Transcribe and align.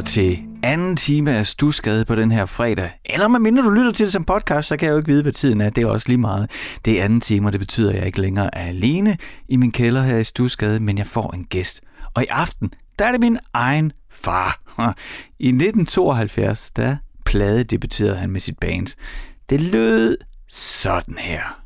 lytter 0.00 0.12
til 0.12 0.42
anden 0.62 0.96
time 0.96 1.32
af 1.32 1.46
Stusgade 1.46 2.04
på 2.04 2.14
den 2.14 2.32
her 2.32 2.46
fredag. 2.46 2.90
Eller 3.04 3.28
med 3.28 3.40
mindre 3.40 3.62
du 3.62 3.70
lytter 3.70 3.92
til 3.92 4.04
det 4.04 4.12
som 4.12 4.24
podcast, 4.24 4.68
så 4.68 4.76
kan 4.76 4.86
jeg 4.86 4.92
jo 4.92 4.96
ikke 4.96 5.08
vide, 5.08 5.22
hvad 5.22 5.32
tiden 5.32 5.60
er. 5.60 5.70
Det 5.70 5.82
er 5.82 5.86
også 5.86 6.08
lige 6.08 6.18
meget. 6.18 6.50
Det 6.84 7.00
er 7.00 7.04
anden 7.04 7.20
time, 7.20 7.48
og 7.48 7.52
det 7.52 7.60
betyder, 7.60 7.90
at 7.90 7.96
jeg 7.96 8.06
ikke 8.06 8.20
længere 8.20 8.54
er 8.54 8.66
alene 8.68 9.16
i 9.48 9.56
min 9.56 9.72
kælder 9.72 10.02
her 10.02 10.16
i 10.16 10.24
Stusgade, 10.24 10.80
men 10.80 10.98
jeg 10.98 11.06
får 11.06 11.34
en 11.34 11.44
gæst. 11.44 11.80
Og 12.14 12.22
i 12.22 12.26
aften, 12.30 12.72
der 12.98 13.04
er 13.04 13.12
det 13.12 13.20
min 13.20 13.38
egen 13.52 13.92
far. 14.10 14.60
I 15.38 15.48
1972, 15.48 16.70
der 16.70 16.96
plade 17.24 17.64
debuterede 17.64 18.16
han 18.16 18.30
med 18.30 18.40
sit 18.40 18.58
band. 18.58 18.86
Det 19.50 19.60
lød 19.60 20.16
sådan 20.48 21.18
her. 21.18 21.59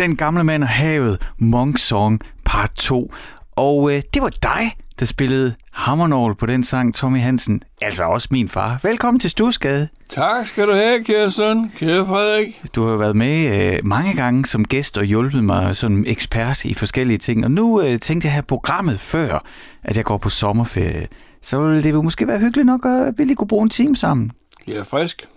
Den 0.00 0.16
gamle 0.16 0.44
mand 0.44 0.62
og 0.62 0.68
havet, 0.68 1.30
Monk 1.38 1.78
Song 1.78 2.20
part 2.44 2.70
2. 2.76 3.12
Og 3.56 3.92
øh, 3.92 4.02
det 4.14 4.22
var 4.22 4.28
dig, 4.28 4.76
der 5.00 5.06
spillede 5.06 5.54
hammernål 5.72 6.34
på 6.34 6.46
den 6.46 6.64
sang, 6.64 6.94
Tommy 6.94 7.20
Hansen. 7.20 7.62
Altså 7.82 8.04
også 8.04 8.28
min 8.30 8.48
far. 8.48 8.80
Velkommen 8.82 9.20
til 9.20 9.30
Stusgade. 9.30 9.88
Tak 10.08 10.46
skal 10.46 10.66
du 10.66 10.72
have, 10.72 11.04
kære 11.04 11.30
søn. 11.30 11.72
Kære 11.76 12.06
Frederik. 12.06 12.62
Du 12.74 12.86
har 12.88 12.96
været 12.96 13.16
med 13.16 13.72
øh, 13.74 13.78
mange 13.84 14.14
gange 14.14 14.46
som 14.46 14.64
gæst 14.64 14.98
og 14.98 15.04
hjulpet 15.04 15.44
mig 15.44 15.76
som 15.76 16.04
ekspert 16.06 16.64
i 16.64 16.74
forskellige 16.74 17.18
ting. 17.18 17.44
Og 17.44 17.50
nu 17.50 17.82
øh, 17.82 18.00
tænkte 18.00 18.26
jeg 18.26 18.32
have 18.32 18.42
programmet 18.42 19.00
før, 19.00 19.44
at 19.84 19.96
jeg 19.96 20.04
går 20.04 20.18
på 20.18 20.28
sommerferie. 20.28 21.08
Så 21.42 21.60
ville 21.60 21.82
det 21.82 22.04
måske 22.04 22.26
være 22.26 22.38
hyggeligt 22.38 22.66
nok, 22.66 22.86
at 22.86 23.14
vi 23.16 23.24
lige 23.24 23.36
kunne 23.36 23.48
bruge 23.48 23.62
en 23.62 23.70
time 23.70 23.96
sammen. 23.96 24.32
Jeg 24.66 24.76
er 24.76 24.84
frisk. 24.84 25.28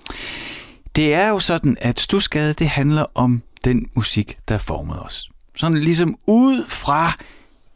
Det 0.96 1.14
er 1.14 1.28
jo 1.28 1.40
sådan, 1.40 1.78
at 1.82 2.00
Stusgade, 2.00 2.54
det 2.54 2.68
handler 2.68 3.06
om 3.16 3.42
den 3.63 3.89
musik, 3.94 4.38
der 4.48 4.57
formede 4.57 5.01
os. 5.01 5.30
Sådan 5.56 5.77
ligesom 5.77 6.15
ud 6.27 6.65
fra 6.68 7.13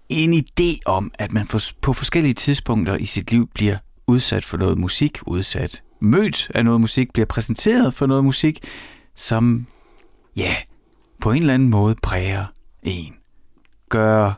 en 0.10 0.34
idé 0.34 0.80
om, 0.86 1.12
at 1.20 1.34
man 1.34 1.48
på 1.82 1.94
forskellige 1.94 2.34
tidspunkter 2.34 2.96
i 2.98 3.06
sit 3.06 3.32
liv 3.32 3.50
bliver 3.54 3.78
udsat 4.08 4.46
for 4.46 4.58
noget 4.58 4.78
musik, 4.78 5.20
udsat, 5.26 5.84
mødt 6.00 6.52
af 6.56 6.66
noget 6.66 6.82
musik, 6.82 7.14
bliver 7.14 7.26
præsenteret 7.26 7.94
for 7.94 8.06
noget 8.06 8.24
musik, 8.24 8.64
som, 9.16 9.66
ja, 10.36 10.56
på 11.22 11.32
en 11.32 11.42
eller 11.42 11.54
anden 11.54 11.70
måde 11.70 11.96
præger 12.04 12.46
en. 12.84 13.14
Gør 13.90 14.34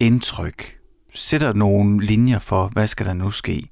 indtryk. 0.00 0.76
Sætter 1.14 1.52
nogle 1.52 2.04
linjer 2.04 2.38
for, 2.38 2.68
hvad 2.68 2.86
skal 2.86 3.06
der 3.06 3.12
nu 3.12 3.30
ske. 3.30 3.68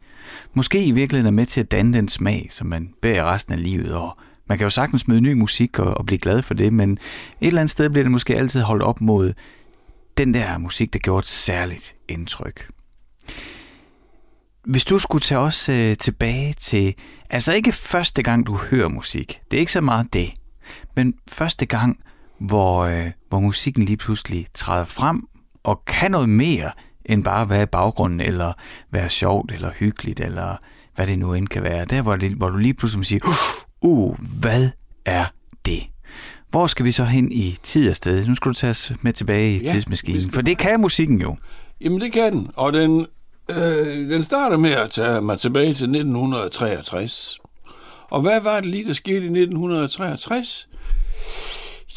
Måske 0.54 0.84
i 0.84 0.90
virkeligheden 0.90 1.26
er 1.26 1.36
med 1.36 1.46
til 1.46 1.60
at 1.60 1.70
danne 1.70 1.92
den 1.92 2.08
smag, 2.08 2.48
som 2.50 2.66
man 2.66 2.94
bærer 3.02 3.24
resten 3.24 3.52
af 3.52 3.62
livet, 3.62 3.94
og 3.94 4.18
man 4.48 4.58
kan 4.58 4.64
jo 4.64 4.70
sagtens 4.70 5.08
møde 5.08 5.20
ny 5.20 5.32
musik 5.32 5.78
og, 5.78 5.98
og 5.98 6.06
blive 6.06 6.18
glad 6.18 6.42
for 6.42 6.54
det, 6.54 6.72
men 6.72 6.92
et 6.92 6.98
eller 7.40 7.60
andet 7.60 7.70
sted 7.70 7.90
bliver 7.90 8.04
det 8.04 8.10
måske 8.10 8.36
altid 8.36 8.62
holdt 8.62 8.82
op 8.82 9.00
mod 9.00 9.32
den 10.18 10.34
der 10.34 10.58
musik, 10.58 10.92
der 10.92 10.98
gjorde 10.98 11.18
et 11.18 11.26
særligt 11.26 11.94
indtryk. 12.08 12.68
Hvis 14.64 14.84
du 14.84 14.98
skulle 14.98 15.22
tage 15.22 15.38
os 15.38 15.68
øh, 15.68 15.96
tilbage 15.96 16.52
til, 16.52 16.94
altså 17.30 17.52
ikke 17.52 17.72
første 17.72 18.22
gang, 18.22 18.46
du 18.46 18.56
hører 18.56 18.88
musik, 18.88 19.40
det 19.50 19.56
er 19.56 19.60
ikke 19.60 19.72
så 19.72 19.80
meget 19.80 20.06
det, 20.12 20.32
men 20.96 21.14
første 21.28 21.66
gang, 21.66 21.98
hvor, 22.38 22.84
øh, 22.84 23.10
hvor 23.28 23.40
musikken 23.40 23.82
lige 23.82 23.96
pludselig 23.96 24.46
træder 24.54 24.84
frem 24.84 25.28
og 25.64 25.82
kan 25.86 26.10
noget 26.10 26.28
mere 26.28 26.70
end 27.04 27.24
bare 27.24 27.50
være 27.50 27.62
i 27.62 27.66
baggrunden, 27.66 28.20
eller 28.20 28.52
være 28.90 29.10
sjovt, 29.10 29.52
eller 29.52 29.70
hyggeligt, 29.72 30.20
eller 30.20 30.56
hvad 30.94 31.06
det 31.06 31.18
nu 31.18 31.34
end 31.34 31.48
kan 31.48 31.62
være. 31.62 31.84
Der, 31.84 32.02
hvor, 32.02 32.16
det, 32.16 32.32
hvor 32.32 32.48
du 32.48 32.56
lige 32.56 32.74
pludselig 32.74 33.06
siger, 33.06 33.20
uh, 33.86 34.16
hvad 34.40 34.68
er 35.04 35.24
det? 35.66 35.82
Hvor 36.50 36.66
skal 36.66 36.84
vi 36.84 36.92
så 36.92 37.04
hen 37.04 37.32
i 37.32 37.56
tid 37.62 37.90
og 37.90 37.96
sted? 37.96 38.26
Nu 38.26 38.34
skal 38.34 38.48
du 38.48 38.54
tage 38.54 38.70
os 38.70 38.92
med 39.02 39.12
tilbage 39.12 39.56
i 39.56 39.62
Ja, 39.64 39.72
tidsmaskinen, 39.72 40.20
skal- 40.22 40.32
for 40.32 40.42
det 40.42 40.58
kan 40.58 40.80
musikken 40.80 41.20
jo. 41.20 41.36
Jamen, 41.80 42.00
det 42.00 42.12
kan 42.12 42.32
den. 42.32 42.50
Og 42.56 42.72
den, 42.72 43.06
øh, 43.50 44.10
den 44.10 44.22
starter 44.24 44.56
med 44.56 44.70
at 44.70 44.90
tage 44.90 45.20
mig 45.20 45.38
tilbage 45.38 45.74
til 45.74 45.88
1963. 45.90 47.38
Og 48.10 48.20
hvad 48.22 48.40
var 48.40 48.56
det 48.60 48.66
lige, 48.70 48.84
der 48.84 48.92
skete 48.92 49.16
i 49.26 49.28
1963? 49.28 50.68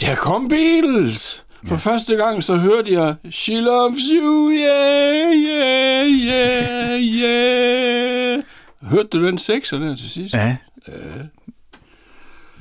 Der 0.01 0.15
kom 0.15 0.49
Beatles! 0.49 1.45
For 1.67 1.75
første 1.77 2.15
gang 2.15 2.43
så 2.43 2.55
hørte 2.55 2.93
jeg 2.93 3.15
She 3.31 3.55
loves 3.55 3.99
you, 4.13 4.51
yeah, 4.51 5.33
yeah, 5.47 6.07
yeah, 6.09 7.01
yeah. 7.01 8.43
Hørte 8.83 9.07
du 9.11 9.27
den 9.27 9.37
sekser 9.37 9.77
der 9.79 9.95
til 9.95 10.09
sidst? 10.09 10.33
Ja. 10.33 10.55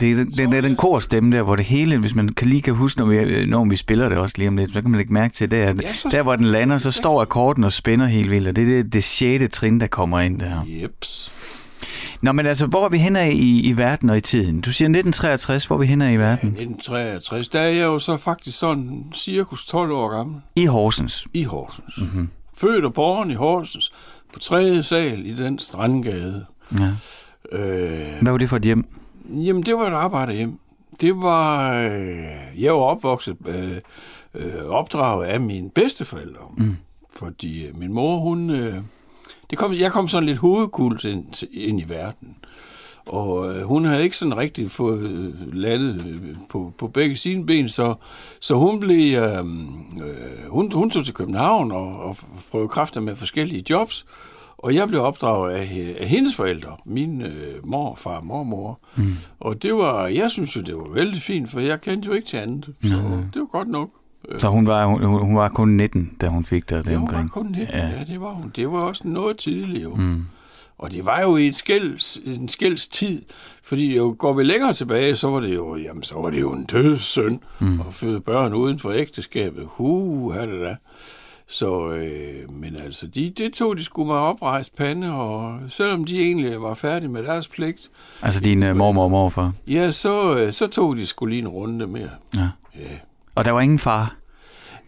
Det 0.01 0.11
er 0.11 0.15
den, 0.17 0.27
den, 0.33 0.53
den, 0.53 0.65
den 0.65 0.77
korstemme 0.77 1.37
der, 1.37 1.43
hvor 1.43 1.57
det 1.57 1.65
hele, 1.65 1.99
hvis 1.99 2.15
man 2.15 2.29
kan 2.29 2.47
lige 2.49 2.63
kan 2.63 2.75
huske, 2.75 3.01
når 3.01 3.07
vi, 3.07 3.47
når 3.47 3.65
vi 3.65 3.77
spiller 3.77 4.09
det 4.09 4.19
også 4.19 4.35
lige 4.39 4.49
om 4.49 4.57
lidt, 4.57 4.73
så 4.73 4.81
kan 4.83 4.91
man 4.91 4.99
lægge 4.99 5.13
mærke 5.13 5.35
til, 5.35 5.51
det 5.51 5.59
er, 5.63 5.75
Ja, 5.83 5.95
så- 5.95 6.09
der 6.13 6.23
hvor 6.23 6.37
den 6.37 6.45
lander, 6.45 6.79
så 6.79 6.91
står 6.91 7.23
akkorden 7.23 7.65
og 7.65 7.73
spænder 7.73 8.07
helt 8.07 8.31
vildt, 8.31 8.49
og 8.49 8.57
det 8.57 8.63
er 8.63 8.83
det, 8.83 8.93
det 8.93 9.05
sjette 9.05 9.49
trin, 9.49 9.81
der 9.81 9.87
kommer 9.87 10.21
ind 10.21 10.41
der. 10.41 10.65
Jeps. 10.83 11.33
Nå, 12.23 12.33
men 12.33 12.47
altså, 12.47 12.67
hvor 12.67 12.85
er 12.85 12.89
vi 12.89 12.99
henne 12.99 13.33
i, 13.33 13.61
i 13.69 13.77
verden 13.77 14.11
og 14.11 14.17
i 14.17 14.21
tiden? 14.21 14.61
Du 14.61 14.73
siger 14.73 14.87
1963, 14.87 15.67
hvor 15.67 15.77
er 15.77 15.81
vi 15.81 15.87
henne 15.87 16.15
i 16.15 16.17
verden? 16.17 16.49
1963, 16.49 17.49
der 17.49 17.61
er 17.61 17.69
jeg 17.69 17.85
jo 17.85 17.99
så 17.99 18.17
faktisk 18.17 18.59
sådan 18.59 19.05
cirkus 19.15 19.65
12 19.65 19.93
år 19.93 20.09
gammel. 20.17 20.37
I 20.57 20.65
Horsens. 20.67 21.27
i 21.35 21.43
Horsens. 21.45 21.99
Mm-hmm. 21.99 22.29
Født 22.57 22.85
og 22.85 22.95
born 22.95 23.31
i 23.31 23.35
Horsens, 23.35 23.91
på 24.33 24.39
tredje 24.39 24.83
sal 24.83 25.27
i 25.27 25.37
den 25.37 25.59
strandgade. 25.59 26.45
Ja. 26.79 26.85
Øh, 27.53 28.23
Hvad 28.23 28.31
var 28.33 28.39
det 28.39 28.49
for 28.49 28.57
et 28.57 28.63
hjem? 28.63 28.85
Jamen, 29.29 29.63
det 29.63 29.75
var 29.75 29.87
et 29.87 29.95
arbejderhjem. 29.95 30.59
Det 31.01 31.17
var... 31.17 31.73
Øh, 31.75 32.63
jeg 32.63 32.73
var 32.73 32.81
opvokset, 32.81 33.37
øh, 33.47 33.77
øh, 34.35 34.65
opdraget 34.67 35.27
af 35.27 35.41
mine 35.41 35.71
bedsteforældre. 35.71 36.45
Mm. 36.57 36.77
Fordi 37.17 37.67
øh, 37.67 37.77
min 37.77 37.93
mor, 37.93 38.19
hun... 38.19 38.51
Øh, 38.51 38.75
det 39.51 39.59
kom, 39.59 39.75
jeg 39.75 39.93
kom 39.93 40.09
sådan 40.09 40.27
lidt 40.27 40.39
hovedkult 40.39 41.05
ind, 41.05 41.49
ind 41.53 41.81
i 41.81 41.85
verden. 41.89 42.37
Og 43.07 43.55
øh, 43.55 43.63
hun 43.63 43.85
havde 43.85 44.05
ikke 44.05 44.17
sådan 44.17 44.37
rigtig 44.37 44.71
fået 44.71 45.01
øh, 45.01 45.55
landet 45.55 46.07
øh, 46.07 46.37
på, 46.49 46.73
på 46.79 46.89
begge 46.89 47.17
sine 47.17 47.47
ben, 47.47 47.69
så, 47.69 47.95
så 48.41 48.55
hun 48.55 48.81
blev, 48.81 49.19
øh, 49.19 49.39
øh, 49.39 50.49
hun, 50.49 50.73
hun 50.73 50.91
tog 50.91 51.05
til 51.05 51.15
København 51.15 51.73
og, 51.73 52.01
og 52.01 52.17
prøvede 52.51 52.69
kræfter 52.69 53.01
med 53.01 53.17
forskellige 53.17 53.65
jobs. 53.71 54.07
Og 54.59 54.75
jeg 54.75 54.89
blev 54.89 55.03
opdraget 55.03 55.53
af, 55.55 55.95
af 56.01 56.09
hendes 56.09 56.35
forældre, 56.37 56.77
min 56.85 57.23
øh, 57.23 57.67
mor, 57.67 57.95
far 57.95 58.21
mormor. 58.21 58.81
Mm. 58.97 59.13
Og 59.41 59.63
det 59.63 59.75
var, 59.75 60.07
jeg 60.07 60.31
synes 60.31 60.57
jo, 60.57 60.61
det 60.61 60.77
var 60.77 60.89
vældig 60.95 61.23
fint, 61.23 61.51
for 61.51 61.61
jeg 61.61 61.81
kendte 61.81 62.07
jo 62.07 62.13
ikke 62.13 62.27
til 62.29 62.37
andet. 62.37 62.75
Så 62.83 62.89
det 63.35 63.41
var 63.41 63.47
godt 63.59 63.69
nok. 63.69 63.91
Så 64.37 64.49
hun 64.49 64.67
var, 64.67 64.85
hun, 64.87 65.03
hun 65.03 65.37
var 65.37 65.49
kun 65.49 65.69
19, 65.69 66.11
da 66.21 66.29
hun 66.29 66.45
fik 66.45 66.71
dig 66.71 66.83
Ja, 66.87 66.95
hun 66.95 67.09
var 67.09 67.13
omkring. 67.13 67.31
kun 67.31 67.47
19, 67.47 67.67
ja. 67.69 67.87
ja, 67.89 68.05
det 68.05 68.21
var 68.21 68.31
hun. 68.33 68.53
Det 68.57 68.73
var 68.73 68.79
også 68.79 69.09
noget 69.09 69.37
tidligt 69.39 69.85
jo. 69.85 69.95
Mm. 69.95 70.25
Og 70.79 70.93
det 70.93 71.07
var 71.07 71.21
jo 71.21 71.37
i 71.37 71.47
et 71.47 71.57
skælds, 71.57 72.19
en 72.25 72.49
skælds 72.49 72.89
tid, 72.89 73.23
fordi 73.63 73.97
jo 73.97 74.17
går 74.19 74.33
vi 74.33 74.43
længere 74.43 74.73
tilbage, 74.75 75.17
så 75.17 75.29
var 75.31 75.41
det 75.41 75.55
jo, 75.55 75.77
jamen, 75.77 76.03
så 76.03 76.15
var 76.21 76.31
det 76.31 76.41
jo 76.41 76.53
en 76.53 76.65
dødssynd 76.65 77.39
mm. 77.59 77.81
at 77.81 77.95
føde 77.95 78.21
børn 78.21 78.55
uden 78.55 78.79
for 78.79 78.91
ægteskabet. 78.91 79.65
Hu, 79.71 80.29
er 80.31 80.47
det 80.47 80.61
da. 80.61 80.77
Så, 81.51 81.91
øh, 81.91 82.51
men 82.51 82.77
altså, 82.77 83.07
de, 83.07 83.31
det 83.31 83.53
tog 83.53 83.77
de 83.77 83.85
skulle 83.85 84.07
med 84.07 84.17
oprejst 84.17 84.77
pande, 84.77 85.15
og 85.15 85.61
selvom 85.69 86.05
de 86.05 86.21
egentlig 86.21 86.63
var 86.63 86.75
færdige 86.75 87.09
med 87.09 87.23
deres 87.23 87.49
pligt, 87.49 87.89
Altså 88.23 88.41
din 88.41 88.63
uh, 88.63 88.77
mormor 88.77 89.05
og 89.05 89.11
morfar. 89.11 89.53
ja, 89.67 89.93
så, 89.93 90.39
øh, 90.39 90.53
så 90.53 90.67
tog 90.67 90.97
de 90.97 91.07
skulle 91.07 91.35
lige 91.35 91.43
en 91.43 91.49
runde 91.49 91.87
mere. 91.87 92.11
Ja. 92.37 92.49
Ja. 92.75 92.97
Og 93.35 93.45
der 93.45 93.51
var 93.51 93.61
ingen 93.61 93.79
far. 93.79 94.17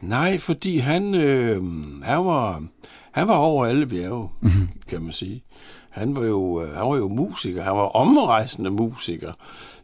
Nej, 0.01 0.39
fordi 0.39 0.79
han, 0.79 1.15
øh, 1.15 1.63
han, 2.03 2.25
var, 2.25 2.63
han 3.11 3.29
var 3.29 3.35
over 3.35 3.67
alle 3.67 3.87
bjerge, 3.87 4.29
mm-hmm. 4.41 4.69
kan 4.89 5.03
man 5.03 5.13
sige. 5.13 5.43
Han 5.91 6.17
var, 6.17 6.25
jo, 6.25 6.63
øh, 6.63 6.77
han 6.77 6.87
var 6.87 6.97
jo 6.97 7.09
musiker, 7.09 7.63
han 7.63 7.73
var 7.73 7.87
omrejsende 7.87 8.71
musiker, 8.71 9.33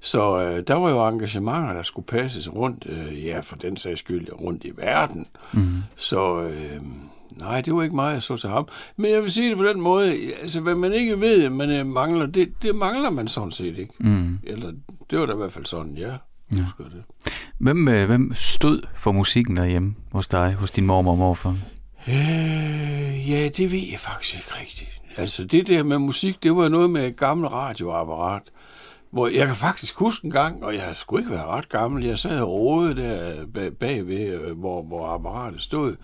så 0.00 0.40
øh, 0.40 0.62
der 0.66 0.74
var 0.74 0.90
jo 0.90 1.08
engagementer, 1.08 1.72
der 1.72 1.82
skulle 1.82 2.06
passes 2.06 2.54
rundt, 2.54 2.86
øh, 2.88 3.24
ja, 3.24 3.40
for 3.40 3.56
den 3.56 3.76
sags 3.76 4.00
skyld, 4.00 4.28
rundt 4.40 4.64
i 4.64 4.70
verden. 4.76 5.26
Mm-hmm. 5.52 5.82
Så 5.96 6.40
øh, 6.42 6.80
nej, 7.40 7.60
det 7.60 7.74
var 7.74 7.82
ikke 7.82 7.96
meget, 7.96 8.14
jeg 8.14 8.22
så 8.22 8.36
til 8.36 8.50
ham. 8.50 8.68
Men 8.96 9.10
jeg 9.10 9.22
vil 9.22 9.32
sige 9.32 9.48
det 9.48 9.56
på 9.56 9.64
den 9.64 9.80
måde, 9.80 10.12
altså 10.42 10.60
hvad 10.60 10.74
man 10.74 10.92
ikke 10.92 11.20
ved, 11.20 11.48
man 11.48 11.70
øh, 11.70 11.86
mangler, 11.86 12.26
det, 12.26 12.52
det 12.62 12.74
mangler 12.74 13.10
man 13.10 13.28
sådan 13.28 13.52
set 13.52 13.78
ikke. 13.78 13.94
Mm. 13.98 14.38
Eller 14.42 14.72
det 15.10 15.18
var 15.18 15.26
da 15.26 15.32
i 15.32 15.36
hvert 15.36 15.52
fald 15.52 15.64
sådan, 15.64 15.94
ja. 15.98 16.12
Husker 16.50 16.84
det. 16.84 17.02
Hvem, 17.58 17.88
øh, 17.88 18.06
hvem 18.06 18.34
stod 18.34 18.82
for 18.94 19.12
musikken 19.12 19.56
derhjemme 19.56 19.94
hos 20.12 20.28
dig, 20.28 20.52
hos 20.52 20.70
din 20.70 20.86
mormor 20.86 21.12
og 21.12 21.18
morfar? 21.18 21.56
Øh, 22.08 23.30
ja, 23.30 23.48
det 23.48 23.72
ved 23.72 23.78
jeg 23.90 24.00
faktisk 24.00 24.34
ikke 24.34 24.48
rigtigt. 24.60 24.95
Altså, 25.16 25.44
det 25.44 25.66
der 25.66 25.82
med 25.82 25.98
musik, 25.98 26.42
det 26.42 26.56
var 26.56 26.68
noget 26.68 26.90
med 26.90 27.06
et 27.06 27.16
gammelt 27.16 27.52
radioapparat. 27.52 28.42
Hvor 29.10 29.28
jeg 29.28 29.46
kan 29.46 29.56
faktisk 29.56 29.94
huske 29.98 30.24
en 30.24 30.30
gang, 30.30 30.64
og 30.64 30.74
jeg 30.74 30.92
skulle 30.94 31.20
ikke 31.22 31.32
være 31.32 31.46
ret 31.46 31.68
gammel, 31.68 32.04
jeg 32.04 32.18
sad 32.18 32.40
og 32.40 32.48
rode 32.52 32.96
der 32.96 33.46
bag- 33.54 33.72
bagved, 33.76 34.40
øh, 34.40 34.58
hvor, 34.58 34.82
hvor 34.82 35.06
apparatet 35.06 35.62
stod, 35.62 35.96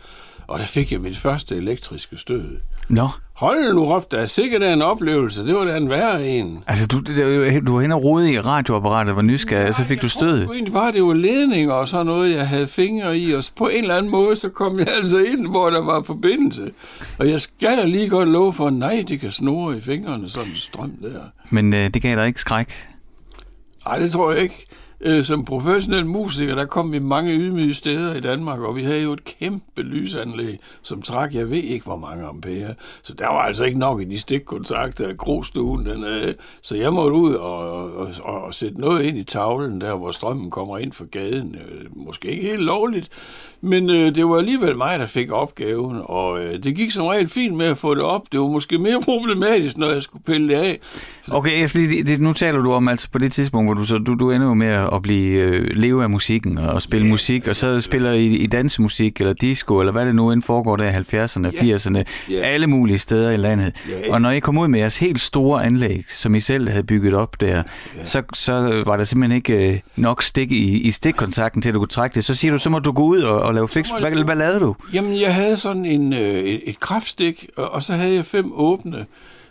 og 0.52 0.58
der 0.58 0.66
fik 0.66 0.92
jeg 0.92 1.00
mit 1.00 1.18
første 1.18 1.56
elektriske 1.56 2.16
stød. 2.16 2.44
Nå, 2.88 3.08
Hold 3.32 3.74
nu 3.74 3.92
op, 3.92 4.12
der 4.12 4.18
er 4.18 4.26
sikkert 4.26 4.62
en 4.62 4.82
oplevelse. 4.82 5.46
Det 5.46 5.54
var 5.54 5.64
da 5.64 5.76
en 5.76 5.90
værre 5.90 6.28
en. 6.28 6.64
altså 6.66 6.86
du, 6.86 6.98
det, 6.98 7.66
du 7.66 7.74
var 7.74 7.80
hen 7.80 7.92
og 7.92 8.04
rode 8.04 8.32
i 8.32 8.40
radioapparatet, 8.40 9.16
var 9.16 9.22
nysgerrig, 9.22 9.68
og 9.68 9.74
så 9.74 9.84
fik 9.84 10.02
du 10.02 10.08
stød. 10.08 10.38
Det 10.38 10.48
var 10.48 10.54
egentlig 10.54 10.72
bare, 10.72 10.92
det 10.92 11.02
var 11.02 11.14
ledninger 11.14 11.72
og 11.72 11.88
sådan 11.88 12.06
noget, 12.06 12.34
jeg 12.34 12.48
havde 12.48 12.66
fingre 12.66 13.18
i, 13.18 13.34
og 13.34 13.44
på 13.56 13.68
en 13.68 13.82
eller 13.82 13.96
anden 13.96 14.10
måde, 14.10 14.36
så 14.36 14.48
kom 14.48 14.78
jeg 14.78 14.88
altså 14.98 15.18
ind, 15.18 15.50
hvor 15.50 15.70
der 15.70 15.80
var 15.80 16.02
forbindelse. 16.02 16.70
Og 17.18 17.30
jeg 17.30 17.40
skal 17.40 17.78
da 17.78 17.84
lige 17.84 18.08
godt 18.08 18.28
love 18.28 18.52
for, 18.52 18.70
nej, 18.70 19.04
det 19.08 19.20
kan 19.20 19.30
snurre 19.30 19.76
i 19.76 19.80
fingrene, 19.80 20.28
sådan 20.28 20.48
en 20.48 20.56
strøm 20.56 20.90
der. 21.02 21.20
Men 21.50 21.74
øh, 21.74 21.94
det 21.94 22.02
gav 22.02 22.16
dig 22.16 22.26
ikke 22.26 22.40
skræk. 22.40 22.88
Nej, 23.86 23.98
det 23.98 24.12
tror 24.12 24.32
jeg 24.32 24.42
ikke. 24.42 24.64
Øh, 25.04 25.24
Som 25.24 25.44
professionel 25.44 26.06
musiker, 26.06 26.54
der 26.54 26.64
kom 26.64 26.92
vi 26.92 26.98
mange 26.98 27.34
ydmyge 27.34 27.74
steder 27.74 28.14
i 28.14 28.20
Danmark, 28.20 28.60
og 28.60 28.76
vi 28.76 28.82
havde 28.82 29.02
jo 29.02 29.12
et 29.12 29.24
kæmpe 29.24 29.82
lysanlæg, 29.82 30.58
som 30.82 31.02
trak, 31.02 31.34
jeg 31.34 31.50
ved 31.50 31.56
ikke, 31.56 31.84
hvor 31.84 31.96
mange 31.96 32.24
ampere. 32.24 32.74
Så 33.02 33.14
der 33.14 33.26
var 33.26 33.42
altså 33.42 33.64
ikke 33.64 33.78
nok 33.78 34.00
i 34.02 34.04
de 34.04 34.18
stikkontakter 34.18 35.08
af 35.08 35.16
grostuen. 35.16 35.86
Den, 35.86 36.04
øh, 36.04 36.34
så 36.62 36.76
jeg 36.76 36.92
måtte 36.92 37.16
ud 37.16 37.34
og, 37.34 37.82
og, 37.96 38.08
og, 38.22 38.44
og 38.44 38.54
sætte 38.54 38.80
noget 38.80 39.02
ind 39.02 39.18
i 39.18 39.24
tavlen, 39.24 39.80
der 39.80 39.94
hvor 39.96 40.10
strømmen 40.10 40.50
kommer 40.50 40.78
ind 40.78 40.92
fra 40.92 41.04
gaden. 41.10 41.54
Øh, 41.54 41.86
Måske 41.96 42.28
ikke 42.28 42.42
helt 42.42 42.62
lovligt, 42.62 43.08
men 43.60 43.90
øh, 43.90 44.14
det 44.14 44.26
var 44.28 44.36
alligevel 44.38 44.76
mig, 44.76 44.98
der 44.98 45.06
fik 45.06 45.30
opgaven, 45.32 45.96
og 46.04 46.44
øh, 46.44 46.62
det 46.62 46.76
gik 46.76 46.90
som 46.90 47.06
regel 47.06 47.28
fint 47.28 47.56
med 47.56 47.66
at 47.66 47.78
få 47.78 47.94
det 47.94 48.02
op. 48.02 48.22
Det 48.32 48.40
var 48.40 48.46
måske 48.46 48.78
mere 48.78 49.00
problematisk, 49.10 49.76
når 49.76 49.90
jeg 49.90 50.02
skulle 50.02 50.24
pille 50.24 50.48
det 50.48 50.54
af. 50.54 50.78
Okay, 51.30 51.60
jeg 51.60 51.68
skal 51.68 51.80
lige, 51.80 52.02
det, 52.04 52.20
nu 52.20 52.32
taler 52.32 52.62
du 52.62 52.72
om 52.72 52.88
altså 52.88 53.10
på 53.10 53.18
det 53.18 53.32
tidspunkt, 53.32 53.66
hvor 53.66 53.74
du 53.74 53.84
så 53.84 53.98
du, 53.98 54.14
du 54.14 54.30
ender 54.30 54.46
jo 54.46 54.54
med 54.54 54.68
at 54.68 54.91
blive 55.00 55.38
øh, 55.40 55.68
leve 55.74 56.02
af 56.02 56.10
musikken 56.10 56.58
og, 56.58 56.82
spille 56.82 57.04
Ja, 57.06 57.10
musik, 57.10 57.48
og 57.48 57.56
så 57.56 57.80
spiller 57.80 58.12
I, 58.12 58.26
I 58.26 58.46
dansemusik 58.46 59.20
eller 59.20 59.32
disco, 59.32 59.80
eller 59.80 59.92
hvad 59.92 60.06
det 60.06 60.14
nu 60.14 60.30
end 60.32 60.42
foregår 60.42 60.76
der 60.76 60.84
i 60.84 60.90
70'erne, 60.90 61.66
Ja. 61.66 61.74
80'erne, 61.76 62.02
Ja. 62.30 62.40
alle 62.40 62.66
mulige 62.66 62.98
steder 62.98 63.30
i 63.30 63.36
landet. 63.36 63.72
Ja. 63.88 64.14
Og 64.14 64.22
når 64.22 64.30
I 64.30 64.38
kom 64.38 64.58
ud 64.58 64.68
med 64.68 64.80
jeres 64.80 64.96
helt 64.98 65.20
store 65.20 65.64
anlæg, 65.64 66.04
som 66.08 66.34
I 66.34 66.40
selv 66.40 66.68
havde 66.68 66.82
bygget 66.84 67.14
op 67.14 67.40
der, 67.40 67.62
så, 68.04 68.22
så 68.34 68.82
var 68.86 68.96
der 68.96 69.04
simpelthen 69.04 69.36
ikke 69.36 69.52
øh, 69.72 69.78
nok 69.96 70.22
stik 70.22 70.52
i, 70.52 70.78
i 70.80 70.90
stikkontakten 70.90 71.62
til, 71.62 71.68
at 71.68 71.74
du 71.74 71.80
kunne 71.80 71.88
trække 71.88 72.14
det. 72.14 72.24
Så 72.24 72.34
siger 72.34 72.52
du, 72.52 72.58
så 72.58 72.70
må 72.70 72.78
du 72.78 72.92
gå 72.92 73.02
ud 73.02 73.20
og, 73.20 73.40
og 73.42 73.54
lave 73.54 73.68
fix. 73.68 73.88
Hvad, 74.00 74.24
hvad 74.24 74.36
lavede 74.36 74.60
du? 74.60 74.76
Jamen, 74.94 75.20
jeg 75.20 75.34
havde 75.34 75.56
sådan 75.56 75.84
en, 75.84 76.12
øh, 76.12 76.18
et, 76.20 76.60
et 76.66 76.80
kraftstik, 76.80 77.46
og, 77.56 77.70
og 77.72 77.82
så 77.82 77.92
havde 77.94 78.14
jeg 78.14 78.24
fem 78.26 78.50
åbne 78.54 79.06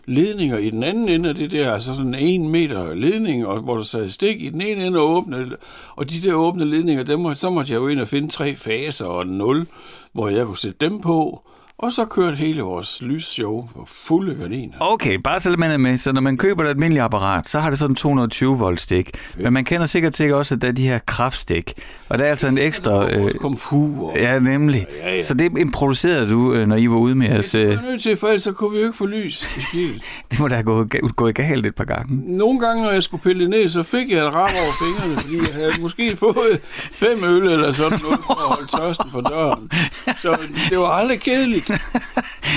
ledninger 0.06 0.58
i 0.58 0.70
den 0.70 0.84
anden 0.84 1.10
ende 1.10 1.30
af 1.30 1.36
det 1.36 1.52
der, 1.52 1.74
altså 1.74 1.94
sådan 1.96 2.16
en 2.16 2.50
meter 2.50 2.94
ledning, 2.94 3.48
og, 3.48 3.60
hvor 3.60 3.76
der 3.76 3.84
sad 3.84 4.10
stik 4.10 4.42
i 4.42 4.50
den 4.50 4.62
ene 4.62 4.86
ende 4.86 5.00
og 5.00 5.10
åbne, 5.10 5.48
og 5.96 6.10
de 6.10 6.22
der 6.22 6.34
åbne 6.34 6.66
ledninger, 6.66 7.04
dem, 7.04 7.20
må- 7.20 7.36
så 7.36 7.50
måtte 7.50 7.74
jeg 7.74 7.80
jo 7.80 7.88
ind 7.88 8.00
og 8.00 8.08
finde 8.08 8.28
tre 8.30 8.56
faser 8.56 9.06
og 9.06 9.22
en 9.22 9.28
nul, 9.38 9.68
hvor 10.14 10.30
jeg 10.30 10.46
kunne 10.46 10.58
sætte 10.58 10.78
dem 10.82 11.02
på, 11.02 11.42
Og 11.78 11.92
så 11.94 12.06
kørte 12.06 12.36
hele 12.38 12.62
vores 12.62 13.02
lysshow 13.02 13.68
for 13.74 13.84
fulde 13.88 14.36
gardiner. 14.36 14.74
Okay, 14.80 15.16
bare 15.16 15.40
så 15.40 15.56
man 15.58 15.72
er 15.72 15.78
med. 15.78 15.98
Så 15.98 16.12
når 16.12 16.22
man 16.22 16.38
køber 16.38 16.64
et 16.64 16.68
almindeligt 16.68 17.04
apparat, 17.04 17.50
så 17.50 17.60
har 17.60 17.70
det 17.70 17.80
sådan 17.80 17.92
en 17.92 17.96
220 17.96 18.58
volt 18.60 18.82
stik. 18.82 19.10
Men 19.38 19.54
man 19.54 19.66
kender 19.66 19.86
sikkert 19.86 20.14
til 20.14 20.34
også, 20.34 20.56
at 20.56 20.62
der 20.62 20.68
er 20.68 20.72
de 20.72 20.88
her 20.88 21.00
kraftstik. 21.00 21.74
Og 22.12 22.20
der 22.20 22.26
er 22.26 22.30
altså 22.30 22.48
en 22.48 22.58
ekstra... 22.58 23.12
Øh, 23.12 23.34
komfur. 23.34 24.18
Ja, 24.18 24.40
nemlig. 24.40 24.88
Ja, 25.04 25.16
ja. 25.16 25.22
Så 25.22 25.34
det 25.34 25.58
improviserede 25.58 26.30
du, 26.30 26.54
øh, 26.54 26.68
når 26.68 26.76
I 26.76 26.90
var 26.90 26.96
ude 26.96 27.16
med 27.16 27.40
os... 27.40 27.50
Det 27.50 27.68
var 27.68 27.82
nødt 27.82 28.02
til, 28.02 28.18
for 28.18 28.28
ellers 28.28 28.44
så 28.44 28.52
kunne 28.52 28.72
vi 28.72 28.78
jo 28.80 28.86
ikke 28.86 28.98
få 28.98 29.06
lys 29.06 29.48
i 29.58 29.62
skibet. 29.62 30.02
det 30.32 30.40
må 30.40 30.48
da 30.48 30.56
have 30.56 30.64
gået, 30.64 31.16
gået 31.16 31.36
galt 31.36 31.66
et 31.66 31.76
par 31.76 31.84
gange. 31.84 32.38
Nogle 32.38 32.60
gange, 32.60 32.84
når 32.84 32.92
jeg 32.92 33.04
skulle 33.04 33.24
pille 33.24 33.48
ned, 33.48 33.70
så 33.70 33.84
fik 33.84 34.10
jeg 34.10 34.28
et 34.28 34.34
ram 34.34 34.52
over 34.64 34.74
fingrene, 34.82 35.22
fordi 35.22 35.38
jeg 35.38 35.54
havde 35.54 35.82
måske 35.82 36.16
fået 36.16 36.60
fem 36.92 37.24
øl 37.24 37.44
eller 37.44 37.72
sådan 37.72 38.00
noget 38.04 38.20
for 38.26 38.34
at 38.34 38.56
holde 38.56 38.68
tørsten 38.78 39.12
for 39.12 39.22
døren. 39.22 39.72
Så 40.18 40.38
det 40.70 40.78
var 40.78 40.88
aldrig 40.88 41.20
kedeligt. 41.20 41.72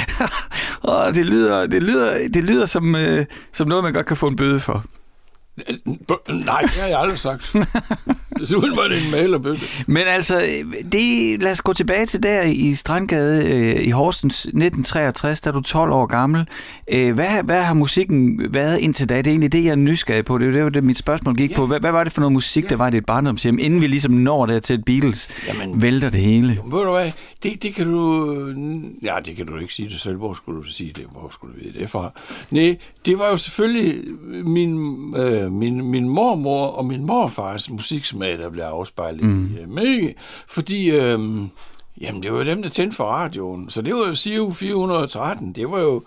oh, 0.89 1.15
det, 1.15 1.27
lyder, 1.27 1.67
det, 1.67 1.83
lyder, 1.83 2.29
det 2.29 2.45
lyder 2.45 2.67
som, 2.67 2.97
øh, 2.97 3.25
som 3.53 3.69
noget, 3.69 3.85
man 3.85 3.93
godt 3.93 4.07
kan 4.07 4.17
få 4.17 4.27
en 4.27 4.37
bøde 4.37 4.61
for. 4.61 4.85
Nej, 6.29 6.61
det 6.61 6.71
har 6.71 6.87
jeg 6.87 7.01
aldrig 7.01 7.19
sagt. 7.19 7.55
Desuden 8.39 8.77
var 8.77 8.89
det 8.89 9.05
en 9.05 9.11
malerbøtte. 9.11 9.63
Men 9.87 10.03
altså, 10.03 10.43
det, 10.93 11.43
lad 11.43 11.53
os 11.53 11.61
gå 11.61 11.73
tilbage 11.73 12.07
til 12.07 12.23
der 12.23 12.43
i 12.43 12.75
Strandgade 12.75 13.49
øh, 13.49 13.87
i 13.87 13.91
Horsens 13.91 14.35
1963, 14.35 15.41
da 15.41 15.51
du 15.51 15.59
er 15.59 15.63
12 15.63 15.93
år 15.93 16.07
gammel. 16.07 16.49
Øh, 16.93 17.15
hvad, 17.15 17.43
hvad 17.45 17.63
har 17.63 17.75
musikken 17.75 18.41
været 18.55 18.79
indtil 18.79 19.09
da? 19.09 19.17
Det 19.17 19.27
er 19.27 19.31
egentlig 19.31 19.53
det, 19.53 19.65
jeg 19.65 19.71
er 19.71 19.77
nysgerrig 19.77 20.25
på. 20.25 20.39
Det 20.39 20.57
er 20.57 20.61
jo 20.61 20.69
det, 20.69 20.85
mit 20.85 20.99
spørgsmål 20.99 21.37
gik 21.37 21.51
ja. 21.51 21.57
på. 21.57 21.67
Hvad, 21.67 21.81
hvad 21.81 21.93
var 21.93 22.05
det 22.05 22.13
for 22.13 22.21
noget 22.21 22.33
musik, 22.33 22.65
ja. 22.65 22.69
der 22.69 22.77
var 22.77 22.89
i 22.89 22.91
dit 22.91 23.07
barndomshjem, 23.07 23.59
inden 23.61 23.81
vi 23.81 23.87
ligesom 23.87 24.13
når 24.13 24.47
der 24.47 24.59
til 24.59 24.75
et 24.75 24.85
Beatles 24.85 25.29
Jamen, 25.49 25.83
vælter 25.83 26.11
det 26.11 26.21
hele? 26.21 26.53
Jo, 26.53 26.77
ved 26.77 26.85
du 26.85 26.91
hvad, 26.91 27.13
det, 27.43 27.63
det 27.63 27.75
kan 27.75 27.87
du... 27.87 28.37
Ja, 29.03 29.15
det 29.25 29.37
kan 29.37 29.47
du 29.47 29.57
ikke 29.57 29.75
sige 29.75 29.89
det 29.89 30.01
selv. 30.01 30.17
Hvor 30.17 30.35
skulle 30.35 30.63
du 30.63 30.67
sige 30.67 30.93
det? 30.93 31.05
Hvor 31.13 31.31
skulle 31.33 31.55
du 31.55 31.61
vide 31.65 31.79
det 31.79 31.91
fra? 31.91 32.11
Nej, 32.51 32.77
det 33.07 33.19
var 33.19 33.29
jo 33.31 33.37
selvfølgelig 33.37 34.05
min, 34.45 34.79
øh, 35.17 35.44
min, 35.51 35.85
min 35.85 36.09
mormor 36.09 36.67
og 36.67 36.87
min 36.87 37.07
morfars 37.07 37.71
musiksmag, 37.71 38.39
der 38.39 38.51
blev 38.51 38.65
afspejlet 38.65 39.25
mm. 39.25 39.57
i 39.63 39.67
mig. 39.67 40.15
Fordi... 40.47 40.91
Øh, 40.91 41.19
Jamen, 42.01 42.23
det 42.23 42.33
var 42.33 42.39
jo 42.39 42.45
dem, 42.45 42.63
der 42.63 42.69
tændte 42.69 42.97
for 42.97 43.05
radioen. 43.05 43.71
Så 43.71 43.83
det 43.83 43.95
var 43.95 44.09
jo 44.09 44.15
CU 44.15 44.51
413. 44.51 45.53
Det 45.53 45.71
var 45.71 45.81
jo 45.81 46.03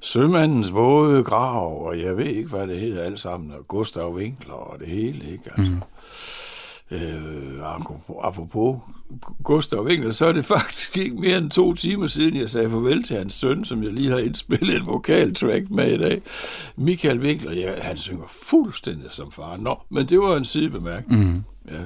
Sømandens 0.00 0.72
våde 0.72 1.24
grav, 1.24 1.86
og 1.86 2.00
jeg 2.00 2.16
ved 2.16 2.26
ikke, 2.26 2.48
hvad 2.48 2.66
det 2.66 2.80
hedder 2.80 3.02
alt 3.02 3.20
sammen, 3.20 3.52
og 3.52 3.68
Gustav 3.68 4.14
Winkler 4.14 4.54
og 4.54 4.78
det 4.78 4.88
hele, 4.88 5.32
ikke? 5.32 5.50
Altså. 5.56 5.72
Mm. 5.72 5.82
Øh, 6.96 7.76
apropos 8.22 8.76
Gustav 9.44 9.84
Winkler, 9.84 10.12
så 10.12 10.26
er 10.26 10.32
det 10.32 10.44
faktisk 10.56 10.98
ikke 10.98 11.16
mere 11.16 11.38
end 11.38 11.50
to 11.50 11.74
timer 11.74 12.06
siden, 12.06 12.36
jeg 12.36 12.50
sagde 12.50 12.70
farvel 12.70 13.02
til 13.02 13.16
hans 13.16 13.34
søn, 13.34 13.64
som 13.64 13.82
jeg 13.82 13.92
lige 13.92 14.10
har 14.10 14.18
indspillet 14.18 14.76
et 14.76 14.86
vokaltrack 14.86 15.70
med 15.70 15.92
i 15.92 15.98
dag. 15.98 16.22
Michael 16.76 17.20
Winkler, 17.20 17.52
ja, 17.52 17.72
han 17.82 17.96
synger 17.96 18.24
fuldstændig 18.28 19.06
som 19.10 19.32
far. 19.32 19.56
Nå, 19.56 19.78
men 19.90 20.08
det 20.08 20.18
var 20.18 20.36
en 20.36 20.44
sidebemærkning. 20.44 21.24
Mm. 21.24 21.42
Ja. 21.72 21.82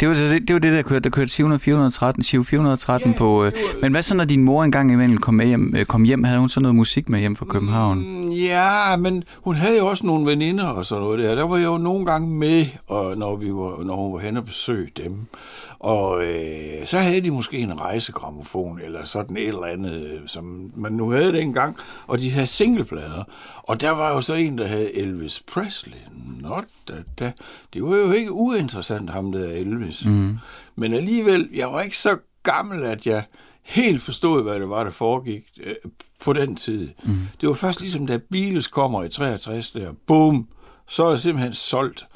Det 0.00 0.08
var 0.08 0.14
det, 0.14 0.48
det, 0.48 0.54
var 0.54 0.60
det 0.60 0.72
der 0.72 0.82
kørte, 0.82 1.00
der 1.00 1.10
kørte 1.10 1.28
700, 1.28 1.60
413, 1.60 2.44
413 2.44 3.10
ja, 3.10 3.18
på... 3.18 3.44
Øh, 3.44 3.52
var... 3.52 3.80
Men 3.82 3.92
hvad 3.92 4.02
så, 4.02 4.16
når 4.16 4.24
din 4.24 4.44
mor 4.44 4.64
engang 4.64 4.92
imellem 4.92 5.18
kom, 5.18 5.34
med 5.34 5.46
hjem, 5.46 5.74
øh, 5.76 5.84
kom 5.84 6.02
hjem? 6.02 6.24
Havde 6.24 6.38
hun 6.38 6.48
så 6.48 6.60
noget 6.60 6.74
musik 6.74 7.08
med 7.08 7.20
hjem 7.20 7.36
fra 7.36 7.46
København? 7.46 7.98
Mm, 7.98 8.30
ja, 8.30 8.96
men 8.96 9.24
hun 9.34 9.54
havde 9.54 9.78
jo 9.78 9.86
også 9.86 10.06
nogle 10.06 10.26
veninder 10.26 10.64
og 10.64 10.86
sådan 10.86 11.04
noget 11.04 11.18
der. 11.18 11.34
Der 11.34 11.42
var 11.42 11.56
jeg 11.56 11.64
jo 11.64 11.78
nogle 11.78 12.06
gange 12.06 12.28
med, 12.28 12.66
og 12.86 13.18
når, 13.18 13.36
vi 13.36 13.52
var, 13.52 13.84
når 13.84 13.96
hun 13.96 14.12
var 14.12 14.18
hen 14.18 14.36
og 14.36 14.44
besøgte 14.44 15.02
dem. 15.04 15.26
Og 15.82 16.24
øh, 16.24 16.86
så 16.86 16.98
havde 16.98 17.20
de 17.20 17.30
måske 17.30 17.58
en 17.58 17.80
rejsegramofon, 17.80 18.80
eller 18.80 19.04
sådan 19.04 19.36
et 19.36 19.48
eller 19.48 19.64
andet, 19.64 20.22
som 20.26 20.72
man 20.76 20.92
nu 20.92 21.10
havde 21.10 21.32
dengang. 21.32 21.76
Og 22.06 22.18
de 22.18 22.30
havde 22.30 22.46
singleplader. 22.46 23.24
Og 23.56 23.80
der 23.80 23.90
var 23.90 24.10
jo 24.10 24.20
så 24.20 24.34
en, 24.34 24.58
der 24.58 24.66
havde 24.66 24.96
Elvis 24.96 25.42
Presley. 25.52 25.98
Not 26.40 26.64
da, 26.88 26.94
da. 27.18 27.32
Det 27.72 27.82
var 27.82 27.96
jo 27.96 28.12
ikke 28.12 28.32
uinteressant, 28.32 29.10
ham 29.10 29.32
der 29.32 29.46
Elvis. 29.46 30.06
Mm. 30.06 30.38
Men 30.76 30.94
alligevel, 30.94 31.48
jeg 31.54 31.72
var 31.72 31.82
ikke 31.82 31.98
så 31.98 32.16
gammel, 32.42 32.84
at 32.84 33.06
jeg 33.06 33.24
helt 33.62 34.02
forstod, 34.02 34.42
hvad 34.42 34.60
det 34.60 34.68
var, 34.68 34.84
der 34.84 34.90
foregik 34.90 35.44
øh, 35.62 35.74
på 36.24 36.32
den 36.32 36.56
tid. 36.56 36.88
Mm. 37.04 37.18
Det 37.40 37.48
var 37.48 37.54
først 37.54 37.80
ligesom, 37.80 38.06
da 38.06 38.18
Beatles 38.30 38.66
kommer 38.66 39.04
i 39.04 39.08
63 39.08 39.70
der, 39.70 39.92
boom, 40.06 40.48
så 40.88 41.04
er 41.04 41.10
jeg 41.10 41.20
simpelthen 41.20 41.54
solgt. 41.54 42.06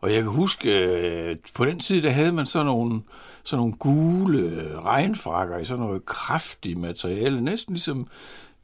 Og 0.00 0.12
jeg 0.12 0.22
kan 0.22 0.32
huske, 0.32 0.88
øh, 1.30 1.36
på 1.54 1.64
den 1.64 1.78
tid, 1.78 2.02
der 2.02 2.10
havde 2.10 2.32
man 2.32 2.46
sådan 2.46 2.66
nogle, 2.66 3.00
sådan 3.44 3.60
nogle 3.60 3.74
gule 3.74 4.72
regnfrakker 4.84 5.58
i 5.58 5.64
sådan 5.64 5.84
noget 5.84 6.06
kraftigt 6.06 6.78
materiale, 6.78 7.40
næsten 7.40 7.74
ligesom 7.74 8.08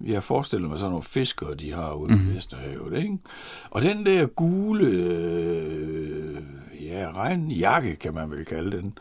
jeg 0.00 0.22
forestiller 0.22 0.68
mig 0.68 0.78
sådan 0.78 0.90
nogle 0.90 1.02
fiskere, 1.02 1.54
de 1.54 1.72
har 1.72 1.92
ude 1.92 2.14
mm. 2.14 2.30
i 2.30 2.34
Vesterhavet, 2.34 2.98
ikke? 2.98 3.18
Og 3.70 3.82
den 3.82 4.06
der 4.06 4.26
gule, 4.26 4.86
øh, 4.86 6.42
ja, 6.80 7.12
regnjakke, 7.16 7.96
kan 7.96 8.14
man 8.14 8.30
vel 8.30 8.44
kalde 8.44 8.76
den, 8.76 8.98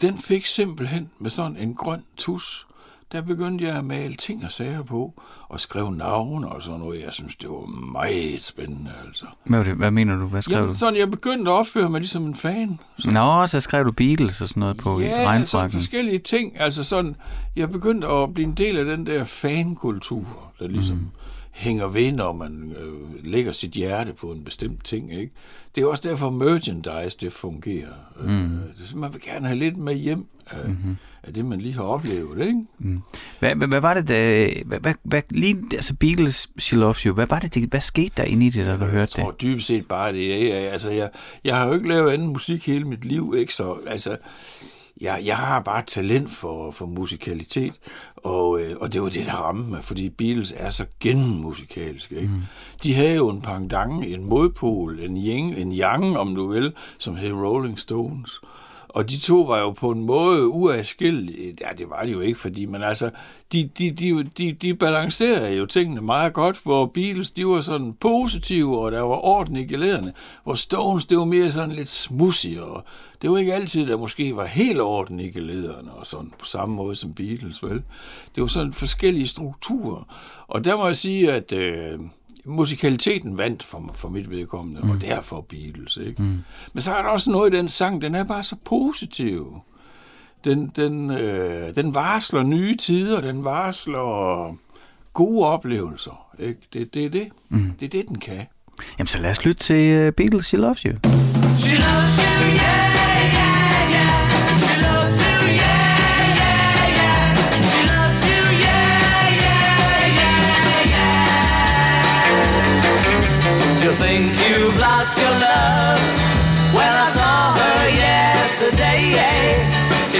den 0.00 0.18
fik 0.18 0.46
simpelthen 0.46 1.10
med 1.18 1.30
sådan 1.30 1.56
en 1.56 1.74
grøn 1.74 2.02
tus, 2.16 2.66
der 3.12 3.22
begyndte 3.22 3.64
jeg 3.64 3.76
at 3.76 3.84
male 3.84 4.14
ting 4.14 4.44
og 4.44 4.52
sager 4.52 4.82
på, 4.82 5.22
og 5.48 5.60
skrive 5.60 5.96
navne 5.96 6.48
og 6.48 6.62
sådan 6.62 6.78
noget. 6.78 7.02
Jeg 7.02 7.12
synes, 7.12 7.36
det 7.36 7.48
var 7.48 7.66
meget 7.92 8.44
spændende, 8.44 8.90
altså. 9.06 9.24
Hvad, 9.44 9.64
det, 9.64 9.74
hvad 9.74 9.90
mener 9.90 10.16
du? 10.16 10.26
Hvad 10.26 10.42
skrev 10.42 10.54
Jamen, 10.54 10.68
du? 10.68 10.78
sådan, 10.78 10.96
jeg 10.96 11.10
begyndte 11.10 11.50
at 11.50 11.54
opføre 11.54 11.90
mig 11.90 12.00
ligesom 12.00 12.24
en 12.26 12.34
fan. 12.34 12.80
Så. 12.98 13.10
Nå, 13.10 13.46
så 13.46 13.60
skrev 13.60 13.84
du 13.84 13.92
Beatles 13.92 14.40
og 14.40 14.48
sådan 14.48 14.60
noget 14.60 14.76
på 14.76 15.00
ja, 15.00 15.22
i 15.22 15.26
regnfrakken. 15.26 15.78
Ja, 15.78 15.80
forskellige 15.80 16.18
ting. 16.18 16.60
Altså 16.60 16.84
sådan, 16.84 17.16
jeg 17.56 17.70
begyndte 17.70 18.06
at 18.06 18.34
blive 18.34 18.46
en 18.48 18.54
del 18.54 18.76
af 18.76 18.84
den 18.84 19.06
der 19.06 19.24
fankultur, 19.24 20.52
der 20.58 20.68
ligesom... 20.68 20.96
Mm 20.96 21.10
hænger 21.54 21.86
ved, 21.88 22.12
når 22.12 22.32
man 22.32 22.74
øh, 22.80 23.24
lægger 23.24 23.52
sit 23.52 23.70
hjerte 23.70 24.12
på 24.12 24.32
en 24.32 24.44
bestemt 24.44 24.84
ting. 24.84 25.12
Ikke? 25.12 25.32
Det 25.74 25.82
er 25.82 25.86
også 25.86 26.08
derfor, 26.08 26.30
merchandise 26.30 27.16
det 27.20 27.32
fungerer. 27.32 27.92
Mm. 28.20 28.54
Øh, 28.54 28.96
man 28.96 29.12
vil 29.12 29.22
gerne 29.22 29.46
have 29.46 29.58
lidt 29.58 29.76
med 29.76 29.94
hjem 29.94 30.26
af, 30.46 30.68
mm-hmm. 30.68 30.96
af 31.22 31.34
det, 31.34 31.44
man 31.44 31.60
lige 31.60 31.74
har 31.74 31.82
oplevet. 31.82 32.46
Ikke? 32.46 32.64
Mm. 32.78 33.02
Hvad, 33.38 33.54
hvad, 33.54 33.68
hvad 33.68 33.80
var 33.80 33.94
det, 33.94 34.08
der, 34.08 34.50
hvad, 34.64 34.80
hvad, 34.80 34.94
hvad, 35.02 35.22
lige, 35.30 35.62
altså 35.72 35.94
Beatles, 35.94 36.50
She 36.58 36.76
Loves 36.76 37.02
You, 37.02 37.14
hvad 37.14 37.26
var 37.26 37.38
det, 37.38 37.54
det 37.54 37.70
hvad 37.70 37.80
skete 37.80 38.12
der 38.16 38.24
inde 38.24 38.46
i 38.46 38.50
det, 38.50 38.66
da 38.66 38.76
du 38.76 38.84
hørte 38.84 39.12
det? 39.12 39.18
Jeg 39.18 39.24
tror 39.24 39.32
dybest 39.42 39.66
set 39.66 39.86
bare 39.86 40.12
det. 40.12 40.28
Jeg, 40.28 40.52
altså, 40.52 40.90
jeg, 40.90 41.10
jeg 41.44 41.56
har 41.56 41.66
jo 41.66 41.72
ikke 41.72 41.88
lavet 41.88 42.12
anden 42.12 42.28
musik 42.28 42.66
hele 42.66 42.84
mit 42.84 43.04
liv, 43.04 43.34
ikke? 43.38 43.54
så 43.54 43.76
altså, 43.86 44.16
jeg, 45.00 45.22
jeg 45.24 45.36
har 45.36 45.60
bare 45.60 45.82
talent 45.82 46.32
for, 46.32 46.70
for 46.70 46.86
musikalitet, 46.86 47.72
og, 48.16 48.60
øh, 48.60 48.76
og 48.80 48.92
det 48.92 49.02
var 49.02 49.08
det, 49.08 49.26
der 49.26 49.32
ramte 49.32 49.70
mig, 49.70 49.84
fordi 49.84 50.10
Beatles 50.10 50.54
er 50.56 50.70
så 50.70 50.84
genmusikalske. 51.00 52.16
Ikke? 52.16 52.32
Mm. 52.32 52.42
De 52.82 52.94
havde 52.94 53.14
jo 53.14 53.28
en 53.28 53.42
pangdang, 53.42 54.04
en 54.04 54.24
modpol, 54.24 55.00
en 55.00 55.16
yin, 55.16 55.54
en 55.54 55.72
yang, 55.72 56.18
om 56.18 56.34
du 56.34 56.46
vil, 56.46 56.72
som 56.98 57.16
hed 57.16 57.32
Rolling 57.32 57.78
Stones. 57.78 58.40
Og 58.94 59.10
de 59.10 59.18
to 59.18 59.40
var 59.40 59.58
jo 59.58 59.70
på 59.70 59.90
en 59.90 60.04
måde 60.04 60.48
uadskillelige. 60.48 61.54
Ja, 61.60 61.68
det 61.78 61.90
var 61.90 62.02
de 62.02 62.10
jo 62.10 62.20
ikke, 62.20 62.40
fordi, 62.40 62.66
men 62.66 62.82
altså, 62.82 63.10
de, 63.52 63.70
de, 63.78 63.90
de, 63.90 64.24
de, 64.38 64.52
de 64.52 64.74
balancerede 64.74 65.56
jo 65.56 65.66
tingene 65.66 66.00
meget 66.00 66.32
godt, 66.32 66.60
hvor 66.62 66.86
Beatles, 66.86 67.30
de 67.30 67.46
var 67.46 67.60
sådan 67.60 67.92
positive, 67.92 68.78
og 68.78 68.92
der 68.92 69.00
var 69.00 69.24
orden 69.24 69.56
i 69.56 69.64
gelederne, 69.64 70.12
hvor 70.44 70.54
Stones, 70.54 71.06
det 71.06 71.18
var 71.18 71.24
mere 71.24 71.52
sådan 71.52 71.72
lidt 71.72 71.88
smussig, 71.88 72.62
og 72.62 72.84
det 73.22 73.30
var 73.30 73.38
ikke 73.38 73.54
altid, 73.54 73.86
der 73.86 73.96
måske 73.96 74.36
var 74.36 74.46
helt 74.46 74.80
orden 74.80 75.20
i 75.20 75.30
gelederne, 75.30 75.92
og 75.92 76.06
sådan 76.06 76.32
på 76.38 76.44
samme 76.44 76.74
måde 76.74 76.96
som 76.96 77.14
Beatles, 77.14 77.62
vel? 77.62 77.82
Det 78.34 78.40
var 78.40 78.46
sådan 78.46 78.72
forskellige 78.72 79.28
strukturer. 79.28 80.14
Og 80.48 80.64
der 80.64 80.76
må 80.76 80.86
jeg 80.86 80.96
sige, 80.96 81.32
at 81.32 81.52
øh, 81.52 81.98
musikaliteten 82.44 83.38
vandt 83.38 83.62
for, 83.62 83.90
for 83.94 84.08
mit 84.08 84.30
vedkommende, 84.30 84.80
mm. 84.80 84.90
og 84.90 85.00
derfor 85.00 85.40
Beatles, 85.40 85.96
ikke? 85.96 86.22
Mm. 86.22 86.38
Men 86.72 86.82
så 86.82 86.92
er 86.92 87.02
der 87.02 87.08
også 87.08 87.30
noget 87.30 87.54
i 87.54 87.56
den 87.56 87.68
sang, 87.68 88.02
den 88.02 88.14
er 88.14 88.24
bare 88.24 88.42
så 88.42 88.56
positiv. 88.64 89.60
Den, 90.44 90.72
den, 90.76 91.10
øh, 91.10 91.74
den 91.74 91.94
varsler 91.94 92.42
nye 92.42 92.76
tider, 92.76 93.20
den 93.20 93.44
varsler 93.44 94.56
gode 95.12 95.46
oplevelser, 95.46 96.26
ikke? 96.38 96.60
Det, 96.72 96.94
det 96.94 97.04
er 97.04 97.10
det. 97.10 97.28
Mm. 97.48 97.72
Det 97.80 97.86
er 97.86 97.90
det, 97.90 98.08
den 98.08 98.18
kan. 98.18 98.46
Jamen, 98.98 99.08
så 99.08 99.18
lad 99.20 99.30
os 99.30 99.44
lytte 99.44 99.60
til 99.60 100.06
uh, 100.06 100.12
Beatles, 100.12 100.46
She 100.46 100.58
Loves 100.58 100.80
You. 100.80 100.92
She 101.58 101.76
loves 101.76 102.18
you, 102.18 102.54
yeah! 102.54 102.93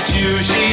It's 0.06 0.14
you 0.14 0.63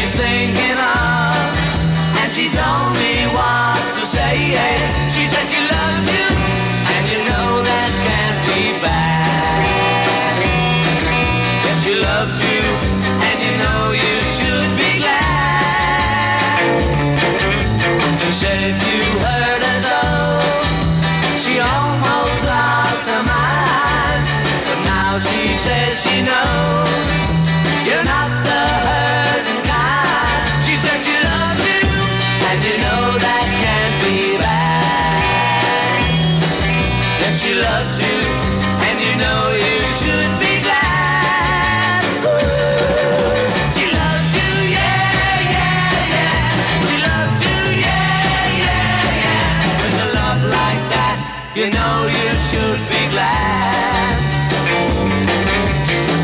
you 52.18 52.30
should 52.50 52.82
be 52.91 53.01
glad. 53.13 54.15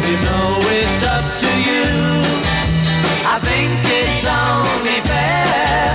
You 0.07 0.17
know 0.27 0.49
it's 0.79 1.03
up 1.03 1.25
to 1.43 1.49
you. 1.67 1.87
I 3.33 3.37
think 3.47 3.71
it's 3.85 4.25
only 4.25 4.99
fair. 5.07 5.87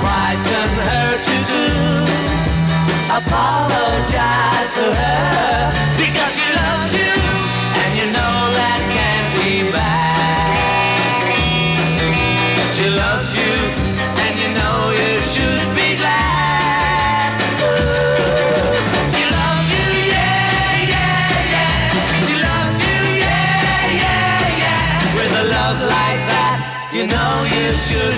Pride 0.00 0.40
can 0.50 0.70
hurt 0.88 1.22
you 1.30 1.40
too. 1.52 2.04
Apologize 3.20 4.70
to 4.78 4.86
her 5.00 5.54
because 5.96 6.43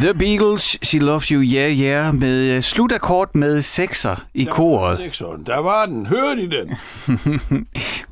The 0.00 0.14
Beatles, 0.14 0.78
She 0.82 0.98
Loves 0.98 1.28
You, 1.28 1.42
Yeah 1.42 1.78
Yeah, 1.80 2.14
med 2.14 2.50
øh, 2.56 2.62
slutakkord 2.62 3.34
med 3.34 3.62
sekser 3.62 4.26
i 4.34 4.44
Der 4.44 4.50
koret. 4.52 4.96
sekseren. 4.96 5.42
Der 5.46 5.58
var 5.58 5.86
den. 5.86 6.06
Hørte 6.06 6.42
I 6.42 6.46
den? 6.46 6.70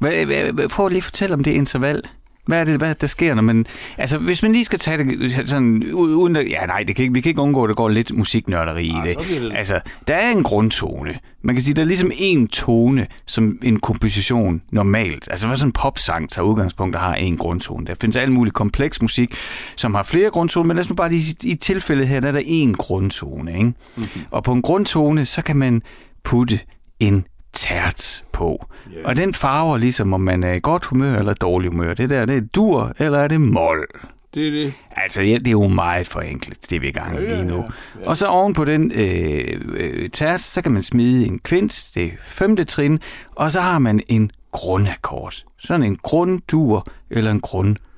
Prøv 0.68 0.88
lige 0.88 0.98
at 0.98 1.04
fortælle 1.04 1.34
om 1.34 1.44
det 1.44 1.50
interval. 1.50 2.02
Hvad 2.46 2.60
er 2.60 2.64
det, 2.64 2.76
hvad 2.76 2.94
der 2.94 3.06
sker, 3.06 3.34
når 3.34 3.42
man... 3.42 3.66
Altså, 3.98 4.18
hvis 4.18 4.42
man 4.42 4.52
lige 4.52 4.64
skal 4.64 4.78
tage 4.78 4.98
det 4.98 5.50
sådan... 5.50 5.82
Uden 5.92 6.36
at, 6.36 6.50
ja, 6.50 6.66
nej, 6.66 6.82
det 6.82 6.96
kan 6.96 7.02
ikke, 7.02 7.14
vi 7.14 7.20
kan 7.20 7.30
ikke 7.30 7.40
undgå, 7.40 7.64
at 7.64 7.68
der 7.68 7.74
går 7.74 7.88
lidt 7.88 8.16
musiknørderi 8.16 8.86
i 8.86 8.92
Nej, 8.92 9.04
det. 9.04 9.52
Altså, 9.54 9.80
der 10.08 10.14
er 10.14 10.30
en 10.30 10.42
grundtone. 10.42 11.18
Man 11.42 11.54
kan 11.54 11.64
sige, 11.64 11.74
der 11.74 11.82
er 11.82 11.86
ligesom 11.86 12.10
en 12.14 12.48
tone, 12.48 13.06
som 13.26 13.58
en 13.62 13.80
komposition 13.80 14.62
normalt. 14.72 15.28
Altså, 15.30 15.46
hvad 15.46 15.56
sådan 15.56 15.68
en 15.68 15.72
popsang 15.72 16.30
tager 16.30 16.46
udgangspunkt 16.46 16.96
og 16.96 17.02
har 17.02 17.14
en 17.14 17.36
grundtone. 17.36 17.86
Der 17.86 17.94
findes 18.00 18.16
alt 18.16 18.32
muligt 18.32 18.54
kompleks 18.54 19.02
musik, 19.02 19.34
som 19.76 19.94
har 19.94 20.02
flere 20.02 20.30
grundtoner, 20.30 20.66
men 20.66 20.76
lad 20.76 20.84
os 20.84 20.90
nu 20.90 20.96
bare 20.96 21.10
lige 21.10 21.36
i 21.44 21.54
tilfældet 21.54 22.08
her, 22.08 22.20
der 22.20 22.28
er 22.28 22.32
der 22.32 22.42
en 22.44 22.74
grundtone, 22.74 23.52
ikke? 23.52 23.64
Mm-hmm. 23.64 24.22
Og 24.30 24.44
på 24.44 24.52
en 24.52 24.62
grundtone, 24.62 25.24
så 25.24 25.42
kan 25.42 25.56
man 25.56 25.82
putte 26.24 26.60
en 27.00 27.24
tært 27.56 28.24
på. 28.32 28.66
Ja. 28.94 29.08
Og 29.08 29.16
den 29.16 29.34
farver 29.34 29.76
ligesom, 29.78 30.12
om 30.12 30.20
man 30.20 30.42
er 30.44 30.52
i 30.52 30.60
godt 30.62 30.84
humør 30.84 31.18
eller 31.18 31.34
dårlig 31.34 31.70
humør. 31.70 31.94
Det 31.94 32.10
der, 32.10 32.24
det 32.26 32.36
er 32.36 32.40
dur, 32.40 32.92
eller 32.98 33.18
er 33.18 33.28
det 33.28 33.40
mol? 33.40 33.86
Det 34.34 34.46
er 34.46 34.50
det. 34.50 34.72
Altså, 34.96 35.22
ja, 35.22 35.34
det 35.38 35.46
er 35.46 35.50
jo 35.50 35.68
meget 35.68 36.06
forenklet, 36.06 36.70
det 36.70 36.82
vi 36.82 36.86
er 36.86 36.90
i 36.90 36.92
gang 36.92 37.18
i 37.18 37.22
Ja, 37.22 37.34
lige 37.34 37.44
nu. 37.44 37.56
ja, 37.56 37.62
ja. 38.02 38.08
Og 38.08 38.16
så 38.16 38.26
oven 38.26 38.54
på 38.54 38.64
den 38.64 38.92
øh, 38.94 39.60
øh, 39.66 40.10
tært, 40.10 40.40
så 40.40 40.62
kan 40.62 40.72
man 40.72 40.82
smide 40.82 41.26
en 41.26 41.38
kvint, 41.38 41.88
det 41.94 42.04
er 42.04 42.10
femte 42.22 42.64
trin, 42.64 43.00
og 43.34 43.50
så 43.50 43.60
har 43.60 43.78
man 43.78 44.00
en 44.08 44.30
grundakkord. 44.52 45.34
Sådan 45.58 45.82
en 45.82 45.96
grunddur 46.02 46.86
eller 47.10 47.30
en 47.30 47.40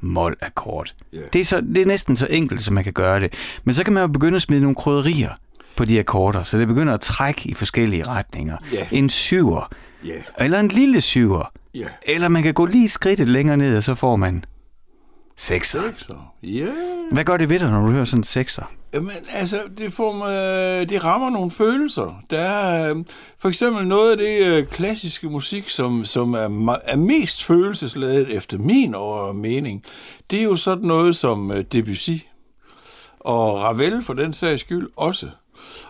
grundmol-akkord. 0.02 0.94
Ja. 1.12 1.18
Det, 1.32 1.40
er 1.40 1.44
så, 1.44 1.60
det 1.60 1.82
er 1.82 1.86
næsten 1.86 2.16
så 2.16 2.26
enkelt, 2.30 2.62
som 2.62 2.74
man 2.74 2.84
kan 2.84 2.92
gøre 2.92 3.20
det. 3.20 3.32
Men 3.64 3.74
så 3.74 3.84
kan 3.84 3.92
man 3.92 4.00
jo 4.00 4.06
begynde 4.06 4.36
at 4.36 4.42
smide 4.42 4.60
nogle 4.60 4.74
krydderier 4.74 5.30
på 5.78 5.84
de 5.84 5.98
akkorder, 5.98 6.42
så 6.42 6.58
det 6.58 6.68
begynder 6.68 6.94
at 6.94 7.00
trække 7.00 7.48
i 7.48 7.54
forskellige 7.54 8.06
retninger. 8.06 8.56
Ja. 8.72 8.88
En 8.92 9.10
syver, 9.10 9.70
Ja, 10.04 10.22
eller 10.38 10.60
en 10.60 10.68
lille 10.68 11.00
syver, 11.00 11.52
ja. 11.74 11.86
eller 12.02 12.28
man 12.28 12.42
kan 12.42 12.54
gå 12.54 12.66
lige 12.66 12.88
skridtet 12.88 13.28
længere 13.28 13.56
ned, 13.56 13.76
og 13.76 13.82
så 13.82 13.94
får 13.94 14.16
man 14.16 14.44
sekser. 15.36 15.82
Sekser. 15.82 16.34
Ja. 16.42 16.66
Hvad 17.12 17.24
gør 17.24 17.36
det 17.36 17.48
ved 17.48 17.58
dig, 17.58 17.70
når 17.70 17.86
du 17.86 17.92
hører 17.92 18.04
sådan 18.04 18.20
en 18.20 18.24
sekser? 18.24 18.72
Jamen, 18.94 19.10
altså, 19.32 19.60
det, 19.78 19.92
får 19.92 20.12
mig, 20.12 20.88
det 20.88 21.04
rammer 21.04 21.30
nogle 21.30 21.50
følelser. 21.50 22.22
Der 22.30 22.40
er 22.40 22.94
øh, 22.94 23.04
for 23.38 23.48
eksempel 23.48 23.86
noget 23.86 24.10
af 24.10 24.16
det 24.16 24.44
øh, 24.46 24.66
klassiske 24.66 25.26
musik, 25.30 25.68
som, 25.68 26.04
som 26.04 26.34
er, 26.34 26.76
er 26.84 26.96
mest 26.96 27.44
følelsesladet 27.44 28.36
efter 28.36 28.58
min 28.58 28.94
over 28.94 29.32
mening. 29.32 29.82
Det 30.30 30.38
er 30.38 30.44
jo 30.44 30.56
sådan 30.56 30.84
noget 30.84 31.16
som 31.16 31.50
øh, 31.50 31.64
Debussy 31.72 32.10
og 33.20 33.62
Ravel 33.62 34.02
for 34.02 34.14
den 34.14 34.32
sags 34.32 34.60
skyld 34.60 34.88
også. 34.96 35.28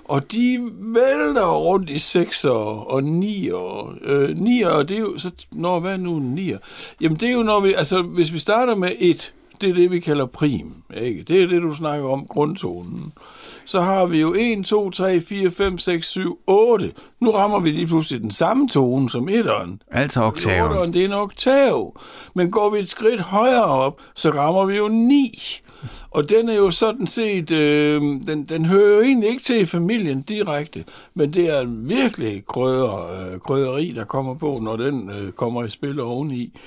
Og 0.05 0.33
de 0.33 0.70
vælter 0.72 1.57
rundt 1.57 1.90
i 1.90 1.98
sekser 1.98 2.51
og 2.90 3.05
nier. 3.05 3.94
Øh, 4.03 4.38
nier, 4.38 4.83
det 4.83 4.96
er 4.96 5.01
jo... 5.01 5.18
Så, 5.18 5.31
når, 5.53 5.81
hvad 5.81 5.92
er 5.92 5.96
nu 5.96 6.16
en 6.16 6.35
nier? 6.35 6.59
Jamen, 7.01 7.18
det 7.18 7.29
er 7.29 7.33
jo, 7.33 7.42
når 7.42 7.61
vi... 7.61 7.72
Altså, 7.72 8.03
hvis 8.03 8.33
vi 8.33 8.38
starter 8.38 8.74
med 8.74 8.90
et, 8.98 9.35
det 9.61 9.70
er 9.70 9.74
det, 9.74 9.90
vi 9.90 10.01
kalder 10.01 10.27
prim. 10.27 10.72
Ikke? 10.96 11.22
Det 11.22 11.42
er 11.42 11.46
det, 11.46 11.62
du 11.62 11.74
snakker 11.74 12.09
om, 12.09 12.27
grundtonen. 12.27 13.12
Så 13.64 13.81
har 13.81 14.07
vi 14.07 14.20
jo 14.20 14.35
1, 14.38 14.66
2, 14.66 14.90
3, 14.90 15.20
4, 15.20 15.51
5, 15.51 15.79
6, 15.79 16.09
7, 16.09 16.38
8. 16.46 16.92
Nu 17.20 17.31
rammer 17.31 17.61
vi 17.61 17.70
lige 17.70 17.87
pludselig 17.87 18.22
den 18.22 18.31
samme 18.31 18.68
tone 18.68 19.11
som 19.11 19.29
etteren. 19.29 19.83
Altså 19.90 20.22
oktaven. 20.22 20.70
Otteren, 20.70 20.92
det 20.92 21.01
er 21.01 21.05
en 21.05 21.12
oktav. 21.12 22.01
Men 22.35 22.51
går 22.51 22.70
vi 22.70 22.79
et 22.79 22.88
skridt 22.88 23.20
højere 23.20 23.64
op, 23.64 24.01
så 24.14 24.31
rammer 24.31 24.64
vi 24.64 24.77
jo 24.77 24.88
9. 24.88 25.61
Og 26.10 26.28
den 26.28 26.48
er 26.48 26.54
jo 26.54 26.70
sådan 26.70 27.06
set, 27.06 27.50
øh, 27.50 28.00
den, 28.00 28.44
den 28.48 28.64
hører 28.64 28.96
jo 28.96 29.02
egentlig 29.02 29.30
ikke 29.30 29.42
til 29.42 29.60
i 29.60 29.64
familien 29.64 30.22
direkte, 30.22 30.84
men 31.14 31.34
det 31.34 31.56
er 31.56 31.60
en 31.60 31.88
virkelig 31.88 32.46
krøder, 32.46 33.10
øh, 33.12 33.40
krøderi, 33.40 33.92
der 33.96 34.04
kommer 34.04 34.34
på, 34.34 34.58
når 34.62 34.76
den 34.76 35.10
øh, 35.10 35.32
kommer 35.32 35.64
i 35.64 35.70
spil 35.70 36.00
oveni. 36.00 36.58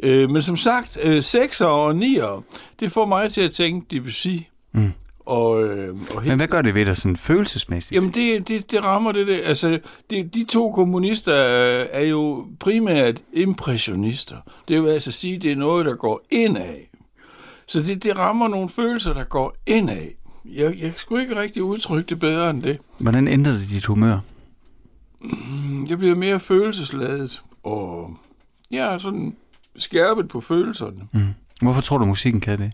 Øh, 0.00 0.30
men 0.30 0.42
som 0.42 0.56
sagt, 0.56 0.98
øh, 1.02 1.18
6'er 1.18 1.64
og 1.64 1.90
9'er, 1.90 2.42
det 2.80 2.92
får 2.92 3.06
mig 3.06 3.32
til 3.32 3.40
at 3.40 3.50
tænke 3.52 3.86
Debussy. 3.90 4.28
Mm. 4.72 4.92
Og, 5.26 5.64
øh, 5.64 5.96
og 6.14 6.22
Men 6.26 6.36
hvad 6.36 6.46
gør 6.46 6.62
det 6.62 6.74
ved 6.74 6.84
dig 6.84 6.96
sådan 6.96 7.16
følelsesmæssigt? 7.16 7.96
Jamen, 7.96 8.10
det, 8.10 8.48
det, 8.48 8.70
det 8.70 8.84
rammer 8.84 9.12
det 9.12 9.26
der. 9.26 9.38
Altså, 9.44 9.78
det, 10.10 10.34
de 10.34 10.44
to 10.44 10.72
kommunister 10.72 11.32
er, 11.32 11.86
er 11.90 12.04
jo 12.04 12.46
primært 12.60 13.22
impressionister. 13.32 14.36
Det 14.68 14.82
vil 14.82 14.90
altså 14.90 15.12
sige, 15.12 15.38
det 15.38 15.52
er 15.52 15.56
noget, 15.56 15.86
der 15.86 15.94
går 15.94 16.26
indad. 16.30 16.74
Så 17.66 17.82
det, 17.82 18.02
det 18.04 18.18
rammer 18.18 18.48
nogle 18.48 18.68
følelser, 18.68 19.12
der 19.12 19.24
går 19.24 19.54
indad. 19.66 20.06
Jeg, 20.44 20.78
jeg 20.80 20.92
skulle 20.96 21.22
ikke 21.22 21.40
rigtig 21.40 21.62
udtrykke 21.62 22.08
det 22.08 22.20
bedre 22.20 22.50
end 22.50 22.62
det. 22.62 22.78
Hvordan 22.98 23.28
ændrer 23.28 23.52
det 23.52 23.68
dit 23.70 23.84
humør? 23.84 24.18
Jeg 25.88 25.98
bliver 25.98 26.14
mere 26.14 26.40
følelsesladet, 26.40 27.42
og 27.62 28.16
jeg 28.70 28.94
er 28.94 28.98
sådan 28.98 29.36
skærpet 29.76 30.28
på 30.28 30.40
følelserne. 30.40 31.00
Mm. 31.12 31.26
Hvorfor 31.62 31.80
tror 31.80 31.98
du, 31.98 32.04
musikken 32.04 32.40
kan 32.40 32.58
det? 32.58 32.72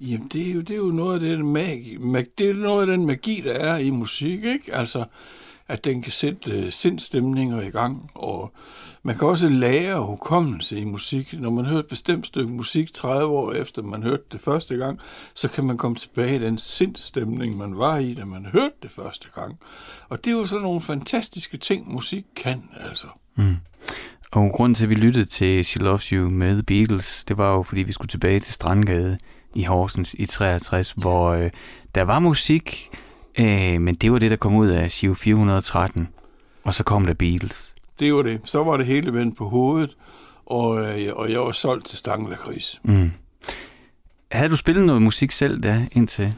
Jamen, 0.00 0.28
det 0.28 0.48
er 0.48 0.52
jo, 0.54 0.60
det 0.60 0.70
er 0.70 0.76
jo 0.76 0.90
noget 0.90 1.14
af 1.14 1.20
den 1.36 1.52
magi, 1.52 1.96
mag- 2.00 2.26
det 2.38 2.50
er 2.50 2.54
noget 2.54 2.80
af 2.80 2.86
den 2.86 3.06
magi, 3.06 3.42
der 3.44 3.52
er 3.52 3.76
i 3.78 3.90
musik, 3.90 4.44
ikke? 4.44 4.74
Altså, 4.74 5.04
at 5.68 5.84
den 5.84 6.02
kan 6.02 6.12
sætte 6.12 6.58
uh, 6.58 6.70
sindstemninger 6.70 7.60
i 7.62 7.70
gang, 7.70 8.10
og 8.14 8.52
man 9.02 9.18
kan 9.18 9.28
også 9.28 9.48
lære 9.48 10.00
hukommelse 10.00 10.78
i 10.78 10.84
musik. 10.84 11.32
Når 11.40 11.50
man 11.50 11.64
hører 11.64 11.78
et 11.78 11.86
bestemt 11.86 12.26
stykke 12.26 12.52
musik 12.52 12.94
30 12.94 13.26
år 13.26 13.52
efter 13.52 13.82
man 13.82 14.02
hørte 14.02 14.24
det 14.32 14.40
første 14.40 14.76
gang, 14.76 15.00
så 15.34 15.48
kan 15.48 15.64
man 15.64 15.76
komme 15.76 15.96
tilbage 15.96 16.36
i 16.36 16.38
den 16.38 16.58
sindstemning, 16.58 17.56
man 17.56 17.78
var 17.78 17.96
i, 17.96 18.14
da 18.14 18.24
man 18.24 18.44
hørte 18.44 18.74
det 18.82 18.90
første 18.90 19.28
gang. 19.34 19.58
Og 20.08 20.24
det 20.24 20.30
er 20.30 20.34
jo 20.36 20.46
sådan 20.46 20.62
nogle 20.62 20.80
fantastiske 20.80 21.56
ting, 21.56 21.92
musik 21.92 22.24
kan, 22.36 22.62
altså. 22.90 23.06
Og 24.32 24.50
grunden 24.52 24.74
til, 24.74 24.84
at 24.84 24.90
vi 24.90 24.94
lyttede 24.94 25.24
til 25.24 25.64
She 25.64 25.80
Loves 25.80 26.08
You 26.08 26.30
med 26.30 26.52
The 26.52 26.62
Beatles, 26.62 27.24
det 27.28 27.38
var 27.38 27.54
jo, 27.54 27.62
fordi 27.62 27.82
vi 27.82 27.92
skulle 27.92 28.08
tilbage 28.08 28.40
til 28.40 28.54
Strandgade 28.54 29.18
i 29.54 29.64
Horsens 29.64 30.14
i 30.18 30.26
63, 30.26 30.92
hvor 30.92 31.28
øh, 31.28 31.50
der 31.94 32.02
var 32.02 32.18
musik, 32.18 32.90
øh, 33.38 33.80
men 33.80 33.94
det 33.94 34.12
var 34.12 34.18
det, 34.18 34.30
der 34.30 34.36
kom 34.36 34.56
ud 34.56 34.68
af 34.68 34.90
Shiv 34.92 35.16
413, 35.16 36.08
og 36.64 36.74
så 36.74 36.84
kom 36.84 37.06
der 37.06 37.14
Beatles. 37.14 37.74
Det 38.00 38.14
var 38.14 38.22
det. 38.22 38.40
Så 38.44 38.62
var 38.62 38.76
det 38.76 38.86
hele 38.86 39.12
vendt 39.12 39.36
på 39.36 39.48
hovedet, 39.48 39.96
og, 40.46 40.80
øh, 40.80 41.12
og 41.16 41.32
jeg 41.32 41.40
var 41.40 41.52
solgt 41.52 41.86
til 41.86 41.98
stangelakris. 41.98 42.80
Mm. 42.82 43.10
havde 44.32 44.48
du 44.48 44.56
spillet 44.56 44.84
noget 44.84 45.02
musik 45.02 45.32
selv 45.32 45.62
da 45.62 45.86
indtil? 45.92 46.34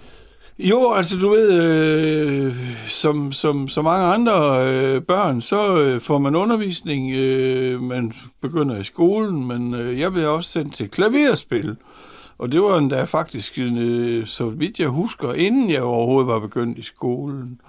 Jo, 0.59 0.93
altså 0.93 1.17
du 1.17 1.29
ved, 1.29 1.63
øh, 1.63 2.57
som, 2.89 3.33
som, 3.33 3.69
som 3.69 3.85
mange 3.85 4.07
andre 4.07 4.67
øh, 4.69 5.03
børn, 5.03 5.41
så 5.41 5.77
øh, 5.77 6.01
får 6.01 6.19
man 6.19 6.35
undervisning, 6.37 7.13
øh, 7.15 7.83
man 7.83 8.13
begynder 8.43 8.81
i 8.81 8.85
skolen, 8.85 9.47
men 9.47 9.75
øh, 9.75 10.01
jeg 10.01 10.13
blev 10.13 10.33
også 10.35 10.51
sendt 10.51 10.75
til 10.75 10.89
klaverspil. 10.89 11.77
Og 12.41 12.53
det 12.53 12.63
var 12.63 12.79
endda 12.79 13.05
faktisk, 13.05 13.59
øh, 13.59 14.27
så 14.27 14.49
vidt 14.49 14.81
jeg 14.81 14.89
husker, 14.89 15.33
inden 15.33 15.71
jeg 15.71 15.83
overhovedet 15.83 16.29
var 16.29 16.39
begyndt 16.39 16.79
i 16.79 16.83
skolen. 16.83 17.61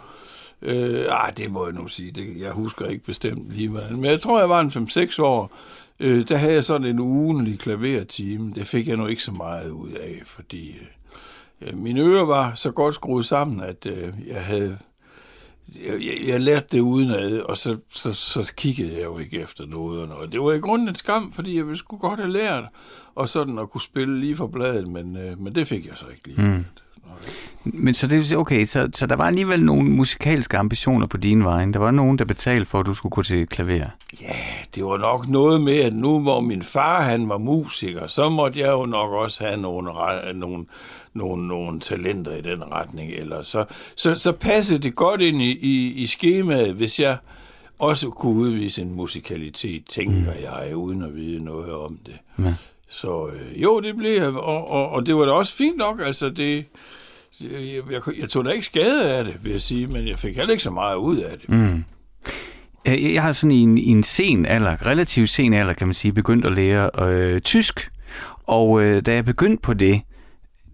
Øh, 0.61 1.05
ah, 1.09 1.37
det 1.37 1.51
må 1.51 1.65
jeg 1.65 1.73
nu 1.73 1.87
sige, 1.87 2.11
det, 2.11 2.41
jeg 2.41 2.51
husker 2.51 2.85
ikke 2.85 3.05
bestemt 3.05 3.51
lige 3.51 3.69
hvad. 3.69 3.89
Men 3.89 4.05
jeg 4.05 4.21
tror, 4.21 4.39
jeg 4.39 4.49
var 4.49 4.61
en 4.61 4.69
5-6 4.69 5.21
år, 5.21 5.51
øh, 5.99 6.27
der 6.27 6.37
havde 6.37 6.53
jeg 6.53 6.63
sådan 6.63 6.87
en 6.87 6.99
ugenlig 6.99 7.59
klavertime. 7.59 8.53
Det 8.53 8.67
fik 8.67 8.87
jeg 8.87 8.97
nu 8.97 9.07
ikke 9.07 9.23
så 9.23 9.31
meget 9.31 9.69
ud 9.71 9.91
af, 9.91 10.21
fordi... 10.25 10.69
Øh, 11.61 11.69
øh 11.69 11.77
mine 11.77 12.01
ører 12.01 12.25
var 12.25 12.53
så 12.55 12.71
godt 12.71 12.95
skruet 12.95 13.25
sammen, 13.25 13.61
at 13.61 13.85
øh, 13.85 14.13
jeg 14.27 14.43
havde 14.43 14.77
jeg, 15.85 16.05
jeg, 16.05 16.27
jeg 16.27 16.41
lærte 16.41 16.67
det 16.71 16.79
udenad, 16.79 17.39
og 17.39 17.57
så, 17.57 17.77
så, 17.89 18.13
så 18.13 18.53
kiggede 18.57 18.93
jeg 18.93 19.03
jo 19.03 19.19
ikke 19.19 19.39
efter 19.39 19.65
noget. 19.65 20.11
Og 20.11 20.31
det 20.31 20.41
var 20.41 20.51
i 20.51 20.59
grunden 20.59 20.89
en 20.89 20.95
skam, 20.95 21.31
fordi 21.31 21.57
jeg 21.57 21.77
skulle 21.77 21.99
godt 21.99 22.19
have 22.19 22.31
lært 22.31 22.63
og 23.15 23.29
sådan 23.29 23.59
at 23.59 23.69
kunne 23.69 23.81
spille 23.81 24.19
lige 24.19 24.35
for 24.35 24.47
bladet, 24.47 24.87
men, 24.87 25.17
øh, 25.17 25.39
men 25.39 25.55
det 25.55 25.67
fik 25.67 25.85
jeg 25.85 25.97
så 25.97 26.05
ikke 26.07 26.27
lige. 26.27 26.47
Mm. 26.47 26.65
Men 27.63 27.93
så 27.93 28.07
det 28.07 28.37
okay, 28.37 28.65
så, 28.65 28.89
så 28.93 29.05
der 29.05 29.15
var 29.15 29.27
alligevel 29.27 29.63
nogle 29.63 29.89
musikalske 29.89 30.57
ambitioner 30.57 31.07
på 31.07 31.17
din 31.17 31.43
vej. 31.43 31.65
Der 31.65 31.79
var 31.79 31.91
nogen, 31.91 32.19
der 32.19 32.25
betalte 32.25 32.65
for, 32.65 32.79
at 32.79 32.85
du 32.85 32.93
skulle 32.93 33.11
gå 33.11 33.23
til 33.23 33.47
klaver. 33.47 33.89
Ja, 34.21 34.35
det 34.75 34.85
var 34.85 34.97
nok 34.97 35.27
noget 35.27 35.61
med, 35.61 35.77
at 35.77 35.93
nu 35.93 36.19
hvor 36.19 36.41
min 36.41 36.63
far 36.63 37.01
han 37.01 37.29
var 37.29 37.37
musiker, 37.37 38.07
så 38.07 38.29
måtte 38.29 38.59
jeg 38.59 38.71
jo 38.71 38.85
nok 38.85 39.11
også 39.11 39.43
have 39.43 39.57
nogle, 39.57 39.89
nogle, 40.33 40.65
nogle, 41.13 41.47
nogle 41.47 41.79
talenter 41.79 42.35
i 42.35 42.41
den 42.41 42.63
retning. 42.71 43.11
Eller 43.11 43.43
så, 43.43 43.65
så, 43.95 44.15
så 44.15 44.31
passede 44.31 44.79
det 44.79 44.95
godt 44.95 45.21
ind 45.21 45.41
i, 45.41 45.51
i, 45.51 45.93
i 45.93 46.07
skemaet, 46.07 46.73
hvis 46.73 46.99
jeg 46.99 47.17
også 47.79 48.09
kunne 48.09 48.35
udvise 48.35 48.81
en 48.81 48.95
musikalitet, 48.95 49.85
tænker 49.85 50.33
mm. 50.33 50.43
jeg, 50.43 50.75
uden 50.75 51.01
at 51.01 51.15
vide 51.15 51.43
noget 51.43 51.73
om 51.73 51.99
det. 52.05 52.19
Ja. 52.39 52.53
Så 52.91 53.27
øh, 53.27 53.61
jo, 53.61 53.79
det 53.79 53.95
blev 53.95 54.35
og, 54.35 54.71
og, 54.71 54.89
og 54.89 55.05
det 55.05 55.15
var 55.15 55.25
da 55.25 55.31
også 55.31 55.55
fint 55.55 55.77
nok. 55.77 56.01
Altså, 56.01 56.29
det, 56.29 56.65
jeg, 57.41 57.81
jeg, 57.91 58.01
jeg 58.19 58.29
tog 58.29 58.45
da 58.45 58.49
ikke 58.49 58.65
skade 58.65 59.11
af 59.11 59.23
det, 59.25 59.43
vil 59.43 59.51
jeg 59.51 59.61
sige, 59.61 59.87
men 59.87 60.07
jeg 60.07 60.19
fik 60.19 60.35
heller 60.35 60.51
ikke 60.51 60.63
så 60.63 60.71
meget 60.71 60.95
ud 60.95 61.17
af 61.17 61.37
det. 61.39 61.49
Mm. 61.49 61.83
Jeg 62.85 63.21
har 63.21 63.33
sådan 63.33 63.51
i 63.51 63.59
en, 63.59 63.77
i 63.77 63.87
en 63.87 64.03
sen 64.03 64.45
alder, 64.45 64.85
relativt 64.85 65.29
sen 65.29 65.53
alder, 65.53 65.73
kan 65.73 65.87
man 65.87 65.93
sige, 65.93 66.13
begyndt 66.13 66.45
at 66.45 66.53
lære 66.53 66.89
øh, 67.01 67.39
tysk. 67.39 67.91
Og 68.43 68.81
øh, 68.81 69.05
da 69.05 69.13
jeg 69.13 69.25
begyndte 69.25 69.61
på 69.61 69.73
det, 69.73 70.01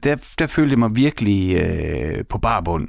der, 0.03 0.15
der 0.39 0.47
følte 0.47 0.71
jeg 0.71 0.79
mig 0.79 0.95
virkelig 0.95 1.55
øh, 1.55 2.25
på 2.29 2.37
barbund 2.37 2.87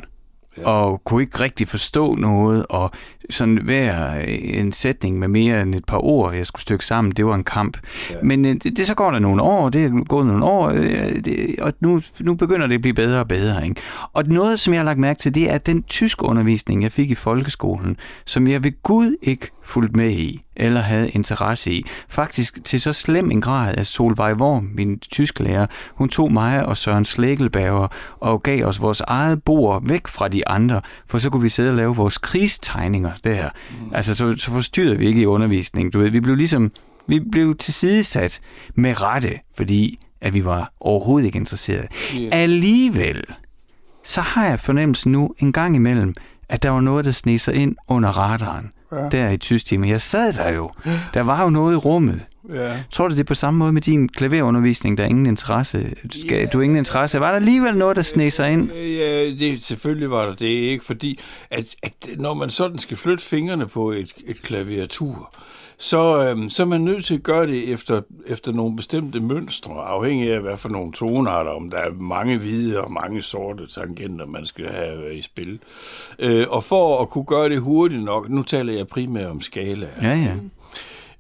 og 0.65 1.05
kunne 1.05 1.23
ikke 1.23 1.41
rigtig 1.41 1.69
forstå 1.69 2.15
noget, 2.15 2.67
og 2.69 2.91
sådan 3.31 3.57
hver 3.57 4.15
en 4.41 4.73
sætning 4.73 5.19
med 5.19 5.29
mere 5.29 5.63
end 5.63 5.75
et 5.75 5.85
par 5.85 6.05
ord, 6.05 6.35
jeg 6.35 6.47
skulle 6.47 6.63
stykke 6.63 6.87
sammen, 6.87 7.13
det 7.13 7.27
var 7.27 7.35
en 7.35 7.45
kamp. 7.45 7.79
Ja. 8.11 8.15
Men 8.23 8.45
øh, 8.45 8.55
det, 8.55 8.77
det, 8.77 8.87
så 8.87 8.95
går 8.95 9.11
der 9.11 9.19
nogle 9.19 9.43
år, 9.43 9.69
det 9.69 9.85
er 9.85 10.05
gået 10.05 10.27
nogle 10.27 10.45
år, 10.45 10.69
øh, 10.69 11.25
det, 11.25 11.55
og 11.61 11.73
nu, 11.81 12.01
nu 12.21 12.35
begynder 12.35 12.67
det 12.67 12.75
at 12.75 12.81
blive 12.81 12.95
bedre 12.95 13.21
og 13.21 13.29
bedre. 13.29 13.65
Ikke? 13.65 13.81
Og 14.13 14.25
noget, 14.27 14.61
som 14.61 14.73
jeg 14.73 14.81
har 14.81 14.85
lagt 14.85 14.99
mærke 14.99 15.19
til, 15.21 15.35
det 15.35 15.51
er 15.51 15.59
den 15.59 15.83
tysk 15.83 16.23
undervisning, 16.23 16.83
jeg 16.83 16.93
fik 16.93 17.11
i 17.11 17.15
folkeskolen, 17.15 17.97
som 18.25 18.49
jeg 18.49 18.65
ved 18.65 18.83
Gud 18.83 19.17
ikke 19.23 19.51
fulgt 19.69 19.97
med 19.97 20.11
i, 20.11 20.41
eller 20.57 20.81
havde 20.81 21.09
interesse 21.09 21.73
i. 21.73 21.85
Faktisk 22.09 22.65
til 22.65 22.81
så 22.81 22.93
slem 22.93 23.31
en 23.31 23.41
grad, 23.41 23.75
at 23.79 23.87
Solvej 23.87 24.33
Worm, 24.33 24.71
min 24.75 24.99
tysklærer, 24.99 25.67
hun 25.95 26.09
tog 26.09 26.33
mig 26.33 26.67
og 26.67 26.77
Søren 26.77 27.05
Slægelbauer 27.05 27.89
og 28.21 28.43
gav 28.43 28.65
os 28.65 28.81
vores 28.81 29.01
eget 29.01 29.43
bord 29.43 29.87
væk 29.87 30.07
fra 30.07 30.29
de 30.29 30.49
andre, 30.49 30.81
for 31.07 31.19
så 31.19 31.31
kunne 31.31 31.43
vi 31.43 31.49
sidde 31.49 31.71
og 31.71 31.77
lave 31.77 31.97
vores 31.97 32.19
krigstegninger 32.19 33.13
der. 33.25 33.49
Mm. 33.71 33.95
Altså, 33.95 34.15
så, 34.15 34.35
så 34.37 34.51
forstyrrede 34.51 34.99
vi 34.99 35.07
ikke 35.07 35.21
i 35.21 35.27
undervisningen. 35.27 35.91
Du 35.91 35.99
ved, 35.99 36.11
vi 36.11 36.21
blev 36.21 36.37
ligesom, 36.37 36.71
vi 37.07 37.21
blev 37.33 37.57
tilsidesat 37.57 38.41
med 38.75 39.03
rette, 39.03 39.39
fordi 39.57 39.99
at 40.21 40.35
vi 40.35 40.45
var 40.45 40.73
overhovedet 40.81 41.27
ikke 41.27 41.39
interesserede. 41.39 41.87
Yeah. 42.17 42.29
Alligevel, 42.33 43.25
så 44.05 44.21
har 44.21 44.47
jeg 44.47 44.61
fornemmelsen 44.61 45.13
nu 45.13 45.35
en 45.39 45.53
gang 45.53 45.77
imellem, 45.77 46.15
at 46.49 46.63
der 46.63 46.71
var 46.71 46.81
noget, 46.81 47.05
der 47.05 47.11
sneg 47.11 47.41
sig 47.41 47.55
ind 47.55 47.77
under 47.89 48.09
radaren 48.09 48.71
ja. 48.93 49.09
der 49.09 49.31
i 49.31 49.37
tysk 49.37 49.67
time. 49.67 49.89
Jeg 49.89 50.01
sad 50.01 50.33
der 50.33 50.53
jo. 50.53 50.71
Der 51.15 51.21
var 51.21 51.43
jo 51.43 51.51
noget 51.51 51.73
i 51.73 51.77
rummet. 51.77 52.21
Ja. 52.55 52.77
Tror 52.93 53.09
du, 53.09 53.15
det 53.15 53.21
er 53.21 53.25
på 53.25 53.35
samme 53.35 53.59
måde 53.59 53.73
med 53.73 53.83
din 53.83 54.09
klaverundervisning, 54.09 54.99
der 54.99 55.05
er 55.05 55.09
ingen 55.09 55.27
interesse? 55.27 55.95
Ja. 56.31 56.47
Du 56.47 56.59
har 56.59 56.63
ingen 56.63 56.79
interesse. 56.79 57.21
Var 57.21 57.29
der 57.29 57.37
alligevel 57.37 57.77
noget, 57.77 57.97
der 57.97 58.03
sneg 58.03 58.33
sig 58.33 58.53
ind? 58.53 58.73
Ja, 58.73 59.31
det, 59.31 59.63
selvfølgelig 59.63 60.11
var 60.11 60.25
der 60.25 60.35
det 60.35 60.47
ikke, 60.47 60.85
fordi 60.85 61.21
at, 61.51 61.77
at 61.83 61.93
når 62.17 62.35
man 62.35 62.51
sådan 62.51 62.79
skal 62.79 62.97
flytte 62.97 63.25
fingrene 63.25 63.67
på 63.67 63.93
et, 63.93 64.13
et 64.27 64.43
klaviatur, 64.43 65.35
så, 65.79 66.35
øh, 66.37 66.51
så 66.51 66.63
er 66.63 66.67
man 66.67 66.81
nødt 66.81 67.05
til 67.05 67.15
at 67.15 67.23
gøre 67.23 67.47
det 67.47 67.73
efter, 67.73 68.01
efter 68.27 68.53
nogle 68.53 68.77
bestemte 68.77 69.21
mønstre, 69.21 69.75
afhængig 69.75 70.33
af, 70.33 70.41
hvad 70.41 70.57
for 70.57 70.69
nogle 70.69 70.93
tonarter, 70.93 71.51
om 71.51 71.71
der 71.71 71.79
er 71.79 71.91
mange 71.91 72.39
hvide 72.39 72.81
og 72.81 72.93
mange 72.93 73.23
sorte 73.23 73.67
tangenter, 73.67 74.27
man 74.27 74.47
skal 74.47 74.67
have 74.69 75.11
øh, 75.11 75.19
i 75.19 75.23
spil. 75.23 75.59
Øh, 76.19 76.47
og 76.49 76.65
for 76.65 77.03
at 77.03 77.11
kunne 77.11 77.25
gøre 77.25 77.49
det 77.49 77.61
hurtigt 77.61 78.03
nok, 78.03 78.29
nu 78.29 78.43
taler 78.43 78.73
jeg 78.73 78.87
primært 78.87 79.31
om 79.31 79.41
skala. 79.41 79.89
Ja, 80.03 80.15
ja 80.15 80.35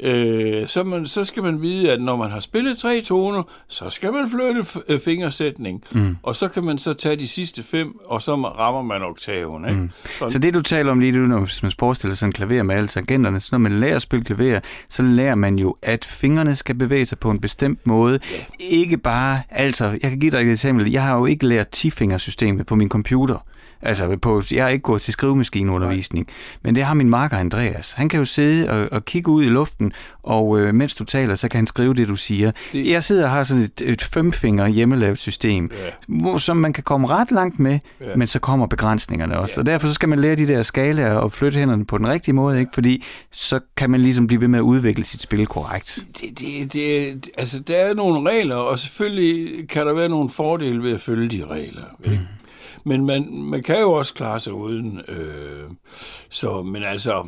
øh, 0.00 0.66
så, 0.66 0.84
man, 0.84 1.06
så 1.06 1.24
skal 1.24 1.42
man 1.42 1.62
vide, 1.62 1.92
at 1.92 2.00
når 2.00 2.16
man 2.16 2.30
har 2.30 2.40
spillet 2.40 2.78
tre 2.78 3.02
toner, 3.02 3.42
så 3.68 3.90
skal 3.90 4.12
man 4.12 4.30
flytte 4.30 4.80
øh, 4.88 5.00
fingersætning, 5.00 5.84
mm. 5.90 6.16
og 6.22 6.36
så 6.36 6.48
kan 6.48 6.64
man 6.64 6.78
så 6.78 6.94
tage 6.94 7.16
de 7.16 7.28
sidste 7.28 7.62
fem, 7.62 7.98
og 8.04 8.22
så 8.22 8.34
rammer 8.34 8.82
man 8.82 9.02
oktaven. 9.02 9.68
Ikke? 9.68 9.80
Mm. 9.80 10.30
Så 10.30 10.38
det 10.38 10.54
du 10.54 10.62
taler 10.62 10.92
om 10.92 11.00
lige 11.00 11.12
nu, 11.12 11.26
når 11.26 11.62
man 11.62 11.72
forestiller 11.78 12.14
sig 12.14 12.26
en 12.26 12.32
klaver 12.32 12.62
med 12.62 12.74
alle 12.74 12.88
tangenterne, 12.88 13.40
så 13.40 13.48
når 13.52 13.58
man 13.58 13.72
lærer 13.72 13.96
at 13.96 14.02
spille 14.02 14.24
klaver, 14.24 14.60
så 14.88 15.02
lærer 15.02 15.34
man 15.34 15.58
jo, 15.58 15.76
at 15.82 16.04
fingrene 16.04 16.56
skal 16.56 16.74
bevæge 16.74 17.06
sig 17.06 17.18
på 17.18 17.30
en 17.30 17.40
bestemt 17.40 17.86
måde. 17.86 18.18
Yeah. 18.32 18.44
Ikke 18.58 18.98
bare, 18.98 19.42
altså, 19.50 19.84
jeg 20.02 20.10
kan 20.10 20.18
give 20.18 20.30
dig 20.30 20.40
et 20.40 20.50
eksempel, 20.50 20.90
jeg 20.90 21.02
har 21.02 21.16
jo 21.16 21.26
ikke 21.26 21.46
lært 21.46 21.76
10-fingersystemet 21.76 22.62
på 22.62 22.74
min 22.74 22.88
computer. 22.88 23.44
Altså, 23.82 24.16
på, 24.16 24.42
jeg 24.50 24.64
har 24.64 24.70
ikke 24.70 24.82
gået 24.82 25.02
til 25.02 25.12
skrivemaskineundervisning, 25.12 26.26
Nej. 26.26 26.34
men 26.62 26.74
det 26.74 26.84
har 26.84 26.94
min 26.94 27.10
marker 27.10 27.36
Andreas. 27.36 27.92
Han 27.92 28.08
kan 28.08 28.18
jo 28.18 28.24
sidde 28.24 28.70
og, 28.70 28.88
og 28.92 29.04
kigge 29.04 29.30
ud 29.30 29.42
i 29.44 29.48
luften, 29.48 29.92
og 30.22 30.60
øh, 30.60 30.74
mens 30.74 30.94
du 30.94 31.04
taler, 31.04 31.34
så 31.34 31.48
kan 31.48 31.58
han 31.58 31.66
skrive 31.66 31.94
det, 31.94 32.08
du 32.08 32.16
siger. 32.16 32.52
Det... 32.72 32.86
Jeg 32.86 33.02
sidder 33.02 33.24
og 33.24 33.30
har 33.30 33.44
sådan 33.44 33.62
et, 33.62 33.80
et 33.84 34.02
femfinger 34.02 34.66
hjemmelavet 34.66 35.18
system, 35.18 35.70
ja. 36.08 36.38
som 36.38 36.56
man 36.56 36.72
kan 36.72 36.84
komme 36.84 37.06
ret 37.08 37.30
langt 37.30 37.58
med, 37.58 37.78
ja. 38.00 38.16
men 38.16 38.26
så 38.26 38.38
kommer 38.38 38.66
begrænsningerne 38.66 39.38
også. 39.38 39.54
Ja. 39.56 39.60
Og 39.60 39.66
derfor 39.66 39.86
så 39.86 39.94
skal 39.94 40.08
man 40.08 40.18
lære 40.18 40.36
de 40.36 40.48
der 40.48 40.62
skalaer 40.62 41.14
og 41.14 41.32
flytte 41.32 41.58
hænderne 41.58 41.86
på 41.86 41.98
den 41.98 42.08
rigtige 42.08 42.34
måde, 42.34 42.60
ikke? 42.60 42.70
fordi 42.74 43.04
så 43.32 43.60
kan 43.76 43.90
man 43.90 44.00
ligesom 44.00 44.26
blive 44.26 44.40
ved 44.40 44.48
med 44.48 44.58
at 44.58 44.62
udvikle 44.62 45.04
sit 45.04 45.22
spil 45.22 45.46
korrekt. 45.46 45.98
Det, 46.20 46.38
det, 46.38 46.72
det, 46.72 47.30
altså, 47.38 47.60
der 47.60 47.76
er 47.76 47.94
nogle 47.94 48.30
regler, 48.30 48.56
og 48.56 48.78
selvfølgelig 48.78 49.68
kan 49.68 49.86
der 49.86 49.92
være 49.94 50.08
nogle 50.08 50.30
fordele 50.30 50.82
ved 50.82 50.94
at 50.94 51.00
følge 51.00 51.28
de 51.28 51.44
regler. 51.50 51.84
Ikke? 52.04 52.16
Mm. 52.16 52.47
Men 52.84 53.06
man, 53.06 53.42
man 53.42 53.62
kan 53.62 53.80
jo 53.80 53.92
også 53.92 54.14
klare 54.14 54.40
sig 54.40 54.52
uden. 54.52 55.00
Øh, 55.08 55.70
så, 56.30 56.62
men 56.62 56.82
altså, 56.82 57.26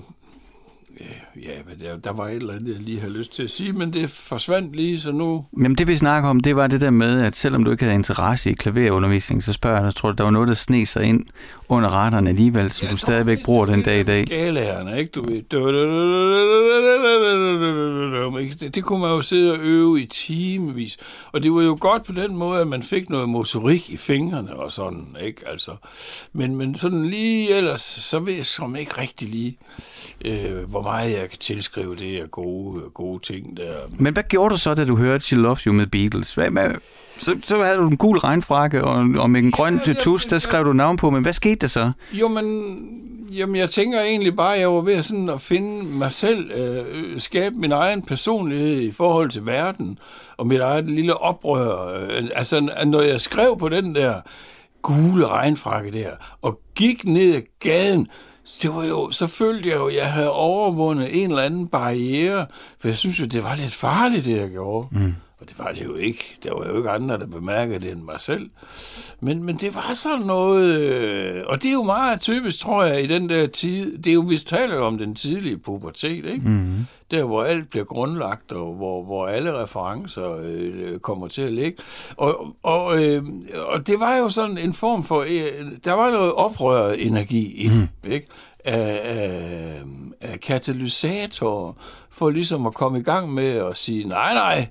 ja, 1.43 1.85
der, 1.85 1.97
der 1.97 2.13
var 2.13 2.29
et 2.29 2.35
eller 2.35 2.55
andet, 2.55 2.75
jeg 2.75 2.83
lige 2.83 3.01
havde 3.01 3.13
lyst 3.13 3.33
til 3.33 3.43
at 3.43 3.51
sige, 3.51 3.73
men 3.73 3.93
det 3.93 4.11
forsvandt 4.11 4.77
lige, 4.77 5.01
så 5.01 5.13
nu... 5.13 5.45
Jamen 5.63 5.75
det 5.75 5.87
vi 5.87 5.97
snakker 5.97 6.29
om, 6.29 6.41
det 6.41 6.57
var 6.57 6.67
det 6.67 6.81
der 6.81 6.91
med, 6.91 7.23
at 7.23 7.37
selvom 7.37 7.65
du 7.65 7.71
ikke 7.71 7.85
havde 7.85 7.95
interesse 7.95 8.51
i 8.51 8.55
klaverundervisning, 8.55 9.43
så 9.43 9.53
spørger 9.53 9.85
jeg, 9.85 9.95
tror, 9.95 10.13
der 10.13 10.25
var 10.25 10.31
noget, 10.31 10.49
der 10.49 10.55
sne 10.55 10.87
sig 10.87 11.05
ind 11.05 11.27
under 11.69 11.91
retterne 11.91 12.31
alligevel, 12.31 12.73
som 12.73 12.87
ja, 12.87 12.93
du 12.93 12.97
stadigvæk 12.97 13.45
bruger 13.45 13.67
den 13.67 13.83
dag 13.83 14.01
i 14.01 14.03
dag. 14.03 14.27
Skalaerne, 14.27 14.99
ikke? 14.99 15.11
Du 15.11 15.23
ved. 15.23 15.43
Det, 18.61 18.75
det 18.75 18.85
kunne 18.85 19.01
man 19.01 19.11
jo 19.11 19.23
sidde 19.23 19.53
og 19.53 19.59
øve 19.61 20.01
i 20.01 20.07
timevis. 20.07 20.99
Og 21.33 21.43
det 21.43 21.53
var 21.53 21.63
jo 21.63 21.77
godt 21.81 22.05
på 22.05 22.13
den 22.13 22.37
måde, 22.37 22.61
at 22.61 22.69
man 22.69 22.83
fik 22.83 23.11
noget 23.11 23.29
motorik 23.29 23.91
i 23.91 23.97
fingrene 23.97 24.57
og 24.57 24.73
sådan, 24.73 25.17
ikke? 25.25 25.49
Altså, 25.49 25.73
men, 26.33 26.57
men 26.57 26.75
sådan 26.75 27.07
lige 27.07 27.57
ellers, 27.57 27.81
så 27.81 28.19
ved 28.19 28.35
jeg 28.35 28.47
som 28.47 28.77
ikke 28.77 29.01
rigtig 29.01 29.29
lige 29.29 29.59
øh, 30.25 30.71
hvor 30.71 30.83
meget 30.91 31.13
jeg 31.13 31.29
kan 31.29 31.39
tilskrive 31.39 31.97
det 31.97 32.21
af 32.21 32.31
gode, 32.31 32.81
gode 32.95 33.23
ting 33.23 33.57
der. 33.57 33.77
Men 33.99 34.13
hvad 34.13 34.23
gjorde 34.23 34.53
du 34.53 34.59
så, 34.59 34.75
da 34.75 34.85
du 34.85 34.97
hørte 34.97 35.25
She 35.25 35.37
Loves 35.37 35.63
You 35.63 35.73
med 35.73 35.87
Beatles? 35.87 36.35
Hvad, 36.35 36.51
hvad, 36.51 36.71
så, 37.17 37.37
så 37.43 37.63
havde 37.63 37.77
du 37.77 37.89
en 37.89 37.97
gul 37.97 38.19
regnfrakke, 38.19 38.85
og, 38.85 39.09
og 39.19 39.31
med 39.31 39.43
en 39.43 39.51
grøn 39.51 39.81
ja, 39.87 39.93
tus, 39.93 40.27
der 40.27 40.39
skrev 40.39 40.65
du 40.65 40.73
navn 40.73 40.97
på, 40.97 41.11
men 41.11 41.23
hvad 41.23 41.33
skete 41.33 41.55
der 41.55 41.67
så? 41.67 41.93
Jo, 42.13 42.29
men 42.29 42.77
jamen, 43.37 43.57
jeg 43.57 43.71
tænker 43.71 44.01
egentlig 44.01 44.37
bare, 44.37 44.55
at 44.55 44.61
jeg 44.61 44.73
var 44.73 44.81
ved 44.81 45.03
sådan 45.03 45.29
at 45.29 45.41
finde 45.41 45.85
mig 45.85 46.13
selv, 46.13 46.51
øh, 46.51 47.21
skabe 47.21 47.57
min 47.57 47.73
egen 47.73 48.03
personlighed 48.03 48.81
i 48.81 48.91
forhold 48.91 49.31
til 49.31 49.47
verden, 49.47 49.99
og 50.37 50.47
mit 50.47 50.61
eget 50.61 50.91
lille 50.91 51.17
oprør. 51.17 52.01
Øh, 52.01 52.29
altså, 52.35 52.61
når 52.87 53.01
jeg 53.01 53.21
skrev 53.21 53.59
på 53.59 53.69
den 53.69 53.95
der 53.95 54.21
gule 54.83 55.27
regnfrakke 55.27 55.93
der, 55.93 56.11
og 56.43 56.61
gik 56.75 57.05
ned 57.05 57.35
ad 57.35 57.43
gaden, 57.61 58.09
det 58.63 58.75
var 58.75 58.85
jo, 58.85 59.11
så 59.11 59.27
følte 59.27 59.69
jeg 59.69 59.77
jo, 59.77 59.87
at 59.87 59.95
jeg 59.95 60.13
havde 60.13 60.33
overvundet 60.33 61.23
en 61.23 61.31
eller 61.31 61.43
anden 61.43 61.69
barriere, 61.69 62.47
for 62.79 62.89
jeg 62.89 62.97
synes 62.97 63.21
jo, 63.21 63.25
det 63.25 63.45
var 63.45 63.57
lidt 63.57 63.75
farligt, 63.75 64.25
det 64.25 64.37
jeg 64.37 64.51
gjorde. 64.51 64.89
Mm. 64.91 65.15
Det 65.51 65.59
var 65.59 65.73
det 65.73 65.85
jo 65.85 65.95
ikke. 65.95 66.37
Der 66.43 66.55
var 66.55 66.69
jo 66.69 66.77
ikke 66.77 66.91
andre, 66.91 67.19
der 67.19 67.27
bemærkede 67.27 67.81
det 67.81 67.93
end 67.93 68.03
mig 68.03 68.21
selv. 68.21 68.51
Men, 69.21 69.45
men 69.45 69.57
det 69.57 69.75
var 69.75 69.91
sådan 69.95 70.27
noget... 70.27 70.81
Øh, 70.81 71.43
og 71.47 71.63
det 71.63 71.69
er 71.69 71.73
jo 71.73 71.83
meget 71.83 72.21
typisk, 72.21 72.59
tror 72.59 72.85
jeg, 72.85 73.05
i 73.05 73.07
den 73.07 73.29
der 73.29 73.47
tid. 73.47 73.99
Det 73.99 74.11
er 74.11 74.15
jo, 74.15 74.21
vi 74.21 74.39
taler 74.39 74.77
om 74.77 74.99
den 74.99 75.15
tidlige 75.15 75.59
pubertet, 75.59 76.25
ikke? 76.27 76.49
Mm-hmm. 76.49 76.87
Der, 77.11 77.25
hvor 77.25 77.43
alt 77.43 77.71
bliver 77.71 77.85
grundlagt, 77.85 78.53
og 78.53 78.75
hvor, 78.75 79.05
hvor 79.05 79.27
alle 79.27 79.63
referencer 79.63 80.39
øh, 80.43 80.99
kommer 80.99 81.29
til 81.29 81.43
at 81.43 81.53
ligge. 81.53 81.83
Og, 82.17 82.47
og, 82.63 83.05
øh, 83.05 83.23
og 83.67 83.87
det 83.87 84.01
var 84.01 84.17
jo 84.17 84.29
sådan 84.29 84.59
en 84.59 84.75
form 84.75 85.05
for... 85.05 85.21
Øh, 85.21 85.67
der 85.85 85.93
var 85.93 86.11
noget 86.11 86.33
oprøret 86.33 87.07
energi 87.07 87.53
i 87.55 87.69
mm. 87.69 87.89
ikke? 88.11 88.27
Af, 88.65 89.01
af, 89.05 89.83
af 90.21 90.41
katalysatorer, 90.41 91.73
for 92.11 92.31
ligesom 92.31 92.67
at 92.67 92.75
komme 92.75 92.99
i 92.99 93.03
gang 93.03 93.35
med 93.35 93.49
at 93.49 93.77
sige, 93.77 94.09
nej, 94.09 94.35
nej, 94.35 94.69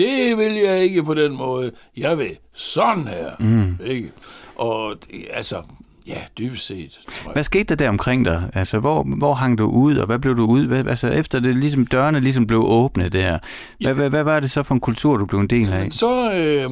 det 0.00 0.38
vil 0.38 0.54
jeg 0.54 0.80
ikke 0.82 1.04
på 1.04 1.14
den 1.14 1.36
måde. 1.36 1.72
Jeg 1.96 2.18
vil 2.18 2.36
sådan 2.52 3.08
her. 3.08 3.30
Mm. 3.38 3.78
Ikke? 3.84 4.12
Og 4.56 4.96
det, 5.10 5.26
altså, 5.30 5.62
ja, 6.06 6.18
dybest 6.38 6.66
set. 6.66 6.90
Tror 6.90 7.12
jeg. 7.24 7.32
Hvad 7.32 7.42
skete 7.42 7.64
der 7.64 7.74
der 7.74 7.88
omkring 7.88 8.24
dig? 8.24 8.50
Altså, 8.54 8.78
hvor, 8.78 9.02
hvor 9.02 9.34
hang 9.34 9.58
du 9.58 9.66
ud, 9.66 9.96
og 9.96 10.06
hvad 10.06 10.18
blev 10.18 10.36
du 10.36 10.46
ud? 10.46 10.66
Hvad, 10.66 10.86
altså, 10.86 11.08
efter 11.08 11.40
det 11.40 11.56
ligesom 11.56 11.86
dørene 11.86 12.20
ligesom 12.20 12.46
blev 12.46 12.62
åbne 12.64 13.08
der, 13.08 13.38
hvad, 13.80 13.94
hvad, 13.94 14.10
hvad 14.10 14.22
var 14.22 14.40
det 14.40 14.50
så 14.50 14.62
for 14.62 14.74
en 14.74 14.80
kultur, 14.80 15.16
du 15.16 15.26
blev 15.26 15.40
en 15.40 15.46
del 15.46 15.72
af? 15.72 15.88
Så, 15.90 16.32
øh, 16.32 16.70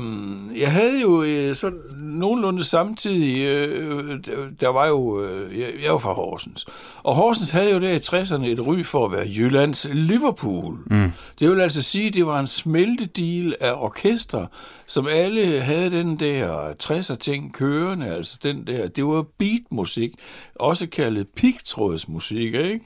jeg 0.61 0.73
havde 0.73 1.03
jo 1.03 1.23
øh, 1.23 1.57
så 1.57 1.71
nogenlunde 1.99 2.65
samtidig, 2.65 3.47
øh, 3.49 4.19
der, 4.61 4.69
var 4.69 4.87
jo, 4.87 5.25
øh, 5.25 5.59
jeg, 5.59 5.69
jeg 5.85 5.93
var 5.93 5.99
fra 5.99 6.13
Horsens, 6.13 6.67
og 7.03 7.15
Horsens 7.15 7.51
havde 7.51 7.73
jo 7.73 7.81
der 7.81 7.93
i 7.93 7.99
60'erne 7.99 8.47
et 8.47 8.67
ry 8.67 8.83
for 8.85 9.05
at 9.05 9.13
være 9.13 9.27
Jyllands 9.37 9.87
Liverpool. 9.93 10.75
Mm. 10.87 11.13
Det 11.41 11.51
vil 11.51 11.61
altså 11.61 11.83
sige, 11.83 12.09
at 12.09 12.15
det 12.15 12.27
var 12.27 12.41
en 12.41 12.49
smeltedil 12.49 13.55
af 13.61 13.73
orkester, 13.77 14.47
som 14.89 15.07
alle 15.11 15.61
havde 15.61 15.91
den 15.91 16.21
der 16.21 16.73
60'er 16.83 17.17
ting 17.17 17.55
kørende, 17.55 18.07
altså 18.07 18.39
den 18.43 18.67
der, 18.67 18.89
det 18.89 19.07
var 19.07 19.25
beatmusik, 19.39 20.15
også 20.55 20.87
kaldet 20.87 21.29
pigtrådsmusik, 21.29 22.55
ikke? 22.55 22.81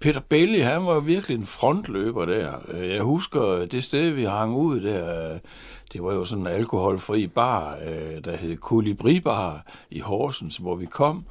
Peter 0.00 0.20
Belli, 0.20 0.58
han 0.58 0.86
var 0.86 1.00
virkelig 1.00 1.36
en 1.38 1.46
frontløber 1.46 2.24
der. 2.24 2.52
Jeg 2.74 3.02
husker 3.02 3.66
det 3.70 3.84
sted, 3.84 4.10
vi 4.10 4.24
hang 4.24 4.54
ud 4.56 4.80
der, 4.80 5.38
det 5.92 6.02
var 6.02 6.14
jo 6.14 6.24
sådan 6.24 6.46
en 6.46 6.52
alkoholfri 6.52 7.26
bar, 7.26 7.78
øh, 7.86 8.24
der 8.24 8.36
hed 8.36 8.56
Kolibri 8.56 9.20
Bar 9.20 9.66
i 9.90 10.00
Horsens, 10.00 10.56
hvor 10.56 10.76
vi 10.76 10.86
kom. 10.86 11.24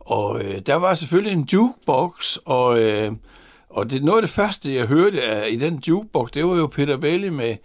Og 0.00 0.44
øh, 0.44 0.58
der 0.66 0.74
var 0.74 0.94
selvfølgelig 0.94 1.32
en 1.32 1.48
jukebox, 1.52 2.36
og, 2.44 2.82
øh, 2.82 3.12
og 3.74 3.90
det, 3.90 4.04
noget 4.04 4.18
af 4.18 4.22
det 4.22 4.30
første, 4.30 4.74
jeg 4.74 4.86
hørte 4.86 5.22
af, 5.22 5.50
i 5.50 5.56
den 5.56 5.82
jukebox, 5.88 6.30
det 6.30 6.46
var 6.46 6.56
jo 6.56 6.66
Peter 6.66 6.96
Belli 6.96 7.28
med 7.28 7.56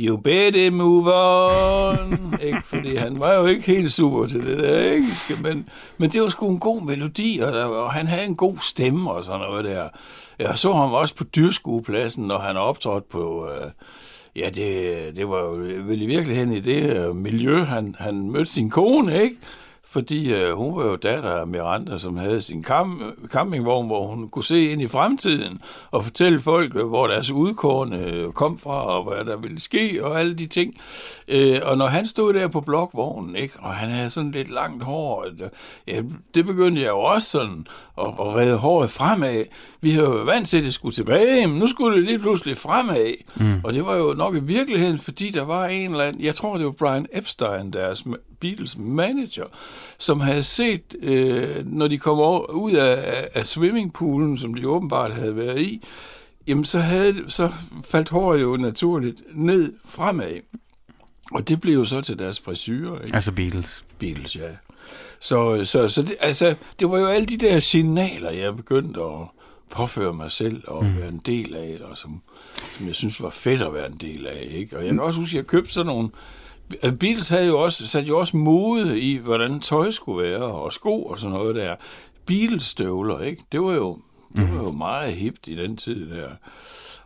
You 0.00 0.16
better 0.16 0.70
move 0.70 1.12
on. 1.14 2.18
ikke? 2.46 2.62
Fordi 2.64 2.96
han 2.96 3.20
var 3.20 3.34
jo 3.34 3.46
ikke 3.46 3.62
helt 3.62 3.92
super 3.92 4.26
til 4.26 4.46
det 4.46 4.58
der 4.58 4.92
engelske, 4.92 5.36
men, 5.42 5.68
men 5.98 6.10
det 6.10 6.22
var 6.22 6.28
sgu 6.28 6.48
en 6.48 6.58
god 6.58 6.82
melodi, 6.82 7.40
og, 7.42 7.52
der, 7.52 7.64
og 7.64 7.92
han 7.92 8.06
havde 8.06 8.26
en 8.26 8.36
god 8.36 8.56
stemme 8.60 9.10
og 9.10 9.24
sådan 9.24 9.40
noget 9.40 9.64
der. 9.64 9.88
Jeg 10.38 10.58
så 10.58 10.72
ham 10.72 10.92
også 10.92 11.14
på 11.14 11.24
dyrskuepladsen, 11.24 12.24
når 12.24 12.38
han 12.38 12.56
optrådte 12.56 13.06
på... 13.10 13.48
Øh, 13.48 13.70
Ja, 14.36 14.50
det, 14.50 15.16
det 15.16 15.28
var 15.28 15.38
jo 15.38 15.50
vel 15.86 16.02
i 16.02 16.06
virkeligheden 16.06 16.52
i 16.52 16.60
det 16.60 16.96
øh, 16.96 17.16
miljø, 17.16 17.64
han, 17.64 17.94
han 17.98 18.30
mødte 18.30 18.52
sin 18.52 18.70
kone, 18.70 19.22
ikke? 19.22 19.36
Fordi 19.88 20.32
øh, 20.34 20.52
hun 20.52 20.76
var 20.76 20.84
jo 20.84 20.96
datter 20.96 21.30
af 21.30 21.46
Miranda, 21.46 21.98
som 21.98 22.16
havde 22.16 22.40
sin 22.40 22.62
camp, 22.64 23.02
campingvogn, 23.28 23.86
hvor 23.86 24.06
hun 24.06 24.28
kunne 24.28 24.44
se 24.44 24.72
ind 24.72 24.82
i 24.82 24.88
fremtiden 24.88 25.60
og 25.90 26.04
fortælle 26.04 26.40
folk, 26.40 26.76
øh, 26.76 26.86
hvor 26.86 27.06
deres 27.06 27.30
udkårne 27.30 27.98
øh, 27.98 28.32
kom 28.32 28.58
fra, 28.58 28.86
og 28.86 29.04
hvad 29.04 29.24
der 29.24 29.36
ville 29.36 29.60
ske, 29.60 30.04
og 30.04 30.20
alle 30.20 30.34
de 30.34 30.46
ting. 30.46 30.74
Øh, 31.28 31.58
og 31.62 31.78
når 31.78 31.86
han 31.86 32.06
stod 32.06 32.32
der 32.32 32.48
på 32.48 32.60
blokvognen, 32.60 33.36
ikke, 33.36 33.54
og 33.58 33.74
han 33.74 33.88
havde 33.88 34.10
sådan 34.10 34.30
lidt 34.30 34.50
langt 34.50 34.84
hår, 34.84 35.26
øh, 35.26 35.50
ja, 35.86 36.02
det 36.34 36.46
begyndte 36.46 36.82
jeg 36.82 36.88
jo 36.88 37.00
også 37.00 37.30
sådan 37.30 37.66
at, 37.98 38.06
at 38.06 38.34
redde 38.34 38.56
håret 38.56 38.90
fremad. 38.90 39.44
Vi 39.86 39.90
havde 39.90 40.06
jo 40.06 40.22
vant 40.22 40.48
til, 40.48 40.56
at 40.56 40.64
det 40.64 40.74
skulle 40.74 40.94
tilbage, 40.94 41.46
men 41.46 41.58
nu 41.58 41.66
skulle 41.66 41.96
det 41.96 42.04
lige 42.04 42.18
pludselig 42.18 42.56
fremad. 42.56 43.14
Mm. 43.36 43.60
Og 43.64 43.72
det 43.74 43.86
var 43.86 43.96
jo 43.96 44.14
nok 44.16 44.36
i 44.36 44.40
virkeligheden, 44.40 44.98
fordi 44.98 45.30
der 45.30 45.44
var 45.44 45.66
en 45.66 45.90
eller 45.90 46.04
anden, 46.04 46.22
jeg 46.22 46.34
tror 46.34 46.56
det 46.56 46.66
var 46.66 46.72
Brian 46.72 47.06
Epstein, 47.12 47.72
deres 47.72 48.04
Beatles 48.40 48.78
manager, 48.78 49.44
som 49.98 50.20
havde 50.20 50.42
set, 50.42 50.94
øh, 51.02 51.66
når 51.66 51.88
de 51.88 51.98
kom 51.98 52.18
over, 52.18 52.50
ud 52.50 52.72
af, 52.72 53.28
af 53.34 53.46
swimmingpoolen, 53.46 54.38
som 54.38 54.54
de 54.54 54.68
åbenbart 54.68 55.14
havde 55.14 55.36
været 55.36 55.60
i, 55.60 55.82
jamen 56.46 56.64
så, 56.64 56.78
havde, 56.78 57.24
så 57.28 57.50
faldt 57.84 58.08
håret 58.08 58.40
jo 58.42 58.56
naturligt 58.56 59.22
ned 59.34 59.74
fremad. 59.84 60.40
Og 61.32 61.48
det 61.48 61.60
blev 61.60 61.74
jo 61.74 61.84
så 61.84 62.00
til 62.00 62.18
deres 62.18 62.40
frisyrer. 62.40 63.00
Ikke? 63.00 63.14
Altså 63.14 63.32
Beatles. 63.32 63.82
Beatles, 63.98 64.36
ja. 64.36 64.48
Så, 65.20 65.64
så, 65.64 65.88
så 65.88 66.02
det, 66.02 66.16
altså, 66.20 66.54
det 66.80 66.90
var 66.90 66.98
jo 66.98 67.06
alle 67.06 67.26
de 67.26 67.36
der 67.36 67.60
signaler, 67.60 68.30
jeg 68.30 68.56
begyndte 68.56 69.00
at 69.00 69.35
påføre 69.70 70.12
mig 70.12 70.32
selv 70.32 70.62
og 70.66 70.84
mm. 70.84 70.96
være 70.98 71.08
en 71.08 71.22
del 71.26 71.54
af, 71.54 71.78
og 71.90 71.98
som, 71.98 72.22
som 72.76 72.86
jeg 72.86 72.94
synes 72.94 73.22
var 73.22 73.30
fedt 73.30 73.62
at 73.62 73.74
være 73.74 73.86
en 73.86 73.98
del 74.00 74.26
af. 74.26 74.48
Ikke? 74.50 74.76
Og 74.76 74.84
jeg 74.84 74.90
kan 74.90 75.00
også 75.00 75.20
huske, 75.20 75.34
at 75.34 75.36
jeg 75.36 75.46
købte 75.46 75.72
sådan 75.72 75.86
nogle 75.86 76.08
Beatles 77.00 77.28
havde 77.28 77.46
jo 77.46 77.58
også, 77.58 77.86
sat 77.86 78.08
jo 78.08 78.18
også 78.18 78.36
mode 78.36 79.00
i, 79.00 79.16
hvordan 79.16 79.60
tøj 79.60 79.90
skulle 79.90 80.30
være, 80.30 80.42
og 80.42 80.72
sko 80.72 81.02
og 81.02 81.18
sådan 81.18 81.36
noget 81.36 81.54
der. 81.54 81.76
Beatles-støvler, 82.26 83.20
ikke? 83.20 83.42
Det 83.52 83.62
var 83.62 83.72
jo, 83.72 83.98
det 84.36 84.54
var 84.54 84.62
jo 84.62 84.72
meget 84.72 85.12
hipt 85.12 85.48
i 85.48 85.56
den 85.56 85.76
tid 85.76 86.10
der. 86.10 86.28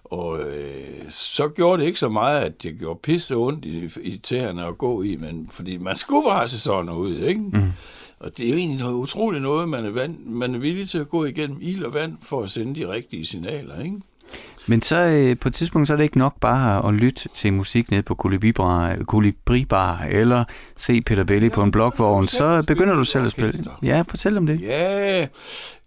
Og 0.04 0.40
øh, 0.40 1.10
så 1.10 1.48
gjorde 1.48 1.82
det 1.82 1.86
ikke 1.86 1.98
så 1.98 2.08
meget, 2.08 2.40
at 2.40 2.62
det 2.62 2.78
gjorde 2.78 3.00
pisse 3.02 3.36
ondt 3.36 3.64
i, 3.64 3.90
i 4.02 4.18
tæerne 4.18 4.66
at 4.66 4.78
gå 4.78 5.02
i, 5.02 5.16
men 5.16 5.48
fordi 5.52 5.78
man 5.78 5.96
skulle 5.96 6.24
bare 6.24 6.48
se 6.48 6.60
sådan 6.60 6.90
ud, 6.90 7.16
ikke? 7.16 7.40
Mm. 7.40 7.72
Og 8.20 8.36
det 8.36 8.46
er 8.46 8.50
jo 8.50 8.56
egentlig 8.56 8.78
noget 8.78 8.94
utroligt 8.94 9.42
noget, 9.42 9.68
man 9.68 9.84
er, 9.84 9.90
vand, 9.90 10.26
man 10.26 10.54
er 10.54 10.58
villig 10.58 10.88
til 10.88 10.98
at 10.98 11.08
gå 11.08 11.24
igennem 11.24 11.58
ild 11.62 11.84
og 11.84 11.94
vand 11.94 12.18
for 12.22 12.42
at 12.42 12.50
sende 12.50 12.80
de 12.80 12.88
rigtige 12.88 13.26
signaler, 13.26 13.82
ikke? 13.84 13.96
Men 14.66 14.82
så 14.82 14.96
øh, 14.96 15.36
på 15.38 15.48
et 15.48 15.54
tidspunkt, 15.54 15.88
så 15.88 15.92
er 15.92 15.96
det 15.96 16.04
ikke 16.04 16.18
nok 16.18 16.34
bare 16.40 16.88
at 16.88 16.94
lytte 16.94 17.28
til 17.28 17.52
musik 17.52 17.90
ned 17.90 18.02
på 18.02 18.14
Colibri 18.14 19.64
Bar, 19.64 20.06
eller 20.10 20.44
se 20.76 21.00
Peter 21.00 21.24
Belli 21.24 21.46
ja, 21.46 21.54
på 21.54 21.62
en 21.62 21.70
blokvogn. 21.70 22.26
Så 22.26 22.64
begynder 22.66 22.94
du 22.94 23.04
selv 23.04 23.24
at 23.24 23.30
spille. 23.30 23.52
Ja, 23.82 24.02
fortæl 24.08 24.36
om 24.36 24.46
det. 24.46 24.60
Ja, 24.60 25.26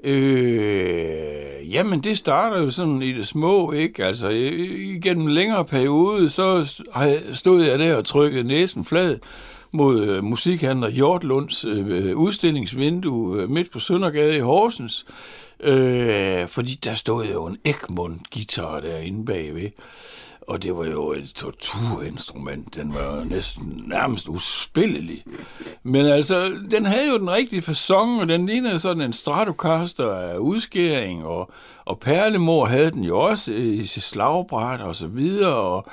øh, 0.03 1.73
jamen 1.73 1.99
det 1.99 2.17
starter 2.17 2.57
jo 2.57 2.69
sådan 2.69 3.01
i 3.01 3.13
det 3.13 3.27
små, 3.27 3.71
ikke? 3.71 4.05
Altså 4.05 4.29
igennem 4.29 5.27
en 5.27 5.33
længere 5.33 5.65
periode, 5.65 6.29
så 6.29 6.65
stod 7.33 7.63
jeg 7.63 7.79
der 7.79 7.95
og 7.95 8.05
trykkede 8.05 8.43
næsen 8.43 8.85
flad 8.85 9.17
mod 9.73 10.01
øh, 10.01 10.23
musikhandler 10.23 10.89
Hjortlunds 10.89 11.65
øh, 11.65 11.87
øh, 11.87 12.17
udstillingsvindue 12.17 13.41
øh, 13.41 13.49
midt 13.49 13.71
på 13.71 13.79
Søndergade 13.79 14.37
i 14.37 14.39
Horsens. 14.39 15.05
Øh, 15.59 16.47
fordi 16.47 16.79
der 16.83 16.95
stod 16.95 17.25
jo 17.25 17.45
en 17.45 17.57
Egmont-guitar 17.65 18.79
derinde 18.79 19.25
bagved. 19.25 19.69
Og 20.47 20.63
det 20.63 20.75
var 20.75 20.85
jo 20.85 21.11
et 21.11 21.31
torturinstrument. 21.35 22.75
Den 22.75 22.93
var 22.93 23.23
næsten 23.23 23.83
nærmest 23.87 24.27
uspillelig. 24.27 25.23
Men 25.83 26.05
altså, 26.05 26.51
den 26.71 26.85
havde 26.85 27.09
jo 27.09 27.17
den 27.17 27.31
rigtige 27.31 27.61
fasong, 27.61 28.21
og 28.21 28.29
den 28.29 28.45
lignede 28.45 28.79
sådan 28.79 29.01
en 29.01 29.13
Stratocaster 29.13 30.13
af 30.13 30.37
udskæring, 30.37 31.25
og, 31.25 31.51
og 31.85 31.99
Perlemor 31.99 32.65
havde 32.65 32.91
den 32.91 33.03
jo 33.03 33.19
også 33.19 33.51
i 33.51 33.85
sit 33.85 34.03
slagbræt 34.03 34.81
og 34.81 34.95
så 34.95 35.07
videre, 35.07 35.55
og 35.55 35.85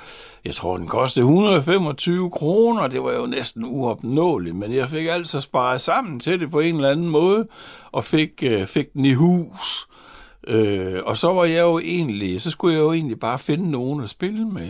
jeg 0.45 0.55
tror, 0.55 0.77
den 0.77 0.87
kostede 0.87 1.25
125 1.25 2.31
kroner, 2.31 2.87
det 2.87 3.03
var 3.03 3.13
jo 3.13 3.27
næsten 3.27 3.65
uopnåeligt, 3.65 4.57
men 4.57 4.75
jeg 4.75 4.89
fik 4.89 5.07
altså 5.07 5.41
sparet 5.41 5.81
sammen 5.81 6.21
til 6.21 6.41
det 6.41 6.51
på 6.51 6.61
en 6.61 6.75
eller 6.75 6.91
anden 6.91 7.09
måde, 7.09 7.47
og 7.93 8.05
fik, 8.05 8.43
øh, 8.43 8.67
fik 8.67 8.93
den 8.93 9.05
i 9.05 9.15
hus. 9.15 9.87
Øh, 10.47 11.01
og 11.05 11.19
så 11.19 11.33
var 11.33 11.45
jeg 11.45 11.61
jo 11.61 11.79
egentlig, 11.79 12.43
så 12.43 12.51
skulle 12.51 12.75
jeg 12.75 12.81
jo 12.81 12.93
egentlig 12.93 13.19
bare 13.21 13.39
finde 13.39 13.71
nogen 13.71 14.05
at 14.05 14.11
spille 14.11 14.47
med. 14.47 14.69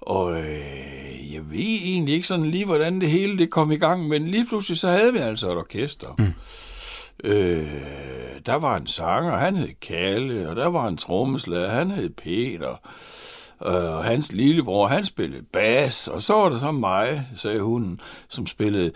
Og 0.00 0.38
øh, 0.38 1.34
jeg 1.34 1.50
ved 1.50 1.78
egentlig 1.84 2.14
ikke 2.14 2.26
sådan 2.26 2.46
lige, 2.46 2.64
hvordan 2.64 3.00
det 3.00 3.10
hele 3.10 3.38
det 3.38 3.50
kom 3.50 3.72
i 3.72 3.76
gang, 3.76 4.08
men 4.08 4.28
lige 4.28 4.46
pludselig 4.46 4.78
så 4.78 4.88
havde 4.88 5.12
vi 5.12 5.18
altså 5.18 5.52
et 5.52 5.58
orkester. 5.58 6.14
Mm. 6.18 6.32
Øh, 7.24 7.66
der 8.46 8.54
var 8.54 8.76
en 8.76 8.86
sanger, 8.86 9.36
han 9.36 9.56
hed 9.56 9.74
Kalle, 9.80 10.48
og 10.48 10.56
der 10.56 10.66
var 10.66 10.88
en 10.88 10.96
trommeslager, 10.96 11.68
han 11.68 11.90
hed 11.90 12.10
Peter. 12.10 12.80
Øh, 13.66 13.96
og 13.96 14.04
hans 14.04 14.32
lillebror, 14.32 14.86
han 14.86 15.04
spillede 15.04 15.42
bas, 15.52 16.08
og 16.08 16.22
så 16.22 16.34
var 16.34 16.48
der 16.48 16.58
så 16.58 16.72
mig, 16.72 17.28
sagde 17.36 17.60
hun, 17.60 17.98
som 18.28 18.46
spillede 18.46 18.92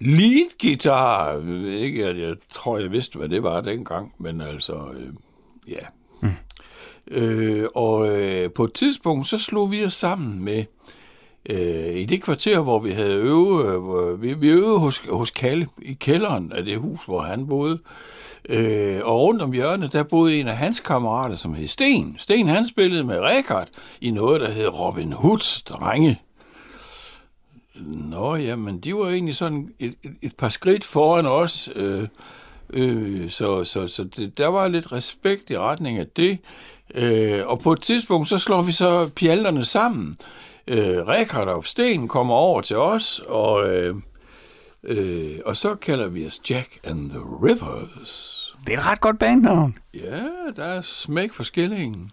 lead 0.00 0.58
guitar. 0.60 1.42
Ikke 1.66 2.06
at 2.06 2.18
jeg 2.18 2.34
tror, 2.50 2.78
jeg 2.78 2.92
vidste, 2.92 3.18
hvad 3.18 3.28
det 3.28 3.42
var 3.42 3.60
dengang, 3.60 4.14
men 4.18 4.40
altså, 4.40 4.74
øh, 4.98 5.12
ja. 5.68 5.86
Mm. 6.22 6.30
Øh, 7.10 7.68
og 7.74 8.18
øh, 8.18 8.50
på 8.52 8.64
et 8.64 8.72
tidspunkt, 8.72 9.26
så 9.26 9.38
slog 9.38 9.70
vi 9.70 9.84
os 9.84 9.94
sammen 9.94 10.44
med, 10.44 10.64
øh, 11.48 11.96
i 11.96 12.04
det 12.04 12.22
kvarter, 12.22 12.60
hvor 12.60 12.78
vi 12.78 12.90
havde 12.90 13.14
øvet, 13.14 13.66
øh, 13.66 14.22
vi, 14.22 14.34
vi 14.34 14.48
øvede 14.48 14.78
hos, 14.78 15.02
hos 15.10 15.30
Kalle 15.30 15.68
i 15.82 15.92
kælderen 15.92 16.52
af 16.52 16.64
det 16.64 16.78
hus, 16.78 17.04
hvor 17.04 17.20
han 17.20 17.46
boede. 17.46 17.78
Øh, 18.48 19.00
og 19.04 19.20
rundt 19.20 19.42
om 19.42 19.52
hjørnet, 19.52 19.92
der 19.92 20.02
boede 20.02 20.40
en 20.40 20.48
af 20.48 20.56
hans 20.56 20.80
kammerater, 20.80 21.36
som 21.36 21.54
hed 21.54 21.66
Sten. 21.66 22.16
Sten, 22.18 22.48
han 22.48 22.66
spillede 22.66 23.04
med 23.04 23.20
Rekard 23.20 23.68
i 24.00 24.10
noget, 24.10 24.40
der 24.40 24.50
hed 24.50 24.68
Robin 24.68 25.12
Hoods 25.12 25.62
drenge. 25.62 26.20
Nå, 28.10 28.36
jamen, 28.36 28.80
de 28.80 28.94
var 28.94 29.08
egentlig 29.08 29.36
sådan 29.36 29.68
et, 29.78 29.94
et, 30.02 30.14
et 30.22 30.36
par 30.36 30.48
skridt 30.48 30.84
foran 30.84 31.26
os, 31.26 31.70
øh, 31.74 32.08
øh, 32.70 33.30
så, 33.30 33.64
så, 33.64 33.88
så 33.88 34.04
det, 34.04 34.38
der 34.38 34.46
var 34.46 34.68
lidt 34.68 34.92
respekt 34.92 35.50
i 35.50 35.58
retning 35.58 35.98
af 35.98 36.06
det. 36.06 36.38
Øh, 36.94 37.46
og 37.46 37.58
på 37.58 37.72
et 37.72 37.80
tidspunkt, 37.80 38.28
så 38.28 38.38
slår 38.38 38.62
vi 38.62 38.72
så 38.72 39.10
pjalterne 39.16 39.64
sammen. 39.64 40.16
Øh, 40.68 41.06
Rekard 41.08 41.48
og 41.48 41.64
Sten 41.64 42.08
kommer 42.08 42.34
over 42.34 42.60
til 42.60 42.76
os, 42.76 43.22
og, 43.28 43.68
øh, 43.68 43.94
øh, 44.84 45.38
og 45.44 45.56
så 45.56 45.74
kalder 45.74 46.08
vi 46.08 46.26
os 46.26 46.40
Jack 46.50 46.78
and 46.84 47.10
the 47.10 47.18
Rippers. 47.18 48.34
Det 48.66 48.74
er 48.74 48.78
et 48.78 48.86
ret 48.86 49.00
godt 49.00 49.18
bandnavn. 49.18 49.78
Ja, 49.94 50.22
der 50.56 50.64
er 50.64 50.80
smæk 50.82 51.32
for 51.32 51.42
skillingen. 51.42 52.12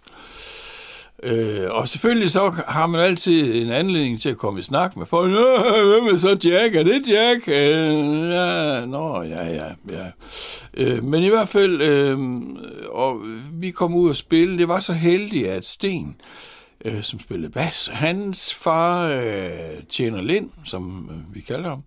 Øh, 1.23 1.71
og 1.71 1.87
selvfølgelig 1.87 2.31
så 2.31 2.53
har 2.67 2.87
man 2.87 3.01
altid 3.01 3.61
en 3.61 3.71
anledning 3.71 4.21
til 4.21 4.29
at 4.29 4.37
komme 4.37 4.59
i 4.59 4.63
snak 4.63 4.97
med 4.97 5.05
folk. 5.05 5.31
Øh, 5.31 5.87
hvem 5.87 6.05
er 6.13 6.17
så 6.17 6.37
Jack? 6.43 6.75
Er 6.75 6.83
det 6.83 7.09
Jack? 7.09 7.47
Øh, 7.47 8.29
ja, 8.31 8.85
nå, 8.85 9.21
ja, 9.21 9.45
ja, 9.45 9.67
ja. 9.89 10.05
Øh, 10.73 11.03
men 11.03 11.23
i 11.23 11.29
hvert 11.29 11.49
fald, 11.49 11.81
øh, 11.81 12.19
og 12.89 13.21
vi 13.51 13.71
kom 13.71 13.95
ud 13.95 14.09
og 14.09 14.15
spille. 14.15 14.57
Det 14.57 14.67
var 14.67 14.79
så 14.79 14.93
heldigt, 14.93 15.47
at 15.47 15.65
Sten, 15.65 16.15
øh, 16.19 16.54
som 17.01 17.19
spillede 17.19 17.51
bas, 17.51 17.89
hans 17.93 18.53
far 18.53 19.07
øh, 19.07 19.83
tjener 19.89 20.21
Lind, 20.21 20.49
som 20.65 21.09
øh, 21.11 21.35
vi 21.35 21.41
kalder 21.41 21.69
ham, 21.69 21.83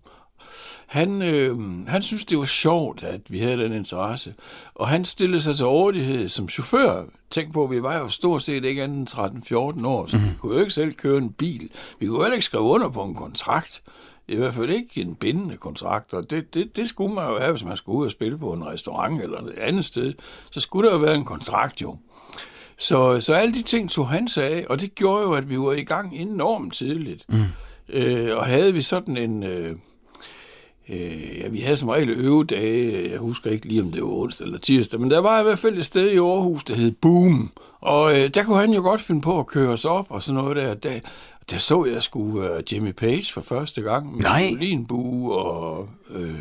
han, 0.89 1.21
øh, 1.21 1.57
han 1.87 2.01
synes, 2.01 2.25
det 2.25 2.37
var 2.37 2.45
sjovt, 2.45 3.03
at 3.03 3.21
vi 3.29 3.39
havde 3.39 3.57
den 3.57 3.73
interesse. 3.73 4.33
Og 4.75 4.87
han 4.87 5.05
stillede 5.05 5.41
sig 5.41 5.55
til 5.55 5.65
rådighed 5.65 6.29
som 6.29 6.49
chauffør. 6.49 7.03
Tænk 7.31 7.53
på, 7.53 7.67
vi 7.67 7.83
var 7.83 7.97
jo 7.97 8.09
stort 8.09 8.43
set 8.43 8.65
ikke 8.65 8.83
andet 8.83 8.97
end 8.97 9.79
13-14 9.81 9.87
år, 9.87 10.07
så 10.07 10.17
mm. 10.17 10.23
vi 10.23 10.29
kunne 10.39 10.53
jo 10.53 10.59
ikke 10.59 10.73
selv 10.73 10.93
køre 10.93 11.17
en 11.17 11.33
bil. 11.33 11.69
Vi 11.99 12.07
kunne 12.07 12.23
heller 12.23 12.33
ikke 12.33 12.45
skrive 12.45 12.63
under 12.63 12.89
på 12.89 13.03
en 13.03 13.15
kontrakt. 13.15 13.83
I 14.27 14.35
hvert 14.35 14.53
fald 14.53 14.69
ikke 14.69 15.01
en 15.01 15.15
bindende 15.15 15.57
kontrakt, 15.57 16.13
og 16.13 16.29
det, 16.29 16.53
det, 16.53 16.75
det 16.75 16.89
skulle 16.89 17.13
man 17.13 17.29
jo 17.29 17.39
have, 17.39 17.51
hvis 17.51 17.63
man 17.63 17.77
skulle 17.77 17.97
ud 17.97 18.05
og 18.05 18.11
spille 18.11 18.37
på 18.37 18.53
en 18.53 18.65
restaurant 18.65 19.21
eller 19.21 19.37
et 19.37 19.57
andet 19.57 19.85
sted. 19.85 20.13
Så 20.51 20.59
skulle 20.59 20.89
der 20.89 20.95
jo 20.95 21.01
være 21.01 21.15
en 21.15 21.25
kontrakt 21.25 21.81
jo. 21.81 21.97
Så, 22.79 23.21
så 23.21 23.33
alle 23.33 23.53
de 23.53 23.61
ting 23.61 23.89
tog 23.89 24.09
han 24.09 24.27
sig 24.27 24.43
af, 24.43 24.65
og 24.69 24.81
det 24.81 24.95
gjorde 24.95 25.23
jo, 25.23 25.33
at 25.33 25.49
vi 25.49 25.59
var 25.59 25.73
i 25.73 25.83
gang 25.83 26.15
enormt 26.15 26.73
tidligt. 26.73 27.25
Mm. 27.29 27.43
Øh, 27.89 28.37
og 28.37 28.45
havde 28.45 28.73
vi 28.73 28.81
sådan 28.81 29.17
en... 29.17 29.43
Øh, 29.43 29.75
Øh, 30.89 31.37
ja, 31.39 31.47
vi 31.47 31.59
havde 31.59 31.77
som 31.77 31.89
regel 31.89 32.09
øvedage. 32.09 33.11
Jeg 33.11 33.19
husker 33.19 33.51
ikke 33.51 33.67
lige, 33.67 33.81
om 33.81 33.91
det 33.91 34.01
var 34.01 34.09
onsdag 34.09 34.45
eller 34.45 34.59
tirsdag, 34.59 34.99
men 34.99 35.11
der 35.11 35.19
var 35.19 35.39
i 35.39 35.43
hvert 35.43 35.59
fald 35.59 35.77
et 35.77 35.85
sted 35.85 36.11
i 36.11 36.17
Aarhus, 36.17 36.63
der 36.63 36.75
hed 36.75 36.91
Boom. 36.91 37.51
Og 37.81 38.19
øh, 38.19 38.33
der 38.33 38.43
kunne 38.43 38.59
han 38.59 38.73
jo 38.73 38.81
godt 38.81 39.01
finde 39.01 39.21
på 39.21 39.39
at 39.39 39.47
køre 39.47 39.69
os 39.69 39.85
op 39.85 40.05
og 40.09 40.23
sådan 40.23 40.41
noget 40.41 40.55
der. 40.55 40.73
Der, 40.73 40.99
der 41.49 41.57
så 41.57 41.85
jeg 41.85 42.03
sgu 42.03 42.19
uh, 42.19 42.73
Jimmy 42.73 42.91
Page 42.91 43.33
for 43.33 43.41
første 43.41 43.81
gang 43.81 44.15
med 44.15 44.21
Nej. 44.23 44.47
violinbue 44.47 45.35
og 45.35 45.89
øh, 46.09 46.35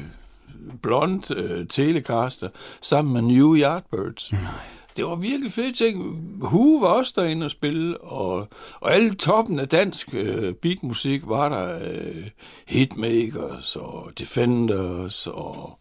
blond 0.83 1.37
øh, 1.37 1.67
telecaster 1.69 2.49
sammen 2.81 3.15
med 3.15 3.23
New 3.23 3.57
Yardbirds. 3.57 4.33
Nej 4.33 4.78
det 4.99 5.07
var 5.07 5.15
virkelig 5.15 5.53
fedt 5.53 5.77
ting. 5.77 6.21
Hue 6.41 6.81
var 6.81 6.89
også 6.89 7.13
derinde 7.17 7.47
og 7.47 7.51
spille, 7.51 8.01
og, 8.01 8.49
og 8.81 8.95
alle 8.95 9.15
toppen 9.15 9.59
af 9.59 9.69
dansk 9.69 10.15
øh, 10.15 10.55
beatmusik 10.55 11.23
var 11.25 11.49
der. 11.49 11.79
Øh, 11.83 12.27
Hitmakers 12.67 13.77
og 13.77 14.13
Defenders 14.19 15.27
og... 15.27 15.79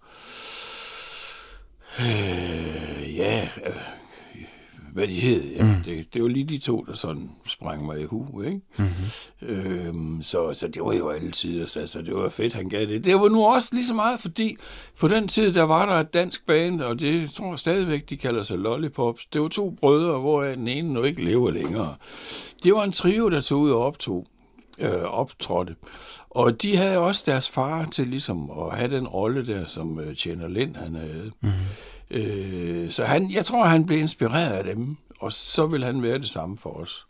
Øh, 2.00 3.16
ja, 3.16 3.50
øh, 3.66 3.76
hvad 4.98 5.08
de 5.08 5.14
hed. 5.14 5.44
Ja. 5.44 5.64
Mm. 5.64 5.84
Det, 5.86 6.14
det 6.14 6.22
var 6.22 6.28
lige 6.28 6.46
de 6.46 6.58
to, 6.58 6.86
der 6.88 6.94
sådan 6.94 7.32
sprang 7.46 7.86
mig 7.86 8.02
i 8.02 8.04
hu, 8.04 8.42
ikke? 8.42 8.62
Mm-hmm. 8.78 9.50
Øhm, 9.50 10.22
så, 10.22 10.54
så 10.54 10.68
det 10.68 10.84
var 10.84 10.94
jo 10.94 11.10
altid, 11.10 11.62
altså, 11.62 12.02
det 12.02 12.16
var 12.16 12.30
fedt, 12.30 12.54
han 12.54 12.70
gav 12.70 12.86
det. 12.86 13.06
Det 13.06 13.16
var 13.16 13.30
nu 13.30 13.46
også 13.46 13.70
lige 13.76 13.86
så 13.86 13.94
meget, 13.94 14.20
fordi 14.20 14.58
på 15.00 15.08
den 15.08 15.28
tid, 15.28 15.54
der 15.54 15.64
var 15.64 15.86
der 15.86 15.94
et 15.94 16.14
dansk 16.14 16.46
band, 16.46 16.82
og 16.82 17.00
det 17.00 17.32
tror 17.32 17.50
jeg 17.50 17.60
stadigvæk, 17.60 18.10
de 18.10 18.18
kalder 18.18 18.44
sig 18.44 18.58
Lollipops. 18.58 19.26
Det 19.26 19.42
var 19.42 19.48
to 19.48 19.70
brødre, 19.70 20.20
hvor 20.20 20.44
den 20.44 20.68
ene 20.68 20.94
nu 20.94 21.04
ikke 21.04 21.24
lever 21.24 21.52
længere. 21.52 21.96
Det 22.64 22.74
var 22.74 22.84
en 22.84 22.92
trio, 22.92 23.30
der 23.30 23.42
tog 23.42 23.60
ud 23.60 23.72
og 23.72 23.86
optog, 23.86 24.26
øh, 24.80 25.04
optrådte. 25.04 25.76
Og 26.30 26.62
de 26.62 26.76
havde 26.76 26.98
også 26.98 27.24
deres 27.26 27.50
far 27.50 27.86
til 27.86 28.08
ligesom 28.08 28.52
at 28.52 28.78
have 28.78 28.96
den 28.96 29.08
rolle 29.08 29.46
der, 29.46 29.66
som 29.66 30.00
øh, 30.00 30.16
Tjener 30.16 30.48
Lind, 30.48 30.76
han 30.76 30.96
havde. 30.96 31.32
Mm-hmm. 31.42 31.54
Øh, 32.12 32.92
så 32.92 33.06
han, 33.06 33.32
jeg 33.32 33.46
tror, 33.46 33.66
han 33.66 33.86
blev 33.86 34.00
inspireret 34.00 34.52
af 34.52 34.76
dem, 34.76 34.98
og 35.20 35.32
så 35.32 35.66
vil 35.66 35.84
han 35.84 36.02
være 36.02 36.18
det 36.18 36.30
samme 36.30 36.58
for 36.58 36.70
os. 36.70 37.06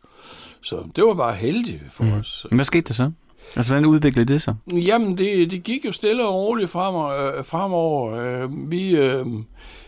Så 0.62 0.84
det 0.96 1.04
var 1.04 1.14
bare 1.14 1.36
heldigt 1.36 1.82
for 1.90 2.04
mm. 2.04 2.12
os. 2.12 2.46
Hvad 2.52 2.66
skete 2.66 2.88
der 2.88 2.94
så? 2.94 3.12
Altså, 3.56 3.74
hvordan 3.74 3.86
udviklede 3.86 4.34
det 4.34 4.42
sig? 4.42 4.56
Jamen, 4.74 5.18
det, 5.18 5.52
det 5.52 5.64
gik 5.64 5.86
jo 5.86 5.92
stille 5.92 6.28
og 6.28 6.36
roligt 6.36 6.70
frem, 6.70 6.96
øh, 6.96 7.46
fremover. 7.46 8.14
Øh, 8.14 8.72
vi, 8.72 8.98
øh, 8.98 9.26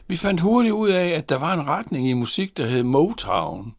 vi 0.07 0.17
fandt 0.17 0.41
hurtigt 0.41 0.73
ud 0.73 0.89
af, 0.89 1.07
at 1.07 1.29
der 1.29 1.39
var 1.39 1.53
en 1.53 1.67
retning 1.67 2.09
i 2.09 2.13
musik, 2.13 2.57
der 2.57 2.65
hed 2.65 2.83
Motown, 2.83 3.75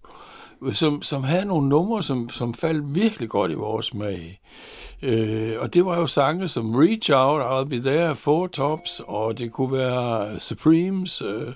som, 0.73 1.03
som 1.03 1.25
havde 1.25 1.45
nogle 1.45 1.69
numre, 1.69 2.03
som, 2.03 2.29
som 2.29 2.55
faldt 2.55 2.95
virkelig 2.95 3.29
godt 3.29 3.51
i 3.51 3.55
vores 3.55 3.87
smag. 3.87 4.41
Øh, 5.03 5.57
og 5.59 5.75
det 5.75 5.85
var 5.85 5.99
jo 5.99 6.07
sange 6.07 6.49
som 6.49 6.75
Reach 6.75 7.11
Out, 7.15 7.43
I'll 7.43 7.69
Be 7.69 7.81
There, 7.81 8.17
Four 8.17 8.47
Tops, 8.47 9.03
og 9.07 9.39
det 9.39 9.53
kunne 9.53 9.73
være 9.73 10.41
Supremes, 10.41 11.23
øh, 11.23 11.55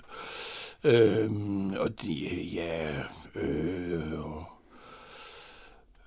øh, 0.85 1.31
og 1.81 2.03
de, 2.03 2.29
ja, 2.55 2.89
øh, 3.35 4.25
og, 4.25 4.45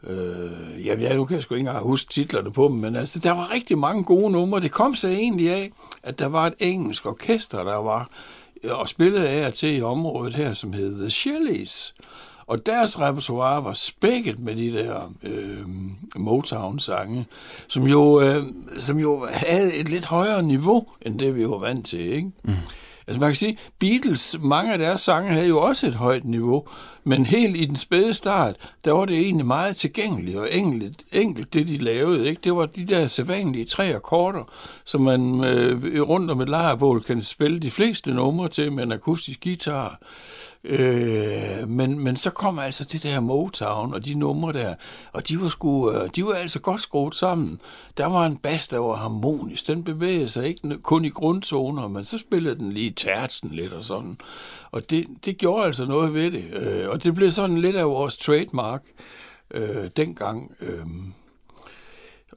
øh, 0.03 0.85
ja, 0.85 0.95
jeg, 0.99 1.15
nu 1.15 1.25
kan 1.25 1.35
jeg 1.35 1.43
sgu 1.43 1.55
ikke 1.55 1.67
engang 1.67 1.85
huske 1.85 2.13
titlerne 2.13 2.51
på 2.51 2.67
dem, 2.67 2.77
men 2.77 2.95
altså, 2.95 3.19
der 3.19 3.31
var 3.31 3.53
rigtig 3.53 3.77
mange 3.77 4.03
gode 4.03 4.31
numre. 4.31 4.61
Det 4.61 4.71
kom 4.71 4.95
så 4.95 5.07
egentlig 5.07 5.51
af, 5.51 5.71
at 6.03 6.19
der 6.19 6.27
var 6.27 6.47
et 6.47 6.53
engelsk 6.59 7.05
orkester, 7.05 7.63
der 7.63 7.75
var 7.75 8.09
øh, 8.63 8.79
og 8.79 8.87
spillede 8.87 9.29
af 9.29 9.47
og 9.47 9.53
til 9.53 9.77
i 9.77 9.81
området 9.81 10.33
her, 10.33 10.53
som 10.53 10.73
hed 10.73 10.99
The 10.99 11.09
Shelleys. 11.09 11.93
Og 12.47 12.65
deres 12.65 12.99
repertoire 12.99 13.63
var 13.63 13.73
spækket 13.73 14.39
med 14.39 14.55
de 14.55 14.73
der 14.73 15.13
øh, 15.23 15.67
Motown-sange, 16.15 17.25
som 17.67 17.87
jo, 17.87 18.21
øh, 18.21 18.43
som 18.79 18.99
jo 18.99 19.27
havde 19.31 19.73
et 19.73 19.89
lidt 19.89 20.05
højere 20.05 20.43
niveau, 20.43 20.87
end 21.01 21.19
det 21.19 21.35
vi 21.35 21.49
var 21.49 21.59
vant 21.59 21.85
til, 21.85 21.99
ikke? 21.99 22.31
Mm. 22.43 22.53
Altså 23.07 23.19
man 23.19 23.29
kan 23.29 23.35
sige, 23.35 23.57
Beatles, 23.79 24.37
mange 24.39 24.71
af 24.73 24.77
deres 24.77 25.01
sange 25.01 25.29
havde 25.29 25.47
jo 25.47 25.61
også 25.61 25.87
et 25.87 25.95
højt 25.95 26.25
niveau, 26.25 26.67
men 27.03 27.25
helt 27.25 27.57
i 27.57 27.65
den 27.65 27.75
spæde 27.75 28.13
start, 28.13 28.55
der 28.85 28.91
var 28.91 29.05
det 29.05 29.17
egentlig 29.19 29.45
meget 29.45 29.75
tilgængeligt 29.75 30.37
og 30.37 30.53
enkelt, 30.53 31.03
enkelt 31.11 31.53
det 31.53 31.67
de 31.67 31.77
lavede. 31.77 32.29
Ikke? 32.29 32.41
Det 32.43 32.55
var 32.55 32.65
de 32.65 32.85
der 32.85 33.07
sædvanlige 33.07 33.65
tre 33.65 33.95
akkorder, 33.95 34.43
som 34.85 35.01
man 35.01 35.43
øh, 35.43 36.01
rundt 36.01 36.31
om 36.31 36.41
et 36.41 36.49
lejrbål 36.49 37.03
kan 37.03 37.23
spille 37.23 37.59
de 37.59 37.71
fleste 37.71 38.13
numre 38.13 38.49
til 38.49 38.71
med 38.71 38.83
en 38.83 38.91
akustisk 38.91 39.43
guitar. 39.43 39.99
Øh, 40.63 41.69
men, 41.69 41.99
men 41.99 42.17
så 42.17 42.29
kom 42.29 42.59
altså 42.59 42.83
det 42.83 43.03
der 43.03 43.19
Motown 43.19 43.93
og 43.93 44.05
de 44.05 44.13
numre 44.13 44.53
der, 44.53 44.75
og 45.13 45.27
de 45.27 45.41
var, 45.41 45.49
sgu, 45.49 45.91
øh, 45.91 46.09
de 46.15 46.25
var 46.25 46.33
altså 46.33 46.59
godt 46.59 46.81
skruet 46.81 47.15
sammen. 47.15 47.61
Der 47.97 48.05
var 48.05 48.25
en 48.25 48.37
bas, 48.37 48.67
der 48.67 48.77
var 48.77 48.95
harmonisk. 48.95 49.67
Den 49.67 49.83
bevægede 49.83 50.29
sig 50.29 50.47
ikke 50.47 50.77
kun 50.77 51.05
i 51.05 51.09
grundtoner, 51.09 51.87
men 51.87 52.05
så 52.05 52.17
spillede 52.17 52.55
den 52.55 52.71
lige 52.71 52.91
tertsen 52.91 53.49
lidt 53.51 53.73
og 53.73 53.83
sådan. 53.83 54.17
Og 54.71 54.89
det, 54.89 55.07
det 55.25 55.37
gjorde 55.37 55.65
altså 55.65 55.85
noget 55.85 56.13
ved 56.13 56.31
det. 56.31 56.45
Øh, 56.53 56.89
og 56.89 57.03
det 57.03 57.13
blev 57.13 57.31
sådan 57.31 57.57
lidt 57.57 57.75
af 57.75 57.87
vores 57.87 58.17
trademark 58.17 58.83
øh, 59.51 59.89
dengang. 59.97 60.55
Øh, 60.61 60.85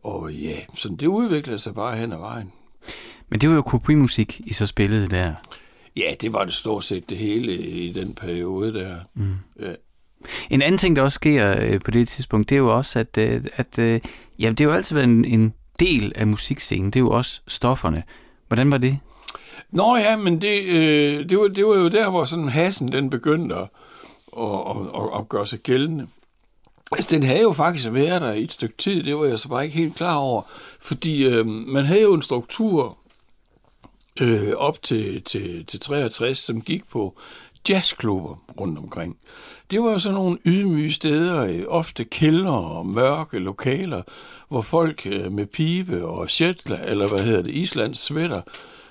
og 0.02 0.32
ja, 0.32 0.56
så 0.74 0.88
det 0.88 1.06
udviklede 1.06 1.58
sig 1.58 1.74
bare 1.74 1.96
hen 1.96 2.12
ad 2.12 2.18
vejen. 2.18 2.52
Men 3.28 3.40
det 3.40 3.48
var 3.48 3.54
jo 3.54 3.62
kopimusik, 3.62 4.40
I 4.46 4.52
så 4.52 4.66
spillede 4.66 5.06
der. 5.08 5.34
Ja, 5.96 6.14
det 6.20 6.32
var 6.32 6.44
det 6.44 6.54
stort 6.54 6.84
set 6.84 7.10
det 7.10 7.18
hele 7.18 7.52
i 7.58 7.92
den 7.92 8.14
periode 8.14 8.74
der. 8.74 8.96
Mm. 9.14 9.34
Ja. 9.60 9.74
En 10.50 10.62
anden 10.62 10.78
ting, 10.78 10.96
der 10.96 11.02
også 11.02 11.16
sker 11.16 11.54
øh, 11.60 11.80
på 11.84 11.90
det 11.90 12.08
tidspunkt, 12.08 12.48
det 12.48 12.54
er 12.54 12.58
jo 12.58 12.76
også, 12.76 12.98
at, 12.98 13.18
øh, 13.18 13.44
at 13.56 13.78
øh, 13.78 14.00
ja, 14.38 14.48
det 14.48 14.60
har 14.60 14.66
jo 14.66 14.72
altid 14.72 14.94
været 14.94 15.08
en, 15.08 15.24
en 15.24 15.54
del 15.80 16.12
af 16.16 16.26
musikscenen. 16.26 16.90
Det 16.90 16.96
er 16.96 17.00
jo 17.00 17.10
også 17.10 17.40
stofferne. 17.48 18.02
Hvordan 18.48 18.70
var 18.70 18.78
det? 18.78 18.98
Nå 19.70 19.96
ja, 19.96 20.16
men 20.16 20.40
det, 20.40 20.62
øh, 20.62 21.28
det, 21.28 21.38
var, 21.38 21.48
det 21.48 21.66
var 21.66 21.74
jo 21.74 21.88
der, 21.88 22.10
hvor 22.10 22.24
sådan 22.24 22.48
hassen 22.48 22.92
den 22.92 23.10
begyndte 23.10 23.54
at, 23.54 23.68
at, 24.38 24.76
at, 24.94 25.18
at 25.18 25.28
gøre 25.28 25.46
sig 25.46 25.58
gældende. 25.58 26.06
Altså, 26.92 27.16
den 27.16 27.22
havde 27.22 27.40
jo 27.40 27.52
faktisk 27.52 27.92
været 27.92 28.22
der 28.22 28.32
i 28.32 28.42
et 28.42 28.52
stykke 28.52 28.74
tid, 28.78 29.02
det 29.02 29.16
var 29.16 29.24
jeg 29.24 29.38
så 29.38 29.48
bare 29.48 29.64
ikke 29.64 29.76
helt 29.76 29.96
klar 29.96 30.16
over, 30.16 30.42
fordi 30.80 31.26
øh, 31.26 31.46
man 31.46 31.84
havde 31.84 32.02
jo 32.02 32.14
en 32.14 32.22
struktur 32.22 32.98
øh, 34.20 34.52
op 34.56 34.82
til, 34.82 35.22
til, 35.22 35.66
til 35.66 35.80
63, 35.80 36.38
som 36.38 36.60
gik 36.60 36.88
på 36.88 37.18
jazzklubber 37.68 38.42
rundt 38.60 38.78
omkring. 38.78 39.16
Det 39.70 39.80
var 39.80 39.98
sådan 39.98 40.14
nogle 40.14 40.38
ydmyge 40.46 40.92
steder, 40.92 41.46
øh, 41.46 41.62
ofte 41.68 42.04
kældre 42.04 42.52
og 42.52 42.86
mørke 42.86 43.38
lokaler, 43.38 44.02
hvor 44.48 44.60
folk 44.60 45.06
øh, 45.06 45.32
med 45.32 45.46
pibe 45.46 46.06
og 46.06 46.30
shetla, 46.30 46.80
eller 46.86 47.08
hvad 47.08 47.20
hedder 47.20 47.42
det, 47.42 47.54
Islands 47.54 47.98
sweater, 47.98 48.40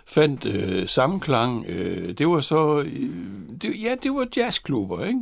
fandt 0.05 0.45
øh, 0.45 0.87
sammenklang. 0.87 1.65
Øh, 1.67 2.13
det 2.17 2.27
var 2.27 2.41
så, 2.41 2.79
øh, 2.79 3.09
det, 3.61 3.81
ja, 3.83 3.95
det 4.03 4.13
var 4.13 4.27
jazzklubber, 4.37 5.05
ikke? 5.05 5.19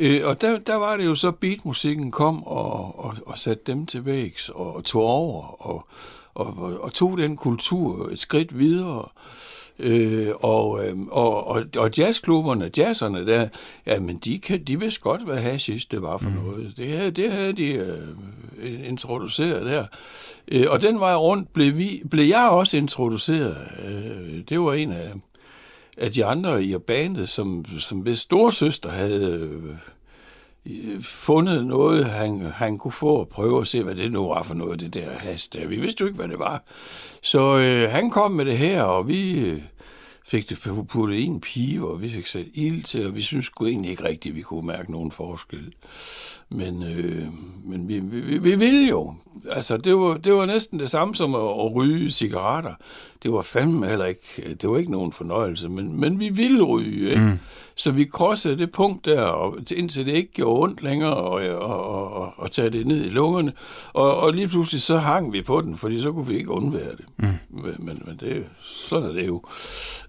Øh, 0.00 0.28
og 0.28 0.40
der, 0.40 0.58
der 0.58 0.74
var 0.74 0.96
det 0.96 1.04
jo 1.04 1.14
så, 1.14 1.30
beatmusikken 1.30 2.10
kom 2.10 2.46
og, 2.46 3.04
og, 3.04 3.14
og 3.26 3.38
satte 3.38 3.62
dem 3.66 3.86
til 3.86 4.06
vægs 4.06 4.48
og, 4.48 4.76
og 4.76 4.84
tog 4.84 5.02
over 5.02 5.66
og, 5.66 5.86
og, 6.34 6.58
og, 6.58 6.80
og 6.80 6.92
tog 6.92 7.18
den 7.18 7.36
kultur 7.36 8.08
et 8.08 8.20
skridt 8.20 8.58
videre. 8.58 9.08
Øh, 9.78 10.28
og, 10.40 10.86
øh, 10.86 10.98
og, 11.10 11.46
og, 11.46 11.64
og 11.76 11.98
jazzklubberne, 11.98 12.70
jazzerne 12.76 13.26
der, 13.26 13.48
jamen 13.86 14.16
de, 14.16 14.38
kan, 14.38 14.64
de 14.64 14.80
vidste 14.80 15.00
godt, 15.00 15.24
hvad 15.24 15.36
hashish 15.36 15.86
det 15.90 16.02
var 16.02 16.18
for 16.18 16.30
mm. 16.30 16.36
noget. 16.36 16.72
Det 16.76 17.16
det 17.16 17.32
havde 17.32 17.52
de 17.52 17.72
øh, 18.58 18.88
introduceret 18.88 19.66
der. 19.66 19.86
Øh, 20.48 20.66
og 20.68 20.82
den 20.82 21.00
vej 21.00 21.14
rundt 21.14 21.52
blev, 21.52 21.78
vi, 21.78 22.02
blev 22.10 22.24
jeg 22.24 22.48
også 22.50 22.76
introduceret. 22.76 23.56
Øh, 23.84 24.40
det 24.48 24.60
var 24.60 24.72
en 24.72 24.92
af, 24.92 25.12
af 25.96 26.12
de 26.12 26.24
andre 26.24 26.64
i 26.64 26.78
bandet, 26.78 27.28
som, 27.28 27.64
som 27.78 28.04
ved 28.04 28.16
storsøster 28.16 28.90
havde 28.90 29.30
øh, 29.32 29.74
fundet 31.02 31.66
noget, 31.66 32.04
han, 32.04 32.40
han 32.40 32.78
kunne 32.78 32.92
få 32.92 33.14
og 33.14 33.28
prøve 33.28 33.60
at 33.60 33.68
se, 33.68 33.82
hvad 33.82 33.94
det 33.94 34.12
nu 34.12 34.28
var 34.28 34.42
for 34.42 34.54
noget, 34.54 34.80
det 34.80 34.94
der 34.94 35.10
has 35.10 35.48
der. 35.48 35.66
Vi 35.66 35.76
vidste 35.76 36.00
jo 36.00 36.06
ikke, 36.06 36.16
hvad 36.16 36.28
det 36.28 36.38
var. 36.38 36.64
Så 37.22 37.58
øh, 37.58 37.90
han 37.90 38.10
kom 38.10 38.32
med 38.32 38.44
det 38.44 38.58
her, 38.58 38.82
og 38.82 39.08
vi 39.08 39.38
øh, 39.38 39.62
fik 40.26 40.48
det 40.48 40.58
puttet 40.88 41.16
i 41.16 41.24
en 41.24 41.40
pive, 41.40 41.90
og 41.90 42.02
vi 42.02 42.08
fik 42.08 42.26
sat 42.26 42.46
ild 42.54 42.82
til, 42.82 43.06
og 43.06 43.14
vi 43.14 43.22
synes 43.22 43.46
sgu 43.46 43.66
egentlig 43.66 43.90
ikke 43.90 44.04
rigtigt, 44.04 44.32
at 44.32 44.36
vi 44.36 44.42
kunne 44.42 44.66
mærke 44.66 44.92
nogen 44.92 45.10
forskel. 45.12 45.72
Men, 46.48 46.82
øh, 46.82 47.22
men 47.64 47.88
vi, 47.88 47.98
vi, 47.98 48.38
vi 48.38 48.56
ville 48.56 48.88
jo. 48.88 49.14
Altså, 49.50 49.76
det 49.76 49.96
var, 49.96 50.16
det 50.16 50.32
var 50.32 50.46
næsten 50.46 50.78
det 50.78 50.90
samme 50.90 51.14
som 51.14 51.34
at, 51.34 51.40
at 51.40 51.74
ryge 51.74 52.10
cigaretter. 52.10 52.74
Det 53.22 53.32
var 53.32 53.42
fandme 53.42 53.88
heller 53.88 54.04
ikke, 54.04 54.56
det 54.60 54.70
var 54.70 54.78
ikke 54.78 54.92
nogen 54.92 55.12
fornøjelse, 55.12 55.68
men, 55.68 56.00
men 56.00 56.20
vi 56.20 56.28
ville 56.28 56.62
ryge, 56.62 57.10
ikke? 57.10 57.22
Mm. 57.22 57.38
Så 57.74 57.90
vi 57.90 58.04
krossede 58.04 58.58
det 58.58 58.72
punkt 58.72 59.04
der, 59.04 59.22
og, 59.22 59.58
indtil 59.76 60.06
det 60.06 60.12
ikke 60.12 60.32
gjorde 60.32 60.62
ondt 60.62 60.82
længere, 60.82 61.14
og, 61.16 61.42
og, 61.42 61.84
og, 61.84 62.12
og, 62.12 62.32
og 62.36 62.50
tage 62.50 62.70
det 62.70 62.86
ned 62.86 63.04
i 63.04 63.08
lungerne. 63.08 63.52
Og, 63.92 64.16
og 64.16 64.32
lige 64.32 64.48
pludselig 64.48 64.82
så 64.82 64.96
hang 64.96 65.32
vi 65.32 65.42
på 65.42 65.60
den, 65.60 65.76
fordi 65.76 66.00
så 66.00 66.12
kunne 66.12 66.26
vi 66.26 66.36
ikke 66.36 66.50
undvære 66.50 66.90
det. 66.90 67.04
Mm. 67.16 67.26
Men, 67.50 67.74
men, 67.78 68.02
men 68.06 68.16
det, 68.20 68.46
sådan 68.60 69.08
er 69.08 69.12
det 69.12 69.26
jo. 69.26 69.42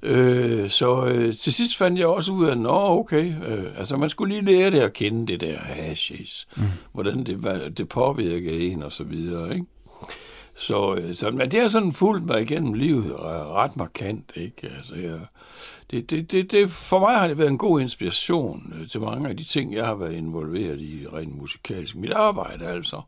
Øh, 0.03 0.69
så 0.69 1.05
øh, 1.05 1.35
til 1.35 1.53
sidst 1.53 1.77
fandt 1.77 1.99
jeg 1.99 2.07
også 2.07 2.31
ud 2.31 2.45
af, 2.45 2.57
nå 2.57 2.99
okay, 2.99 3.33
øh, 3.47 3.65
altså 3.77 3.97
man 3.97 4.09
skulle 4.09 4.33
lige 4.33 4.45
lære 4.45 4.71
det 4.71 4.79
at 4.79 4.93
kende 4.93 5.27
det 5.27 5.41
der 5.41 5.57
præcis, 6.27 6.47
mm. 6.57 6.63
hvordan 6.93 7.23
det, 7.23 7.77
det 7.77 7.89
påvirkede 7.89 8.59
en 8.59 8.83
og 8.83 8.93
så 8.93 9.03
videre, 9.03 9.53
ikke? 9.53 9.65
Så, 10.59 10.95
øh, 10.95 11.15
så 11.15 11.31
men 11.31 11.51
det 11.51 11.61
har 11.61 11.67
sådan 11.67 11.93
fulgt 11.93 12.25
mig 12.25 12.41
igennem 12.41 12.73
livet 12.73 13.15
ret 13.19 13.77
markant, 13.77 14.31
ikke? 14.35 14.71
Altså, 14.77 14.95
jeg, 14.95 15.19
det, 15.91 16.09
det, 16.09 16.31
det, 16.31 16.51
det, 16.51 16.69
for 16.69 16.99
mig 16.99 17.15
har 17.15 17.27
det 17.27 17.37
været 17.37 17.49
en 17.49 17.57
god 17.57 17.81
inspiration 17.81 18.73
øh, 18.81 18.87
til 18.87 19.01
mange 19.01 19.29
af 19.29 19.37
de 19.37 19.43
ting, 19.43 19.73
jeg 19.73 19.85
har 19.85 19.95
været 19.95 20.13
involveret 20.13 20.79
i 20.79 21.05
rent 21.13 21.37
musikalsk. 21.37 21.95
Mit 21.95 22.11
arbejde 22.11 22.65
altså. 22.65 23.01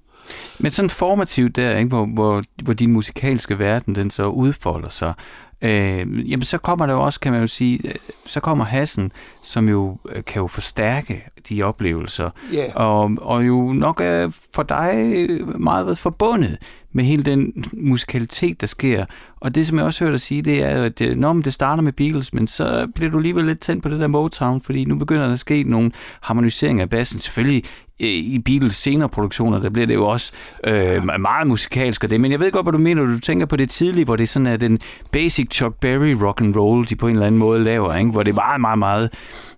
Men 0.59 0.71
sådan 0.71 0.89
formativt 0.89 1.55
der, 1.55 1.77
ikke, 1.77 1.89
hvor, 1.89 2.05
hvor, 2.05 2.43
hvor 2.63 2.73
din 2.73 2.91
musikalske 2.91 3.59
verden 3.59 3.95
den 3.95 4.11
så 4.11 4.25
udfolder 4.25 4.89
sig, 4.89 5.13
øh, 5.61 6.31
jamen 6.31 6.45
så 6.45 6.57
kommer 6.57 6.85
der 6.85 6.93
jo 6.93 7.01
også, 7.01 7.19
kan 7.19 7.31
man 7.31 7.41
jo 7.41 7.47
sige, 7.47 7.79
øh, 7.87 7.95
så 8.25 8.39
kommer 8.39 8.65
Hassen, 8.65 9.11
som 9.43 9.69
jo 9.69 9.97
øh, 10.09 10.23
kan 10.23 10.41
jo 10.41 10.47
forstærke 10.47 11.23
de 11.49 11.63
oplevelser, 11.63 12.29
yeah. 12.53 12.71
og, 12.75 13.11
og 13.21 13.47
jo 13.47 13.73
nok 13.73 14.01
er 14.03 14.47
for 14.55 14.63
dig 14.63 15.27
meget 15.59 15.97
forbundet 15.97 16.57
med 16.91 17.03
hele 17.03 17.23
den 17.23 17.65
musikalitet, 17.73 18.61
der 18.61 18.67
sker. 18.67 19.05
Og 19.39 19.55
det, 19.55 19.67
som 19.67 19.77
jeg 19.77 19.85
også 19.85 20.03
hørte 20.03 20.11
dig 20.11 20.19
sige, 20.19 20.41
det 20.41 20.63
er, 20.63 20.83
at 20.83 21.17
når 21.17 21.33
det 21.33 21.53
starter 21.53 21.83
med 21.83 21.93
Beatles, 21.93 22.33
men 22.33 22.47
så 22.47 22.87
bliver 22.95 23.11
du 23.11 23.17
alligevel 23.17 23.45
lidt 23.45 23.59
tændt 23.59 23.83
på 23.83 23.89
det 23.89 23.99
der 23.99 24.07
Motown, 24.07 24.61
fordi 24.61 24.85
nu 24.85 24.95
begynder 24.95 25.25
der 25.25 25.33
at 25.33 25.39
ske 25.39 25.63
nogle 25.63 25.91
harmoniseringer 26.21 26.83
af 26.83 26.89
bassen. 26.89 27.19
Selvfølgelig 27.19 27.63
i 27.99 28.39
Beatles 28.39 28.75
senere 28.75 29.09
produktioner, 29.09 29.59
der 29.59 29.69
bliver 29.69 29.87
det 29.87 29.95
jo 29.95 30.07
også 30.07 30.31
øh, 30.63 31.03
meget 31.19 31.47
musikalsk 31.47 32.03
og 32.03 32.09
det. 32.09 32.21
Men 32.21 32.31
jeg 32.31 32.39
ved 32.39 32.51
godt, 32.51 32.65
hvad 32.65 32.73
du 32.73 32.77
mener. 32.77 33.05
Du 33.05 33.19
tænker 33.19 33.45
på 33.45 33.55
det 33.55 33.69
tidlige, 33.69 34.05
hvor 34.05 34.15
det 34.15 34.29
sådan 34.29 34.47
er 34.47 34.57
den 34.57 34.79
basic 35.11 35.47
Chuck 35.51 35.75
Berry 35.81 36.11
rock 36.11 36.41
and 36.41 36.55
roll, 36.55 36.89
de 36.89 36.95
på 36.95 37.07
en 37.07 37.13
eller 37.13 37.27
anden 37.27 37.39
måde 37.39 37.63
laver, 37.63 37.95
ikke? 37.95 38.11
hvor 38.11 38.23
det 38.23 38.31
er 38.31 38.35
meget, 38.35 38.61
meget, 38.61 38.79
meget 38.79 39.13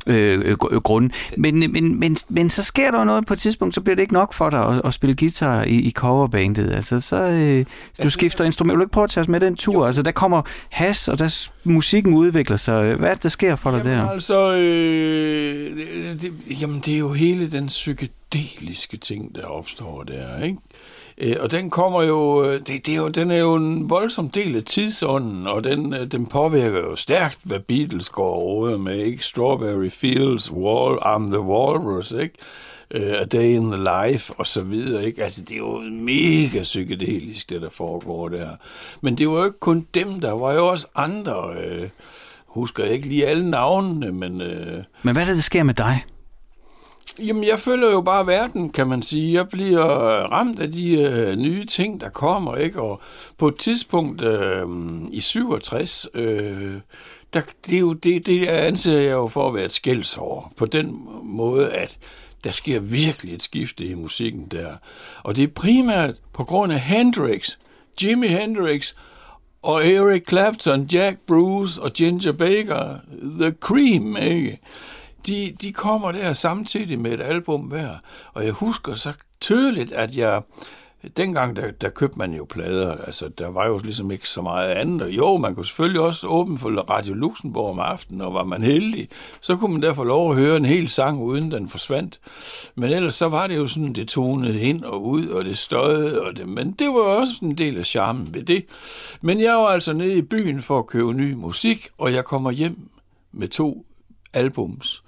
øh, 0.07 0.39
øh, 0.45 0.57
grund. 0.57 1.09
Men, 1.37 1.59
men, 1.59 1.99
men, 1.99 2.17
men 2.29 2.49
så 2.49 2.63
sker 2.63 2.91
der 2.91 3.03
noget 3.03 3.25
på 3.25 3.33
et 3.33 3.39
tidspunkt, 3.39 3.75
så 3.75 3.81
bliver 3.81 3.95
det 3.95 4.01
ikke 4.01 4.13
nok 4.13 4.33
for 4.33 4.49
dig 4.49 4.65
at, 4.65 4.81
at 4.85 4.93
spille 4.93 5.15
guitar 5.15 5.63
i, 5.63 5.75
i 5.75 5.91
coverbandet. 5.91 6.71
Altså, 6.71 6.99
så 6.99 7.17
øh, 7.17 7.65
du 8.03 8.09
skifter 8.09 8.45
instrument. 8.45 8.71
Vil 8.71 8.77
du 8.77 8.83
ikke 8.83 8.91
prøve 8.91 9.03
at 9.03 9.09
tage 9.09 9.21
os 9.21 9.27
med 9.27 9.39
den 9.39 9.55
tur? 9.55 9.73
Jo. 9.73 9.83
Altså, 9.83 10.01
der 10.01 10.11
kommer 10.11 10.41
has, 10.69 11.07
og 11.07 11.19
der 11.19 11.49
musikken 11.63 12.13
udvikler 12.13 12.57
sig. 12.57 12.95
Hvad 12.95 13.09
er 13.09 13.13
det, 13.13 13.23
der 13.23 13.29
sker 13.29 13.55
for 13.55 13.71
dig 13.71 13.77
jamen, 13.77 13.93
der? 13.93 14.09
Altså, 14.09 14.55
øh, 14.55 15.77
det, 15.77 16.21
det, 16.21 16.61
jamen, 16.61 16.81
det 16.85 16.93
er 16.93 16.99
jo 16.99 17.13
hele 17.13 17.51
den 17.51 17.67
psykedeliske 17.67 18.97
ting, 18.97 19.35
der 19.35 19.45
opstår 19.45 20.03
der, 20.03 20.43
ikke? 20.43 20.57
Øh, 21.21 21.35
og 21.39 21.51
den 21.51 21.69
kommer 21.69 22.03
jo, 22.03 22.43
øh, 22.45 22.59
det, 22.67 22.85
det 22.85 22.89
er 22.89 22.95
jo, 22.95 23.07
den 23.07 23.31
er 23.31 23.37
jo 23.37 23.55
en 23.55 23.89
voldsom 23.89 24.29
del 24.29 24.55
af 24.55 24.63
tidsånden, 24.63 25.47
og 25.47 25.63
den, 25.63 25.93
øh, 25.93 26.05
den 26.05 26.27
påvirker 26.27 26.79
jo 26.79 26.95
stærkt, 26.95 27.39
hvad 27.43 27.59
Beatles 27.59 28.09
går 28.09 28.33
over 28.33 28.77
med, 28.77 28.97
ikke? 28.97 29.25
Strawberry 29.25 29.89
Fields, 29.89 30.51
Wall, 30.51 30.97
I'm 30.97 31.29
the 31.29 31.39
Walrus, 31.39 32.11
ikke? 32.11 32.35
Øh, 32.91 33.21
A 33.21 33.25
Day 33.25 33.55
in 33.55 33.71
the 33.71 33.83
Life, 34.03 34.33
og 34.37 34.47
så 34.47 34.61
videre, 34.61 35.05
ikke? 35.05 35.23
Altså, 35.23 35.41
det 35.41 35.51
er 35.51 35.57
jo 35.57 35.79
mega 35.91 36.63
psykedelisk, 36.63 37.49
det 37.49 37.61
der 37.61 37.69
foregår 37.69 38.29
der. 38.29 38.49
Men 39.01 39.17
det 39.17 39.29
var 39.29 39.37
jo 39.37 39.45
ikke 39.45 39.59
kun 39.59 39.87
dem, 39.93 40.19
der 40.19 40.31
var 40.31 40.53
jo 40.53 40.67
også 40.67 40.87
andre, 40.95 41.53
Øh, 41.63 41.89
husker 42.47 42.83
jeg 42.83 42.93
ikke 42.93 43.07
lige 43.07 43.27
alle 43.27 43.49
navnene, 43.49 44.11
men... 44.11 44.41
Øh... 44.41 44.83
men 45.01 45.13
hvad 45.15 45.23
er 45.23 45.27
det, 45.27 45.35
der 45.35 45.41
sker 45.41 45.63
med 45.63 45.73
dig? 45.73 46.05
Jamen, 47.19 47.43
jeg 47.43 47.59
følger 47.59 47.91
jo 47.91 48.01
bare 48.01 48.27
verden, 48.27 48.69
kan 48.69 48.87
man 48.87 49.01
sige. 49.01 49.33
Jeg 49.33 49.49
bliver 49.49 49.83
ramt 50.31 50.59
af 50.59 50.71
de 50.71 51.01
øh, 51.01 51.35
nye 51.35 51.65
ting, 51.65 52.01
der 52.01 52.09
kommer, 52.09 52.55
ikke? 52.55 52.81
Og 52.81 53.01
på 53.37 53.47
et 53.47 53.55
tidspunkt 53.55 54.21
øh, 54.21 54.67
i 55.11 55.19
67, 55.19 56.07
øh, 56.13 56.73
der, 57.33 57.41
det, 57.65 57.75
er 57.75 57.79
jo, 57.79 57.93
det, 57.93 58.25
det 58.25 58.47
anser 58.47 58.97
jeg 58.97 59.11
jo 59.11 59.27
for 59.27 59.47
at 59.47 59.53
være 59.53 59.65
et 59.65 59.73
skældsår. 59.73 60.53
På 60.57 60.65
den 60.65 61.07
måde, 61.23 61.71
at 61.71 61.97
der 62.43 62.51
sker 62.51 62.79
virkelig 62.79 63.33
et 63.33 63.43
skifte 63.43 63.85
i 63.85 63.93
musikken 63.93 64.47
der. 64.51 64.75
Og 65.23 65.35
det 65.35 65.43
er 65.43 65.47
primært 65.47 66.15
på 66.33 66.43
grund 66.43 66.73
af 66.73 66.79
Hendrix, 66.79 67.57
Jimi 68.03 68.27
Hendrix, 68.27 68.93
og 69.61 69.87
Eric 69.87 70.23
Clapton, 70.29 70.83
Jack 70.83 71.19
Bruce 71.27 71.81
og 71.81 71.93
Ginger 71.93 72.31
Baker, 72.31 72.95
The 73.39 73.53
Cream, 73.59 74.17
ikke? 74.17 74.59
De, 75.27 75.55
de 75.61 75.71
kommer 75.71 76.11
der 76.11 76.33
samtidig 76.33 76.99
med 76.99 77.11
et 77.11 77.21
album 77.21 77.61
hver. 77.61 77.95
Og 78.33 78.45
jeg 78.45 78.51
husker 78.51 78.93
så 78.93 79.13
tydeligt, 79.41 79.91
at 79.91 80.17
jeg... 80.17 80.41
Dengang, 81.17 81.55
der, 81.55 81.71
der 81.71 81.89
købte 81.89 82.17
man 82.17 82.33
jo 82.33 82.45
plader. 82.49 82.97
Altså, 82.97 83.29
der 83.29 83.47
var 83.47 83.67
jo 83.67 83.77
ligesom 83.77 84.11
ikke 84.11 84.27
så 84.27 84.41
meget 84.41 84.69
andet. 84.69 85.09
Jo, 85.09 85.37
man 85.37 85.55
kunne 85.55 85.65
selvfølgelig 85.65 86.01
også 86.01 86.27
åbne 86.27 86.57
for 86.57 86.69
Radio 86.69 87.13
Luxembourg 87.13 87.69
om 87.69 87.79
aftenen, 87.79 88.21
og 88.21 88.33
var 88.33 88.43
man 88.43 88.63
heldig, 88.63 89.09
så 89.41 89.55
kunne 89.55 89.71
man 89.71 89.81
derfor 89.81 90.03
lov 90.03 90.31
at 90.31 90.37
høre 90.37 90.57
en 90.57 90.65
hel 90.65 90.89
sang, 90.89 91.21
uden 91.21 91.51
den 91.51 91.69
forsvandt. 91.69 92.19
Men 92.75 92.89
ellers 92.89 93.15
så 93.15 93.29
var 93.29 93.47
det 93.47 93.55
jo 93.55 93.67
sådan, 93.67 93.93
det 93.93 94.07
tonede 94.07 94.61
ind 94.61 94.83
og 94.83 95.05
ud, 95.05 95.27
og 95.27 95.45
det 95.45 95.57
støjede, 95.57 96.21
og 96.21 96.35
det, 96.35 96.47
men 96.47 96.71
det 96.71 96.87
var 96.87 97.01
også 97.01 97.33
en 97.41 97.57
del 97.57 97.77
af 97.77 97.85
charmen 97.85 98.33
ved 98.33 98.43
det. 98.43 98.65
Men 99.21 99.41
jeg 99.41 99.55
var 99.55 99.67
altså 99.67 99.93
nede 99.93 100.17
i 100.17 100.21
byen 100.21 100.61
for 100.61 100.79
at 100.79 100.87
købe 100.87 101.13
ny 101.13 101.33
musik, 101.33 101.87
og 101.97 102.13
jeg 102.13 102.25
kommer 102.25 102.51
hjem 102.51 102.77
med 103.31 103.47
to 103.47 103.85
albums 104.33 105.03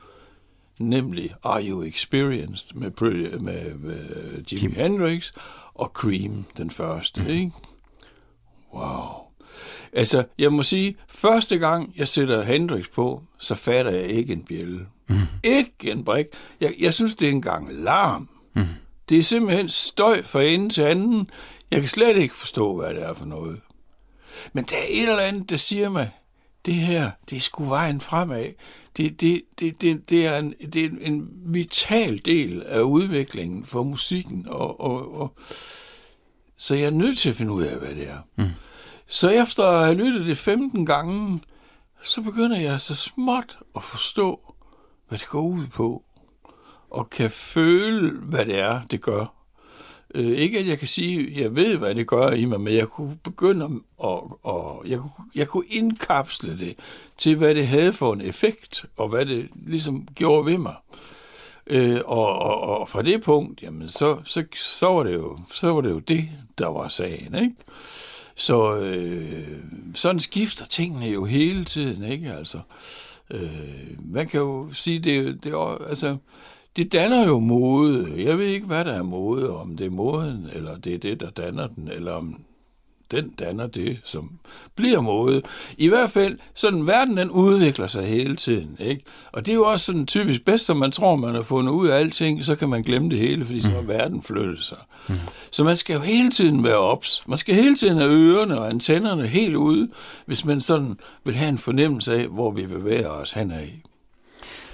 nemlig 0.83 1.33
Are 1.43 1.63
You 1.67 1.83
Experienced 1.83 2.75
med, 2.75 2.91
med, 3.01 3.39
med, 3.39 3.73
med 3.73 4.43
Jimi 4.51 4.61
Jim. 4.61 4.71
Hendrix 4.71 5.31
og 5.73 5.91
Cream, 5.93 6.45
den 6.57 6.71
første. 6.71 7.21
Mm. 7.21 7.27
Ikke? 7.27 7.51
Wow. 8.73 9.23
Altså, 9.93 10.23
jeg 10.37 10.53
må 10.53 10.63
sige, 10.63 10.95
første 11.07 11.57
gang 11.57 11.93
jeg 11.97 12.07
sætter 12.07 12.43
Hendrix 12.43 12.85
på, 12.95 13.23
så 13.37 13.55
fatter 13.55 13.91
jeg 13.91 14.05
ikke 14.05 14.33
en 14.33 14.43
bjælle. 14.43 14.87
Mm. 15.07 15.21
Ikke 15.43 15.91
en 15.91 16.05
brik. 16.05 16.25
Jeg, 16.61 16.73
jeg 16.79 16.93
synes, 16.93 17.15
det 17.15 17.27
er 17.27 17.31
engang 17.31 17.73
larm. 17.73 18.29
Mm. 18.55 18.63
Det 19.09 19.19
er 19.19 19.23
simpelthen 19.23 19.69
støj 19.69 20.23
fra 20.23 20.43
ende 20.43 20.69
til 20.69 20.81
anden. 20.81 21.29
Jeg 21.71 21.79
kan 21.79 21.89
slet 21.89 22.17
ikke 22.17 22.35
forstå, 22.35 22.75
hvad 22.75 22.93
det 22.93 23.03
er 23.03 23.13
for 23.13 23.25
noget. 23.25 23.59
Men 24.53 24.63
der 24.63 24.75
er 24.75 24.85
et 24.89 25.09
eller 25.09 25.23
andet, 25.23 25.49
der 25.49 25.57
siger 25.57 25.89
mig, 25.89 26.11
det 26.65 26.73
her, 26.73 27.11
det 27.29 27.35
er 27.35 27.39
sgu 27.39 27.63
vejen 27.63 28.01
fremad 28.01 28.45
det, 28.97 29.21
det, 29.21 29.41
det, 29.59 29.81
det, 29.81 30.09
det, 30.09 30.27
er 30.27 30.37
en, 30.37 30.53
det 30.73 30.85
er 30.85 30.89
en 31.01 31.29
vital 31.45 32.21
del 32.25 32.63
af 32.63 32.81
udviklingen 32.81 33.65
for 33.65 33.83
musikken, 33.83 34.45
og, 34.49 34.81
og, 34.81 35.15
og, 35.21 35.33
så 36.57 36.75
jeg 36.75 36.85
er 36.85 36.89
nødt 36.89 37.17
til 37.17 37.29
at 37.29 37.35
finde 37.35 37.53
ud 37.53 37.63
af, 37.63 37.77
hvad 37.77 37.95
det 37.95 38.09
er. 38.09 38.17
Mm. 38.35 38.49
Så 39.07 39.29
efter 39.29 39.63
at 39.63 39.85
have 39.85 39.97
lyttet 39.97 40.25
det 40.25 40.37
15 40.37 40.85
gange, 40.85 41.41
så 42.03 42.21
begynder 42.21 42.59
jeg 42.59 42.81
så 42.81 42.95
småt 42.95 43.57
at 43.75 43.83
forstå, 43.83 44.53
hvad 45.07 45.19
det 45.19 45.27
går 45.27 45.41
ud 45.41 45.67
på, 45.67 46.03
og 46.89 47.09
kan 47.09 47.31
føle, 47.31 48.11
hvad 48.11 48.45
det 48.45 48.59
er, 48.59 48.81
det 48.83 49.01
gør. 49.01 49.42
Øh, 50.13 50.37
ikke 50.37 50.59
at 50.59 50.67
jeg 50.67 50.79
kan 50.79 50.87
sige, 50.87 51.41
jeg 51.41 51.55
ved, 51.55 51.77
hvad 51.77 51.95
det 51.95 52.07
gør 52.07 52.29
i 52.29 52.45
mig, 52.45 52.61
men 52.61 52.73
jeg 52.73 52.87
kunne 52.87 53.17
begynde 53.23 53.65
at, 53.65 54.19
og 54.43 54.83
jeg, 54.87 54.99
kunne, 54.99 55.25
jeg 55.35 55.47
kunne 55.47 55.65
indkapsle 55.69 56.59
det 56.59 56.75
til, 57.17 57.35
hvad 57.35 57.55
det 57.55 57.67
havde 57.67 57.93
for 57.93 58.13
en 58.13 58.21
effekt, 58.21 58.85
og 58.97 59.07
hvad 59.09 59.25
det 59.25 59.49
ligesom 59.67 60.07
gjorde 60.15 60.45
ved 60.45 60.57
mig. 60.57 60.75
Øh, 61.67 61.99
og, 62.05 62.39
og, 62.39 62.79
og 62.79 62.89
fra 62.89 63.01
det 63.01 63.23
punkt, 63.23 63.61
jamen, 63.63 63.89
så, 63.89 64.17
så, 64.23 64.43
så, 64.55 64.87
var 64.87 65.03
det 65.03 65.13
jo, 65.13 65.37
så 65.53 65.73
var 65.73 65.81
det 65.81 65.89
jo 65.89 65.99
det, 65.99 66.29
der 66.57 66.67
var 66.67 66.87
sagen, 66.87 67.35
ikke? 67.35 67.55
Så 68.35 68.77
øh, 68.77 69.57
sådan 69.95 70.19
skifter 70.19 70.65
tingene 70.65 71.05
jo 71.05 71.25
hele 71.25 71.65
tiden, 71.65 72.03
ikke? 72.03 72.33
Altså, 72.33 72.59
øh, 73.31 73.97
man 73.99 74.27
kan 74.27 74.39
jo 74.39 74.69
sige, 74.73 74.99
det, 74.99 75.43
det 75.43 75.53
altså, 75.89 76.17
det 76.75 76.93
danner 76.93 77.27
jo 77.27 77.39
mode. 77.39 78.13
Jeg 78.17 78.37
ved 78.37 78.45
ikke, 78.45 78.67
hvad 78.67 78.85
der 78.85 78.93
er 78.93 79.03
mode, 79.03 79.57
om 79.57 79.77
det 79.77 79.87
er 79.87 79.91
moden, 79.91 80.49
eller 80.53 80.77
det 80.77 80.93
er 80.93 80.97
det, 80.97 81.19
der 81.19 81.29
danner 81.29 81.67
den, 81.67 81.89
eller 81.93 82.11
om 82.11 82.39
den 83.11 83.29
danner 83.29 83.67
det, 83.67 83.99
som 84.03 84.31
bliver 84.75 85.01
mode. 85.01 85.41
I 85.77 85.87
hvert 85.87 86.11
fald, 86.11 86.37
sådan 86.53 86.87
verden 86.87 87.17
den 87.17 87.29
udvikler 87.29 87.87
sig 87.87 88.05
hele 88.05 88.35
tiden. 88.35 88.77
Ikke? 88.79 89.03
Og 89.31 89.45
det 89.45 89.51
er 89.51 89.55
jo 89.55 89.65
også 89.65 89.85
sådan 89.85 90.05
typisk 90.05 90.45
bedst, 90.45 90.65
som 90.65 90.77
man 90.77 90.91
tror, 90.91 91.15
man 91.15 91.35
har 91.35 91.41
fundet 91.41 91.71
ud 91.71 91.87
af 91.87 91.99
alting, 91.99 92.45
så 92.45 92.55
kan 92.55 92.69
man 92.69 92.83
glemme 92.83 93.09
det 93.09 93.17
hele, 93.17 93.45
fordi 93.45 93.61
så 93.61 93.69
har 93.69 93.81
verden 93.81 94.23
flyttet 94.23 94.63
sig. 94.63 94.77
Mm. 95.09 95.15
Så 95.51 95.63
man 95.63 95.77
skal 95.77 95.93
jo 95.93 95.99
hele 95.99 96.29
tiden 96.29 96.63
være 96.63 96.77
ops. 96.77 97.23
Man 97.27 97.37
skal 97.37 97.55
hele 97.55 97.75
tiden 97.75 97.97
have 97.97 98.11
ørerne 98.11 98.59
og 98.59 98.69
antennerne 98.69 99.27
helt 99.27 99.55
ude, 99.55 99.89
hvis 100.25 100.45
man 100.45 100.61
sådan 100.61 100.97
vil 101.23 101.35
have 101.35 101.49
en 101.49 101.57
fornemmelse 101.57 102.13
af, 102.13 102.27
hvor 102.27 102.51
vi 102.51 102.67
bevæger 102.67 103.09
os 103.09 103.31
henad. 103.31 103.67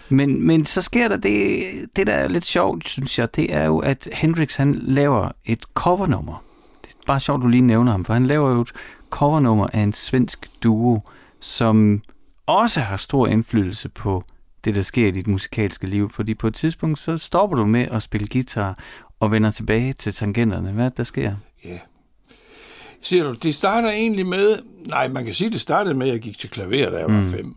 Men, 0.09 0.47
men 0.47 0.65
så 0.65 0.81
sker 0.81 1.07
der 1.07 1.17
det, 1.17 1.63
det, 1.95 2.07
der 2.07 2.13
er 2.13 2.27
lidt 2.27 2.45
sjovt, 2.45 2.89
synes 2.89 3.19
jeg, 3.19 3.35
det 3.35 3.53
er 3.53 3.65
jo, 3.65 3.79
at 3.79 4.09
Hendrix 4.13 4.55
han 4.55 4.75
laver 4.75 5.31
et 5.45 5.63
covernummer. 5.73 6.43
Det 6.81 6.91
er 6.91 7.03
bare 7.07 7.19
sjovt, 7.19 7.43
du 7.43 7.47
lige 7.47 7.61
nævner 7.61 7.91
ham, 7.91 8.05
for 8.05 8.13
han 8.13 8.25
laver 8.25 8.49
jo 8.49 8.61
et 8.61 8.71
covernummer 9.09 9.67
af 9.73 9.79
en 9.79 9.93
svensk 9.93 10.49
duo, 10.63 10.99
som 11.39 12.01
også 12.45 12.79
har 12.79 12.97
stor 12.97 13.27
indflydelse 13.27 13.89
på 13.89 14.23
det, 14.65 14.75
der 14.75 14.81
sker 14.81 15.07
i 15.07 15.11
dit 15.11 15.27
musikalske 15.27 15.87
liv. 15.87 16.09
Fordi 16.09 16.33
på 16.33 16.47
et 16.47 16.55
tidspunkt, 16.55 16.99
så 16.99 17.17
stopper 17.17 17.57
du 17.57 17.65
med 17.65 17.87
at 17.91 18.03
spille 18.03 18.27
guitar 18.27 18.77
og 19.19 19.31
vender 19.31 19.51
tilbage 19.51 19.93
til 19.93 20.13
tangenterne. 20.13 20.71
Hvad 20.71 20.91
der 20.91 21.03
sker? 21.03 21.35
Ja. 21.65 21.77
Ser 23.01 23.23
du, 23.23 23.33
det 23.33 23.55
starter 23.55 23.89
egentlig 23.89 24.25
med, 24.25 24.59
nej, 24.89 25.07
man 25.07 25.25
kan 25.25 25.33
sige, 25.33 25.49
det 25.49 25.61
startede 25.61 25.95
med, 25.95 26.07
at 26.07 26.13
jeg 26.13 26.21
gik 26.21 26.37
til 26.37 26.49
klaver, 26.49 26.89
da 26.89 26.97
jeg 26.97 27.05
var 27.05 27.21
mm. 27.21 27.31
fem. 27.31 27.55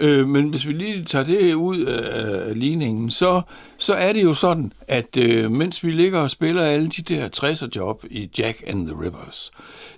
Øh, 0.00 0.28
men 0.28 0.48
hvis 0.48 0.66
vi 0.66 0.72
lige 0.72 1.04
tager 1.04 1.24
det 1.24 1.54
ud 1.54 1.78
af, 1.80 2.58
ligningen, 2.58 3.10
så, 3.10 3.42
så 3.76 3.94
er 3.94 4.12
det 4.12 4.22
jo 4.22 4.34
sådan, 4.34 4.72
at 4.88 5.16
øh, 5.16 5.50
mens 5.50 5.84
vi 5.84 5.92
ligger 5.92 6.20
og 6.20 6.30
spiller 6.30 6.62
alle 6.62 6.88
de 6.88 7.02
der 7.02 7.28
60'er 7.36 7.68
job 7.76 8.04
i 8.10 8.30
Jack 8.38 8.62
and 8.66 8.86
the 8.86 8.96
Rivers, 9.00 9.50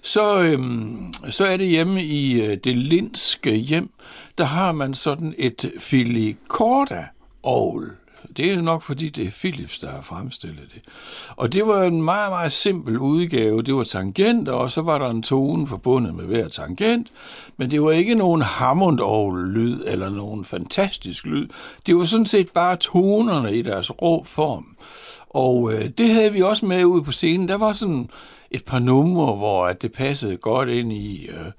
så, 0.03 0.43
øh, 0.43 0.61
så 1.31 1.45
er 1.45 1.57
det 1.57 1.67
hjemme 1.67 2.05
i 2.05 2.43
øh, 2.43 2.59
det 2.65 2.77
lindske 2.77 3.55
hjem, 3.55 3.91
der 4.39 4.45
har 4.45 4.73
man 4.73 4.95
sådan 4.95 5.35
et 5.39 5.73
filicorda 5.79 7.05
ovl 7.43 7.91
det 8.37 8.53
er 8.53 8.61
nok 8.61 8.83
fordi, 8.83 9.09
det 9.09 9.27
er 9.27 9.31
Philips, 9.31 9.79
der 9.79 9.91
har 9.91 10.03
fremstillet 10.03 10.69
det. 10.75 10.83
Og 11.37 11.53
det 11.53 11.67
var 11.67 11.83
en 11.83 12.03
meget, 12.03 12.31
meget 12.31 12.53
simpel 12.53 12.99
udgave. 12.99 13.63
Det 13.63 13.75
var 13.75 13.85
tangenter, 13.85 14.53
og 14.53 14.71
så 14.71 14.83
var 14.83 14.99
der 14.99 15.11
en 15.11 15.23
tone 15.23 15.67
forbundet 15.67 16.15
med 16.15 16.25
hver 16.25 16.49
tangent. 16.49 17.09
Men 17.57 17.71
det 17.71 17.83
var 17.83 17.91
ikke 17.91 18.15
nogen 18.15 18.43
hammond 18.43 19.01
lyd 19.53 19.81
eller 19.87 20.09
nogen 20.09 20.45
fantastisk 20.45 21.27
lyd. 21.27 21.49
Det 21.87 21.97
var 21.97 22.05
sådan 22.05 22.27
set 22.27 22.51
bare 22.51 22.77
tonerne 22.77 23.57
i 23.57 23.63
deres 23.63 24.03
rå 24.03 24.25
form. 24.25 24.77
Og 25.31 25.73
øh, 25.73 25.89
det 25.99 26.09
havde 26.09 26.33
vi 26.33 26.43
også 26.43 26.67
med 26.67 26.85
ude 26.85 27.03
på 27.03 27.13
scenen. 27.13 27.49
Der 27.49 27.59
var 27.59 27.73
sådan 27.73 28.11
et 28.51 28.65
par 28.65 28.79
numre, 28.79 29.37
hvor 29.37 29.67
at 29.67 29.83
det 29.83 29.93
passede 29.93 30.37
godt 30.37 30.69
ind 30.69 30.93
i... 30.93 31.27
Øh, 31.27 31.53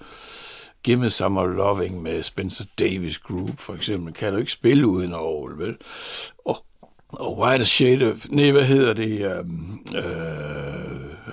Give 0.88 1.00
Me 1.00 1.10
Some 1.10 1.56
Loving 1.56 2.02
med 2.02 2.24
Spencer 2.24 2.66
Davis 2.80 3.18
Group, 3.18 3.60
for 3.60 3.74
eksempel, 3.74 4.14
kan 4.14 4.34
du 4.34 4.40
ikke 4.40 4.52
spille 4.52 4.88
uden 4.88 5.14
Aarhus, 5.14 5.52
vel? 5.58 5.76
Og, 6.46 6.66
og 7.10 7.40
White 7.40 7.66
Shade 7.66 8.12
of, 8.12 8.26
nej, 8.30 8.52
hvad 8.52 8.66
hedder 8.66 8.94
det, 8.94 9.40
um, 9.40 9.80
uh, 9.90 10.04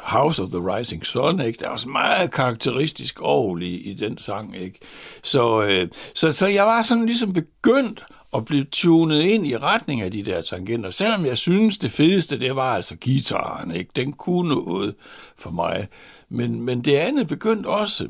House 0.02 0.42
of 0.42 0.48
the 0.48 0.76
Rising 0.76 1.06
Sun, 1.06 1.40
ikke? 1.40 1.58
Der 1.58 1.66
er 1.66 1.70
også 1.70 1.88
meget 1.88 2.30
karakteristisk 2.30 3.20
Aarhus 3.20 3.62
i, 3.62 3.76
i 3.76 3.94
den 3.94 4.18
sang, 4.18 4.56
ikke? 4.56 4.78
Så, 5.22 5.58
uh, 5.82 5.88
så, 6.14 6.32
så 6.32 6.46
jeg 6.46 6.64
var 6.64 6.82
sådan 6.82 7.06
ligesom 7.06 7.32
begyndt 7.32 8.04
at 8.34 8.44
blive 8.44 8.64
tunet 8.64 9.22
ind 9.22 9.46
i 9.46 9.56
retning 9.56 10.00
af 10.00 10.10
de 10.10 10.24
der 10.24 10.42
tangenter, 10.42 10.90
selvom 10.90 11.26
jeg 11.26 11.38
synes, 11.38 11.78
det 11.78 11.90
fedeste, 11.90 12.40
det 12.40 12.56
var 12.56 12.74
altså 12.74 12.96
gitaren, 12.96 13.74
ikke? 13.74 13.90
Den 13.96 14.12
kunne 14.12 14.48
noget 14.48 14.94
for 15.38 15.50
mig. 15.50 15.88
Men, 16.28 16.62
men 16.62 16.80
det 16.80 16.94
andet 16.94 17.28
begyndte 17.28 17.66
også. 17.66 18.08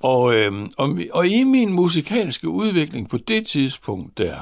Og, 0.00 0.34
øh, 0.34 0.52
og, 0.78 0.98
og 1.12 1.28
i 1.28 1.44
min 1.44 1.72
musikalske 1.72 2.48
udvikling 2.48 3.08
på 3.08 3.16
det 3.16 3.46
tidspunkt 3.46 4.18
der, 4.18 4.36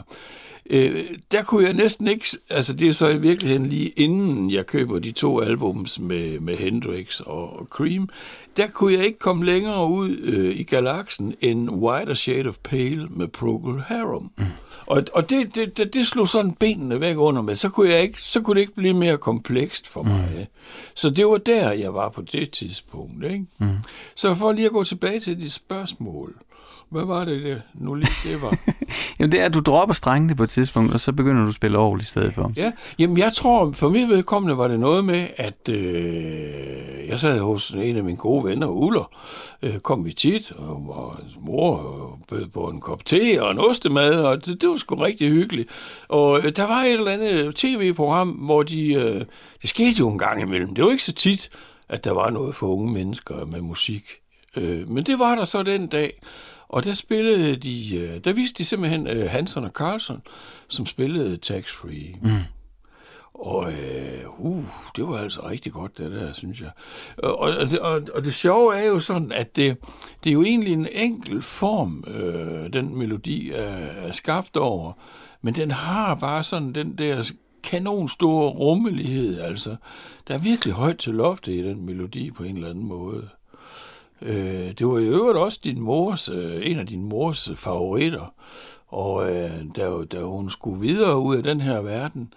øh, 0.71 1.05
der 1.33 1.43
kunne 1.43 1.65
jeg 1.65 1.73
næsten 1.73 2.09
ikke, 2.09 2.27
altså 2.51 2.73
det 2.73 2.89
er 2.89 2.93
så 2.93 3.09
i 3.09 3.19
virkeligheden 3.19 3.67
lige 3.67 3.89
inden 3.89 4.51
jeg 4.51 4.67
køber 4.67 4.99
de 4.99 5.13
to 5.13 5.41
albums 5.41 5.99
med, 5.99 6.41
med 6.41 6.57
Hendrix 6.57 7.21
og, 7.21 7.61
og 7.61 7.67
Cream, 7.67 8.09
der 8.57 8.67
kunne 8.67 8.95
jeg 8.95 9.05
ikke 9.05 9.19
komme 9.19 9.45
længere 9.45 9.89
ud 9.89 10.17
øh, 10.23 10.61
i 10.61 10.63
galaksen 10.63 11.35
end 11.41 11.71
Wider 11.71 12.15
Shade 12.15 12.49
of 12.49 12.57
Pale 12.63 13.07
med 13.11 13.29
Procol 13.29 13.81
Harum. 13.87 14.31
Mm. 14.39 14.45
Og, 14.87 15.05
og 15.15 15.31
det, 15.31 15.55
det, 15.55 15.77
det, 15.77 15.95
det 15.95 16.07
slog 16.07 16.29
sådan 16.29 16.55
benene 16.55 17.01
væk 17.01 17.17
under 17.19 17.43
mig. 17.43 17.59
Så 17.59 17.69
kunne, 17.69 17.91
jeg 17.91 18.03
ikke, 18.03 18.23
så 18.23 18.41
kunne 18.41 18.55
det 18.55 18.61
ikke 18.61 18.75
blive 18.75 18.95
mere 18.95 19.19
komplekst 19.19 19.89
for 19.89 20.03
mig. 20.03 20.31
Mm. 20.39 20.47
Så 20.95 21.11
det 21.11 21.27
var 21.27 21.39
der, 21.39 21.73
jeg 21.73 21.95
var 21.95 22.09
på 22.09 22.23
det 22.23 22.53
tidspunkt. 22.53 23.25
Ikke? 23.25 23.47
Mm. 23.59 23.77
Så 24.15 24.35
for 24.35 24.53
lige 24.53 24.67
at 24.67 24.73
gå 24.73 24.85
tilbage 24.85 25.21
til 25.21 25.41
dit 25.41 25.53
spørgsmål. 25.53 26.35
Hvad 26.93 27.05
var 27.05 27.25
det, 27.25 27.43
det 27.43 27.63
nu 27.75 27.95
lige 27.95 28.13
det 28.25 28.43
var? 28.43 28.59
jamen 29.19 29.33
det 29.33 29.41
er, 29.41 29.45
at 29.45 29.55
du 29.55 29.61
dropper 29.61 29.95
strengene 29.95 30.35
på 30.35 30.43
et 30.43 30.51
tidspunkt, 30.51 30.95
og 30.95 31.01
så 31.01 31.13
begynder 31.13 31.43
du 31.43 31.49
at 31.49 31.55
spille 31.55 31.79
over 31.79 31.99
i 31.99 32.05
stedet 32.05 32.35
for. 32.35 32.53
Ja, 32.57 32.73
jamen 32.99 33.19
jeg 33.19 33.33
tror, 33.33 33.73
for 33.73 33.89
mit 33.89 34.09
vedkommende 34.09 34.59
var 34.59 34.69
det 34.69 34.81
noget 34.81 35.05
med, 35.05 35.27
at 35.37 35.69
øh, 35.69 37.09
jeg 37.09 37.19
sad 37.19 37.41
hos 37.41 37.71
en 37.71 37.97
af 37.97 38.05
mine 38.05 38.17
gode 38.17 38.45
venner, 38.45 38.67
Uller, 38.67 39.11
øh, 39.63 39.79
kom 39.79 40.05
vi 40.05 40.13
tit, 40.13 40.53
og, 40.59 40.87
og 40.89 41.17
hans 41.23 41.37
mor 41.41 42.19
bød 42.29 42.47
på 42.47 42.69
en 42.69 42.81
kop 42.81 43.05
te 43.05 43.43
og 43.43 43.51
en 43.51 43.59
ostemad, 43.59 44.15
og 44.15 44.47
det, 44.47 44.61
det 44.61 44.69
var 44.69 44.77
sgu 44.77 44.95
rigtig 44.95 45.29
hyggeligt. 45.29 45.69
Og 46.09 46.39
øh, 46.39 46.57
der 46.57 46.67
var 46.67 46.83
et 46.83 46.93
eller 46.93 47.13
andet 47.13 47.55
tv-program, 47.55 48.29
hvor 48.29 48.63
de, 48.63 48.95
øh, 48.95 49.25
det 49.63 49.71
skete 49.71 49.99
jo 49.99 50.09
en 50.09 50.19
gang 50.19 50.43
imellem. 50.43 50.75
Det 50.75 50.85
var 50.85 50.91
ikke 50.91 51.05
så 51.05 51.13
tit, 51.13 51.49
at 51.89 52.05
der 52.05 52.13
var 52.13 52.31
noget 52.31 52.55
for 52.55 52.67
unge 52.67 52.93
mennesker 52.93 53.45
med 53.45 53.61
musik. 53.61 54.05
Øh, 54.57 54.91
men 54.91 55.05
det 55.05 55.19
var 55.19 55.35
der 55.35 55.45
så 55.45 55.63
den 55.63 55.87
dag. 55.87 56.21
Og 56.73 56.85
der 56.85 56.95
spillede 56.95 57.57
de, 57.57 57.97
øh, 57.97 58.25
der 58.25 58.33
viste 58.33 58.59
de 58.59 58.65
simpelthen 58.65 59.07
uh, 59.07 59.31
Hansen 59.31 59.65
og 59.65 59.71
Carlson, 59.71 60.23
som 60.69 60.87
spillede 60.87 61.37
Tax 61.37 61.73
Free. 61.73 62.15
Mm. 62.23 62.31
Og 63.35 63.73
uh, 64.39 64.57
uh, 64.57 64.65
det 64.97 65.09
var 65.09 65.19
altså 65.19 65.49
rigtig 65.49 65.73
godt, 65.73 65.99
det 65.99 66.11
der, 66.11 66.33
synes 66.33 66.61
jeg. 66.61 66.71
Og, 67.19 67.39
og, 67.39 67.71
det, 67.71 67.79
og, 67.79 68.03
og 68.15 68.25
det 68.25 68.35
sjove 68.35 68.77
er 68.77 68.87
jo 68.87 69.01
sådan, 69.01 69.33
at 69.33 69.57
det, 69.57 69.77
det 70.25 70.31
er 70.31 70.35
jo 70.35 70.43
egentlig 70.43 70.73
en 70.73 70.89
enkel 70.93 71.43
form, 71.43 72.05
uh, 72.07 72.73
den 72.73 72.99
melodi 72.99 73.51
er, 73.51 73.77
er 74.07 74.13
skabt 74.13 74.57
over, 74.57 74.93
men 75.43 75.55
den 75.55 75.71
har 75.71 76.15
bare 76.15 76.45
sådan 76.45 76.73
den 76.73 76.99
der 76.99 77.33
kanon 77.63 78.09
store 78.09 78.51
rummelighed, 78.51 79.41
altså. 79.41 79.77
Der 80.29 80.35
er 80.35 80.39
virkelig 80.39 80.75
højt 80.75 80.99
til 80.99 81.15
loftet 81.15 81.53
i 81.53 81.63
den 81.63 81.87
melodi 81.87 82.31
på 82.31 82.43
en 82.43 82.57
eller 82.57 82.71
anden 82.71 82.87
måde. 82.87 83.29
Øh, 84.23 84.73
det 84.79 84.87
var 84.87 84.99
i 84.99 85.05
øvrigt 85.05 85.39
også 85.39 85.61
din 85.65 85.81
mors, 85.81 86.29
øh, 86.29 86.71
en 86.71 86.79
af 86.79 86.87
din 86.87 87.09
mors 87.09 87.51
favoritter. 87.57 88.35
Og 88.89 89.31
øh, 89.31 89.51
da, 89.77 89.91
da 90.13 90.21
hun 90.21 90.51
skulle 90.51 90.81
videre 90.81 91.19
ud 91.19 91.37
af 91.37 91.43
den 91.43 91.61
her 91.61 91.81
verden, 91.81 92.33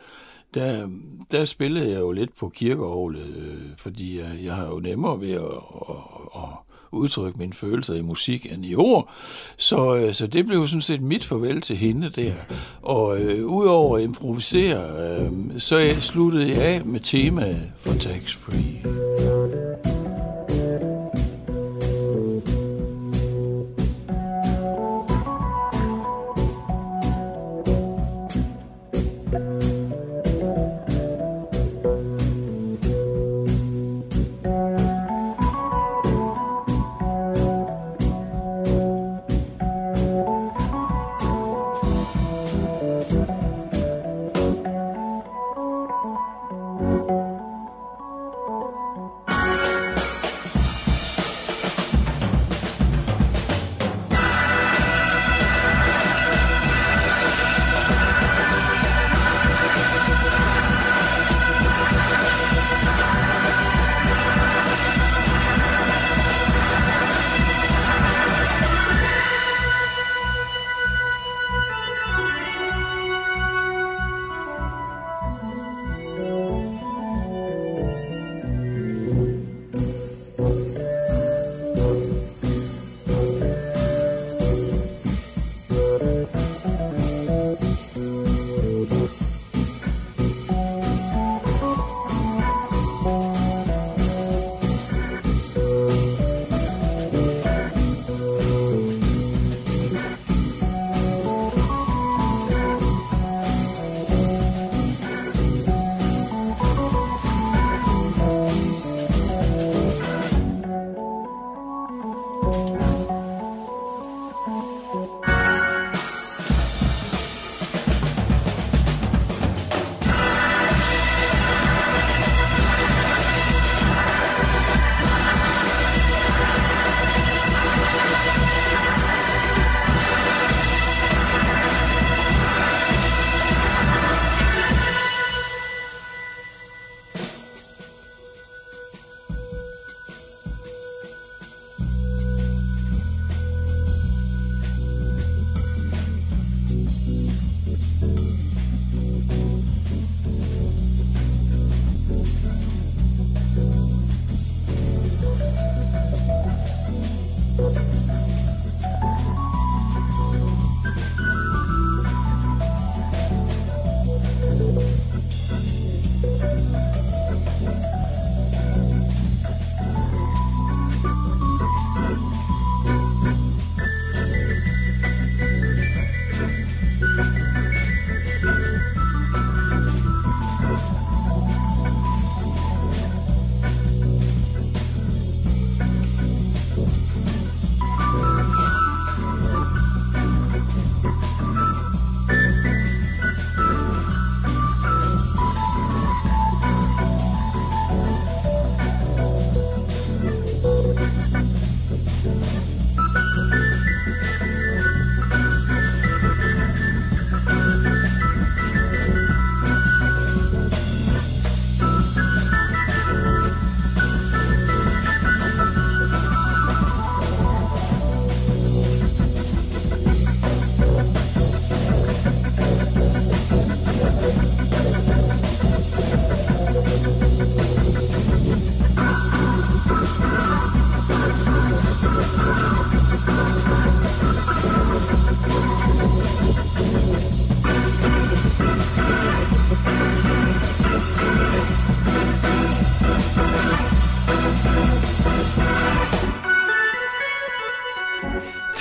der, 0.53 0.89
der 1.31 1.45
spillede 1.45 1.91
jeg 1.91 1.99
jo 1.99 2.11
lidt 2.11 2.37
på 2.37 2.49
kirkeovlet, 2.49 3.35
øh, 3.37 3.61
fordi 3.77 4.19
jeg, 4.19 4.31
jeg 4.43 4.53
har 4.55 4.67
jo 4.67 4.79
nemmere 4.79 5.21
ved 5.21 5.31
at, 5.31 5.41
at, 5.89 5.95
at 6.35 6.49
udtrykke 6.91 7.39
mine 7.39 7.53
følelser 7.53 7.93
i 7.93 8.01
musik 8.01 8.53
end 8.53 8.65
i 8.65 8.75
ord. 8.75 9.09
Så, 9.57 9.95
øh, 9.95 10.13
så 10.13 10.27
det 10.27 10.45
blev 10.45 10.67
sådan 10.67 10.81
set 10.81 11.01
mit 11.01 11.25
farvel 11.25 11.61
til 11.61 11.77
hende 11.77 12.09
der. 12.09 12.33
Og 12.81 13.21
øh, 13.21 13.45
udover 13.45 13.97
at 13.97 14.03
improvisere, 14.03 15.19
øh, 15.19 15.31
så 15.59 15.89
sluttede 16.01 16.49
jeg 16.49 16.57
af 16.57 16.85
med 16.85 16.99
temaet 16.99 17.71
for 17.77 17.93
Tax 17.93 18.35
Free. 18.35 19.44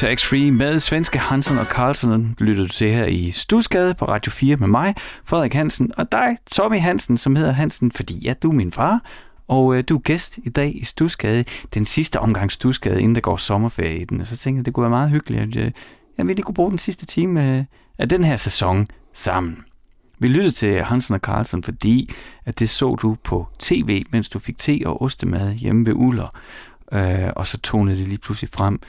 Tax 0.05 0.27
Free 0.27 0.51
med 0.51 0.81
svenske 0.81 1.19
Hansen 1.19 1.59
og 1.59 1.65
Carlsen 1.65 2.37
lytter 2.39 2.63
du 2.63 2.69
til 2.69 2.93
her 2.93 3.05
i 3.05 3.31
Stusgade 3.31 3.95
på 3.95 4.05
Radio 4.05 4.33
4 4.33 4.57
med 4.57 4.69
mig, 4.69 4.95
Frederik 5.25 5.55
Hansen, 5.55 5.93
og 5.97 6.13
dig, 6.13 6.37
Tommy 6.51 6.79
Hansen, 6.79 7.19
som 7.19 7.37
hedder 7.37 7.53
Hansen, 7.53 7.93
fordi 7.93 8.19
ja, 8.25 8.35
du 8.43 8.51
er 8.51 8.55
min 8.55 8.73
far, 8.73 9.01
og 9.49 9.77
øh, 9.77 9.85
du 9.89 9.97
er 9.97 10.01
gæst 10.01 10.39
i 10.45 10.49
dag 10.49 10.77
i 10.77 10.85
Stusgade, 10.85 11.45
den 11.75 11.85
sidste 11.85 12.21
omgang 12.21 12.53
Stusgade, 12.53 13.01
inden 13.01 13.15
der 13.15 13.21
går 13.21 13.37
sommerferie 13.37 13.99
i 13.99 14.05
den. 14.05 14.21
Og 14.21 14.27
så 14.27 14.37
tænkte 14.37 14.59
jeg, 14.59 14.67
det 14.67 14.75
kunne 14.75 14.83
være 14.83 14.91
meget 14.91 15.11
hyggeligt, 15.11 15.43
at 15.43 15.67
øh, 15.67 15.73
jeg 16.19 16.27
ville 16.27 16.43
kunne 16.43 16.55
bruge 16.55 16.71
den 16.71 16.79
sidste 16.79 17.07
time 17.07 17.57
øh, 17.59 17.65
af 17.99 18.09
den 18.09 18.25
her 18.25 18.37
sæson 18.37 18.89
sammen. 19.13 19.65
Vi 20.19 20.29
lyttede 20.29 20.55
til 20.55 20.83
Hansen 20.83 21.15
og 21.15 21.21
Carlsen, 21.21 21.63
fordi 21.63 22.11
at 22.45 22.59
det 22.59 22.71
så 22.71 22.95
du 22.95 23.17
på 23.25 23.49
tv, 23.59 24.05
mens 24.11 24.29
du 24.29 24.39
fik 24.39 24.59
te 24.59 24.81
og 24.87 25.03
ostemad 25.03 25.55
hjemme 25.55 25.87
ved 25.87 25.93
Uller. 25.93 26.29
Øh, 26.93 27.31
og 27.37 27.47
så 27.47 27.59
tonede 27.59 27.99
det 27.99 28.09
lige 28.09 28.19
pludselig 28.19 28.51
frem 28.53 28.81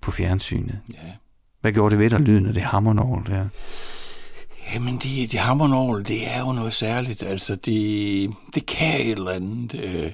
på 0.00 0.10
fjernsynet. 0.10 0.78
Ja. 0.94 0.98
Hvad 1.60 1.72
gjorde 1.72 1.90
det 1.90 1.98
ved 1.98 2.10
dig, 2.10 2.20
lyden 2.20 2.46
af 2.46 2.54
det 2.54 2.62
hammernorgel 2.62 3.26
der? 3.26 3.48
Jamen, 4.74 4.96
de, 4.96 5.26
de 5.26 5.38
hammernorgel, 5.38 6.08
det 6.08 6.28
er 6.30 6.40
jo 6.40 6.52
noget 6.52 6.74
særligt. 6.74 7.22
Altså, 7.22 7.56
det, 7.56 8.30
det 8.54 8.66
kan 8.66 9.00
et 9.00 9.10
eller 9.10 9.30
andet. 9.30 9.74
Øh, 9.74 10.12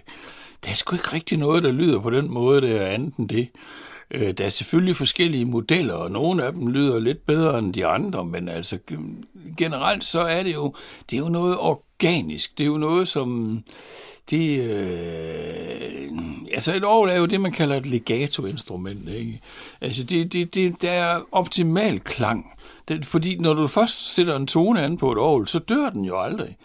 Der 0.65 0.71
er 0.71 0.75
sgu 0.75 0.95
ikke 0.97 1.13
rigtig 1.13 1.39
noget, 1.39 1.63
der 1.63 1.73
lyder 1.73 2.01
på 2.01 2.11
den 2.11 2.31
måde, 2.31 2.61
der 2.61 2.81
er 2.81 2.87
andet 2.95 3.17
end 3.17 3.29
det. 3.29 3.49
Øh, 4.11 4.33
Der 4.39 4.45
er 4.47 4.51
selvfølgelig 4.51 4.97
forskellige 4.97 5.45
modeller, 5.45 5.95
og 5.95 6.11
nogle 6.11 6.45
af 6.45 6.53
dem 6.53 6.69
lyder 6.69 6.99
lidt 6.99 7.27
bedre 7.27 7.59
end 7.59 7.75
de 7.75 7.87
andre, 7.87 8.25
men 8.25 8.49
altså 8.49 8.79
gen- 8.87 9.25
generelt 9.57 10.05
så 10.05 10.21
er 10.21 10.43
det 10.43 10.55
jo, 10.55 10.75
det 11.11 11.17
er 11.17 11.21
jo 11.21 11.29
noget 11.29 11.57
organisk. 11.59 12.59
Det 12.59 12.65
er 12.65 12.69
jo 12.69 12.77
noget, 12.77 13.09
som 13.09 13.63
det, 14.31 14.71
øh, 14.71 16.09
altså 16.55 16.75
et 16.75 16.85
orgel 16.85 17.11
er 17.11 17.17
jo 17.17 17.27
det, 17.27 17.41
man 17.41 17.53
kalder 17.53 17.77
et 17.77 17.87
legato-instrument. 17.87 19.09
Ikke? 19.09 19.41
Altså 19.81 20.03
det, 20.03 20.33
det, 20.33 20.55
det, 20.55 20.83
der 20.83 20.91
er 20.91 21.21
optimal 21.33 22.01
klang. 22.01 22.53
Det, 22.89 23.07
fordi 23.07 23.37
når 23.37 23.55
du 23.55 23.67
først 23.67 24.15
sætter 24.15 24.37
en 24.37 24.47
tone 24.47 24.83
an 24.83 24.97
på 24.97 25.13
et 25.13 25.19
orgel, 25.19 25.47
så 25.47 25.59
dør 25.59 25.91
den 25.91 26.05
jo 26.05 26.21
aldrig. 26.21 26.57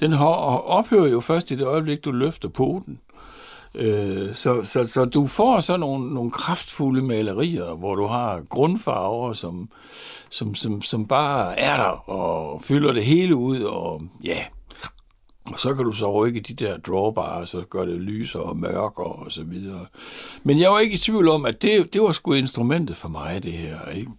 Den 0.00 0.12
ophører 0.14 1.08
jo 1.08 1.20
først 1.20 1.50
i 1.50 1.54
det 1.54 1.66
øjeblik, 1.66 2.04
du 2.04 2.10
løfter 2.10 2.48
poten. 2.48 3.00
Øh, 3.74 4.34
så, 4.34 4.62
så, 4.64 4.86
så 4.86 5.04
du 5.04 5.26
får 5.26 5.60
så 5.60 5.76
nogle, 5.76 6.14
nogle 6.14 6.30
kraftfulde 6.30 7.02
malerier, 7.02 7.74
hvor 7.74 7.94
du 7.94 8.06
har 8.06 8.42
grundfarver, 8.48 9.32
som, 9.32 9.68
som, 10.30 10.54
som, 10.54 10.82
som 10.82 11.06
bare 11.06 11.58
er 11.58 11.76
der 11.76 12.10
og 12.10 12.62
fylder 12.62 12.92
det 12.92 13.04
hele 13.04 13.36
ud, 13.36 13.60
og 13.60 14.02
ja, 14.24 14.44
og 15.52 15.60
så 15.60 15.74
kan 15.74 15.84
du 15.84 15.92
så 15.92 16.12
rykke 16.12 16.40
de 16.40 16.54
der 16.54 16.76
drawbars, 16.76 17.50
så 17.50 17.64
gør 17.70 17.84
det 17.84 18.00
lysere 18.00 18.42
og 18.42 18.56
mørkere 18.56 19.06
og 19.06 19.32
så 19.32 19.42
videre. 19.42 19.86
Men 20.42 20.60
jeg 20.60 20.70
var 20.70 20.78
ikke 20.78 20.94
i 20.94 20.98
tvivl 20.98 21.28
om, 21.28 21.46
at 21.46 21.62
det, 21.62 21.92
det 21.92 22.02
var 22.02 22.12
sgu 22.12 22.32
instrumentet 22.32 22.96
for 22.96 23.08
mig, 23.08 23.42
det 23.42 23.52
her. 23.52 23.88
Ikke? 23.88 24.10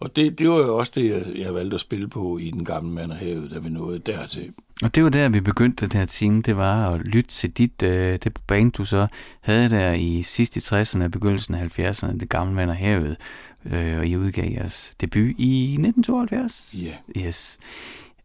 Og 0.00 0.16
det, 0.16 0.38
det 0.38 0.50
var 0.50 0.56
jo 0.56 0.76
også 0.76 0.92
det, 0.94 1.10
jeg, 1.10 1.22
jeg 1.36 1.54
valgte 1.54 1.74
at 1.74 1.80
spille 1.80 2.08
på 2.08 2.38
i 2.38 2.50
den 2.50 2.64
gamle 2.64 2.90
mand 2.90 3.10
og 3.10 3.16
havet, 3.16 3.50
da 3.50 3.58
vi 3.58 3.68
nåede 3.68 3.98
dertil. 3.98 4.52
Og 4.82 4.94
det 4.94 5.04
var 5.04 5.10
der, 5.10 5.28
vi 5.28 5.40
begyndte 5.40 5.86
den 5.86 5.98
her 5.98 6.06
time, 6.06 6.42
det 6.42 6.56
var 6.56 6.90
at 6.90 7.00
lytte 7.00 7.30
til 7.30 7.50
dit, 7.50 7.82
øh, 7.82 8.18
det 8.24 8.38
band, 8.46 8.72
du 8.72 8.84
så 8.84 9.06
havde 9.40 9.70
der 9.70 9.92
i 9.92 10.22
sidst 10.22 10.56
i 10.56 10.58
60'erne, 10.58 11.08
begyndelsen 11.08 11.54
af 11.54 11.78
70'erne, 11.78 12.18
det 12.18 12.28
gamle 12.28 12.54
mand 12.54 12.70
og 12.70 12.76
havet, 12.76 13.16
øh, 13.64 13.98
og 13.98 14.06
I 14.06 14.16
udgav 14.16 14.50
jeres 14.52 14.92
debut 15.00 15.34
i 15.38 15.76
1972. 15.78 16.74
Ja. 16.74 17.20
Yes. 17.26 17.58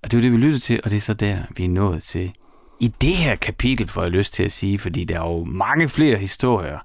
Og 0.03 0.11
det 0.11 0.17
var 0.17 0.21
det, 0.21 0.31
vi 0.31 0.37
lyttede 0.37 0.59
til, 0.59 0.79
og 0.83 0.89
det 0.89 0.97
er 0.97 1.01
så 1.01 1.13
der, 1.13 1.37
vi 1.55 1.65
er 1.65 1.69
nået 1.69 2.03
til 2.03 2.31
i 2.81 2.87
det 2.87 3.15
her 3.15 3.35
kapitel, 3.35 3.87
får 3.87 4.01
jeg 4.01 4.11
lyst 4.11 4.33
til 4.33 4.43
at 4.43 4.51
sige, 4.51 4.79
fordi 4.79 5.03
der 5.03 5.19
er 5.19 5.31
jo 5.31 5.45
mange 5.45 5.89
flere 5.89 6.17
historier, 6.17 6.79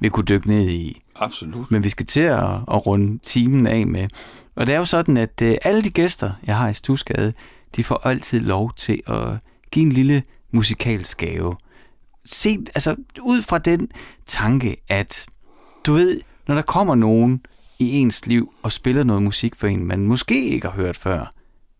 vi 0.00 0.08
kunne 0.08 0.24
dykke 0.24 0.48
ned 0.48 0.68
i. 0.68 1.02
Absolut. 1.16 1.70
Men 1.70 1.84
vi 1.84 1.88
skal 1.88 2.06
til 2.06 2.20
at, 2.20 2.44
at 2.44 2.86
runde 2.86 3.18
timen 3.22 3.66
af 3.66 3.86
med. 3.86 4.08
Og 4.54 4.66
det 4.66 4.74
er 4.74 4.78
jo 4.78 4.84
sådan, 4.84 5.16
at 5.16 5.42
øh, 5.42 5.56
alle 5.62 5.82
de 5.82 5.90
gæster, 5.90 6.32
jeg 6.46 6.56
har 6.56 6.68
i 6.68 6.74
Stusgade, 6.74 7.32
de 7.76 7.84
får 7.84 8.00
altid 8.04 8.40
lov 8.40 8.72
til 8.76 9.02
at 9.06 9.38
give 9.70 9.86
en 9.86 9.92
lille 9.92 10.22
musikalsk 10.50 11.18
gave. 11.18 11.56
Se, 12.24 12.58
altså 12.74 12.96
ud 13.22 13.42
fra 13.42 13.58
den 13.58 13.88
tanke, 14.26 14.76
at 14.88 15.26
du 15.86 15.92
ved, 15.92 16.20
når 16.48 16.54
der 16.54 16.62
kommer 16.62 16.94
nogen 16.94 17.40
i 17.78 17.90
ens 17.98 18.26
liv 18.26 18.54
og 18.62 18.72
spiller 18.72 19.04
noget 19.04 19.22
musik 19.22 19.54
for 19.54 19.66
en, 19.66 19.86
man 19.86 20.00
måske 20.00 20.48
ikke 20.48 20.68
har 20.68 20.74
hørt 20.74 20.96
før, 20.96 21.32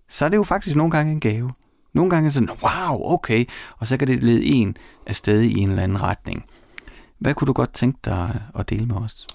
så 0.08 0.24
er 0.24 0.28
det 0.28 0.36
jo 0.36 0.44
faktisk 0.44 0.76
nogle 0.76 0.90
gange 0.90 1.12
en 1.12 1.20
gave. 1.20 1.50
Nogle 1.92 2.10
gange 2.10 2.26
er 2.26 2.30
sådan, 2.30 2.50
wow, 2.50 3.12
okay, 3.12 3.44
og 3.78 3.86
så 3.86 3.96
kan 3.96 4.08
det 4.08 4.24
lede 4.24 4.44
en 4.44 4.76
afsted 5.06 5.40
i 5.40 5.58
en 5.58 5.70
eller 5.70 5.82
anden 5.82 6.02
retning. 6.02 6.44
Hvad 7.18 7.34
kunne 7.34 7.46
du 7.46 7.52
godt 7.52 7.72
tænke 7.74 7.98
dig 8.04 8.40
at 8.58 8.70
dele 8.70 8.86
med 8.86 8.96
os? 8.96 9.26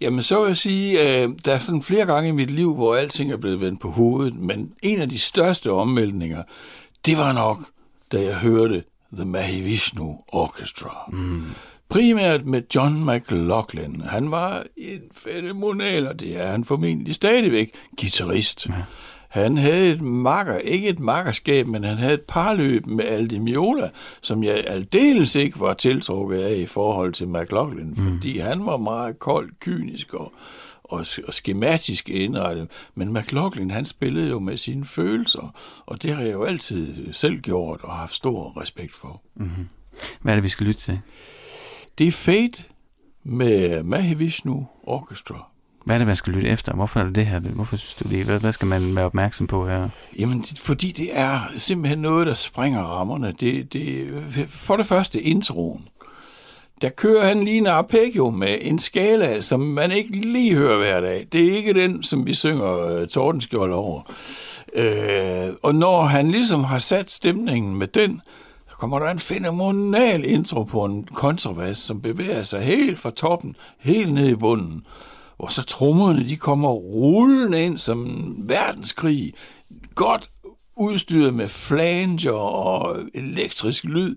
Jamen, 0.00 0.22
så 0.22 0.40
vil 0.40 0.46
jeg 0.46 0.56
sige, 0.56 1.00
øh, 1.00 1.30
der 1.44 1.52
er 1.52 1.58
sådan 1.58 1.82
flere 1.82 2.06
gange 2.06 2.28
i 2.28 2.32
mit 2.32 2.50
liv, 2.50 2.74
hvor 2.74 2.94
alting 2.94 3.32
er 3.32 3.36
blevet 3.36 3.60
vendt 3.60 3.80
på 3.80 3.90
hovedet, 3.90 4.34
men 4.34 4.72
en 4.82 5.00
af 5.00 5.08
de 5.08 5.18
største 5.18 5.72
omvæltninger, 5.72 6.42
det 7.06 7.18
var 7.18 7.32
nok, 7.32 7.58
da 8.12 8.22
jeg 8.22 8.36
hørte 8.36 8.84
The 9.12 9.24
Mahavishnu 9.24 10.18
Orchestra. 10.28 11.10
Mm. 11.12 11.44
Primært 11.88 12.46
med 12.46 12.62
John 12.74 13.10
McLaughlin. 13.10 14.00
Han 14.00 14.30
var 14.30 14.64
en 14.76 15.00
fænomenal, 15.12 16.08
og 16.08 16.20
det 16.20 16.40
er 16.40 16.46
han 16.46 16.64
formentlig 16.64 17.14
stadigvæk, 17.14 17.74
guitarist. 18.00 18.66
Ja. 18.68 18.72
Han 19.28 19.56
havde 19.56 19.92
et 19.92 20.00
makker, 20.02 20.58
ikke 20.58 20.88
et 20.88 20.98
makkerskab, 20.98 21.66
men 21.66 21.84
han 21.84 21.96
havde 21.96 22.14
et 22.14 22.22
parløb 22.28 22.86
med 22.86 23.04
Aldi 23.04 23.38
Miola, 23.38 23.90
som 24.20 24.44
jeg 24.44 24.64
aldeles 24.66 25.34
ikke 25.34 25.60
var 25.60 25.74
tiltrukket 25.74 26.38
af 26.38 26.56
i 26.56 26.66
forhold 26.66 27.12
til 27.12 27.28
McLaughlin, 27.28 27.96
fordi 27.96 28.38
han 28.38 28.66
var 28.66 28.76
meget 28.76 29.18
kold, 29.18 29.50
kynisk 29.60 30.14
og, 30.14 30.32
og, 30.84 31.06
og 31.26 31.34
skematisk 31.34 32.08
indrettet. 32.08 32.68
Men 32.94 33.12
McLaughlin, 33.12 33.70
han 33.70 33.86
spillede 33.86 34.28
jo 34.28 34.38
med 34.38 34.56
sine 34.56 34.84
følelser, 34.84 35.54
og 35.86 36.02
det 36.02 36.14
har 36.14 36.22
jeg 36.22 36.32
jo 36.32 36.44
altid 36.44 37.12
selv 37.12 37.40
gjort 37.40 37.80
og 37.82 37.92
haft 37.92 38.14
stor 38.14 38.60
respekt 38.60 38.94
for. 38.94 39.22
Hvad 40.20 40.32
er 40.32 40.36
det, 40.36 40.44
vi 40.44 40.48
skal 40.48 40.66
lytte 40.66 40.80
til? 40.80 41.00
Det 41.98 42.06
er 42.08 42.12
Fate 42.12 42.62
med 43.22 43.82
Mahavishnu 43.82 44.66
Orchestra. 44.82 45.50
Hvad 45.88 45.96
er 45.96 45.98
det, 45.98 46.06
man 46.06 46.16
skal 46.16 46.32
lytte 46.32 46.48
efter? 46.48 46.72
Hvorfor 46.72 47.00
er 47.00 47.04
det 47.04 47.14
det 47.14 47.26
her? 47.26 47.40
Hvorfor 47.40 47.76
synes 47.76 47.94
du 47.94 48.08
det? 48.08 48.24
Hvad, 48.24 48.40
hvad 48.40 48.52
skal 48.52 48.66
man 48.66 48.96
være 48.96 49.04
opmærksom 49.04 49.46
på 49.46 49.66
her? 49.66 49.88
Jamen, 50.18 50.44
fordi 50.56 50.92
det 50.92 51.08
er 51.12 51.40
simpelthen 51.58 51.98
noget, 51.98 52.26
der 52.26 52.34
springer 52.34 52.82
rammerne. 52.82 53.34
Det, 53.40 53.72
det, 53.72 54.08
for 54.48 54.76
det 54.76 54.86
første, 54.86 55.22
introen. 55.22 55.88
der 56.82 56.88
kører 56.88 57.28
han 57.28 57.44
lige 57.44 57.58
en 57.58 57.66
arpeggio 57.66 58.30
med 58.30 58.58
en 58.60 58.78
skala, 58.78 59.40
som 59.40 59.60
man 59.60 59.92
ikke 59.92 60.10
lige 60.10 60.54
hører 60.54 60.78
hver 60.78 61.00
dag. 61.00 61.26
Det 61.32 61.44
er 61.44 61.56
ikke 61.56 61.74
den, 61.74 62.02
som 62.02 62.26
vi 62.26 62.34
synger 62.34 62.86
øh, 62.86 63.02
uh, 63.02 63.08
Tordenskjold 63.08 63.72
over. 63.72 64.02
Uh, 64.78 65.54
og 65.62 65.74
når 65.74 66.02
han 66.02 66.30
ligesom 66.30 66.64
har 66.64 66.78
sat 66.78 67.10
stemningen 67.10 67.76
med 67.76 67.86
den, 67.86 68.20
så 68.70 68.76
kommer 68.76 68.98
der 68.98 69.10
en 69.10 69.18
fenomenal 69.18 70.24
intro 70.24 70.62
på 70.62 70.84
en 70.84 71.04
kontrabas, 71.14 71.78
som 71.78 72.00
bevæger 72.00 72.42
sig 72.42 72.62
helt 72.62 72.98
fra 72.98 73.10
toppen, 73.10 73.56
helt 73.78 74.12
ned 74.12 74.28
i 74.28 74.36
bunden. 74.36 74.84
Hvor 75.38 75.46
så 75.46 75.62
trommerne, 75.62 76.28
de 76.28 76.36
kommer 76.36 76.68
rullende 76.68 77.64
ind 77.64 77.78
som 77.78 78.06
en 78.06 78.34
verdenskrig. 78.48 79.34
Godt 79.94 80.30
udstyret 80.76 81.34
med 81.34 81.48
flanger 81.48 82.32
og 82.32 82.96
elektrisk 83.14 83.84
lyd, 83.84 84.16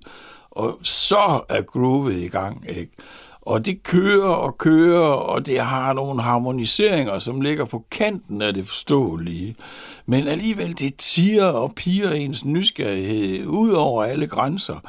og 0.51 0.79
så 0.81 1.41
er 1.49 1.61
groovet 1.61 2.15
i 2.15 2.27
gang, 2.27 2.65
ikke? 2.69 2.91
Og 3.41 3.65
det 3.65 3.83
kører 3.83 4.33
og 4.33 4.57
kører, 4.57 5.07
og 5.07 5.45
det 5.45 5.59
har 5.59 5.93
nogle 5.93 6.21
harmoniseringer, 6.21 7.19
som 7.19 7.41
ligger 7.41 7.65
på 7.65 7.85
kanten 7.91 8.41
af 8.41 8.53
det 8.53 8.67
forståelige. 8.67 9.55
Men 10.05 10.27
alligevel, 10.27 10.79
det 10.79 10.95
tiger 10.95 11.45
og 11.45 11.75
piger 11.75 12.11
ens 12.11 12.45
nysgerrighed 12.45 13.45
ud 13.45 13.71
over 13.71 14.03
alle 14.03 14.27
grænser. 14.27 14.79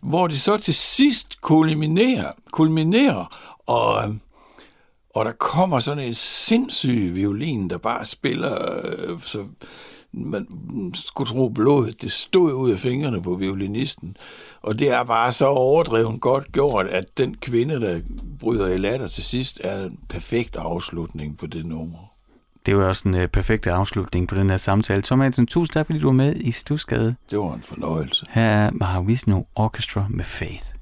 Hvor 0.00 0.26
det 0.26 0.40
så 0.40 0.56
til 0.56 0.74
sidst 0.74 1.40
kulminerer, 1.40 2.32
kulminerer 2.50 3.36
og, 3.66 4.04
øhm, 4.04 4.20
og 5.16 5.24
der 5.24 5.32
kommer 5.32 5.80
sådan 5.80 6.04
en 6.04 6.14
sindssyg 6.14 7.10
violin, 7.14 7.70
der 7.70 7.78
bare 7.78 8.04
spiller 8.04 8.54
øh, 8.84 9.20
så 9.20 9.44
man 10.12 10.46
skulle 10.94 11.28
tro 11.28 11.48
blodet, 11.48 12.02
det 12.02 12.12
stod 12.12 12.52
ud 12.52 12.70
af 12.70 12.78
fingrene 12.78 13.22
på 13.22 13.34
violinisten. 13.34 14.16
Og 14.62 14.78
det 14.78 14.90
er 14.90 15.04
bare 15.04 15.32
så 15.32 15.46
overdrevet 15.46 16.20
godt 16.20 16.52
gjort, 16.52 16.86
at 16.86 17.04
den 17.16 17.36
kvinde, 17.36 17.80
der 17.80 18.00
bryder 18.40 18.66
i 18.66 18.78
latter 18.78 19.08
til 19.08 19.24
sidst, 19.24 19.60
er 19.64 19.84
en 19.84 19.98
perfekt 20.08 20.56
afslutning 20.56 21.38
på 21.38 21.46
det 21.46 21.66
nummer. 21.66 21.98
Det 22.66 22.76
var 22.76 22.84
også 22.84 23.08
en 23.08 23.14
uh, 23.14 23.26
perfekt 23.26 23.66
afslutning 23.66 24.28
på 24.28 24.34
den 24.34 24.50
her 24.50 24.56
samtale. 24.56 25.02
Tom 25.02 25.20
Hansen, 25.20 25.46
tusind 25.46 25.72
tak, 25.72 25.86
fordi 25.86 25.98
du 25.98 26.06
var 26.06 26.12
med 26.12 26.36
i 26.36 26.52
Stusgade. 26.52 27.14
Det 27.30 27.38
var 27.38 27.54
en 27.54 27.62
fornøjelse. 27.62 28.26
Her 28.30 28.42
er 28.42 28.70
Mahavishnu 28.70 29.46
Orchestra 29.54 30.06
med 30.10 30.24
Faith. 30.24 30.75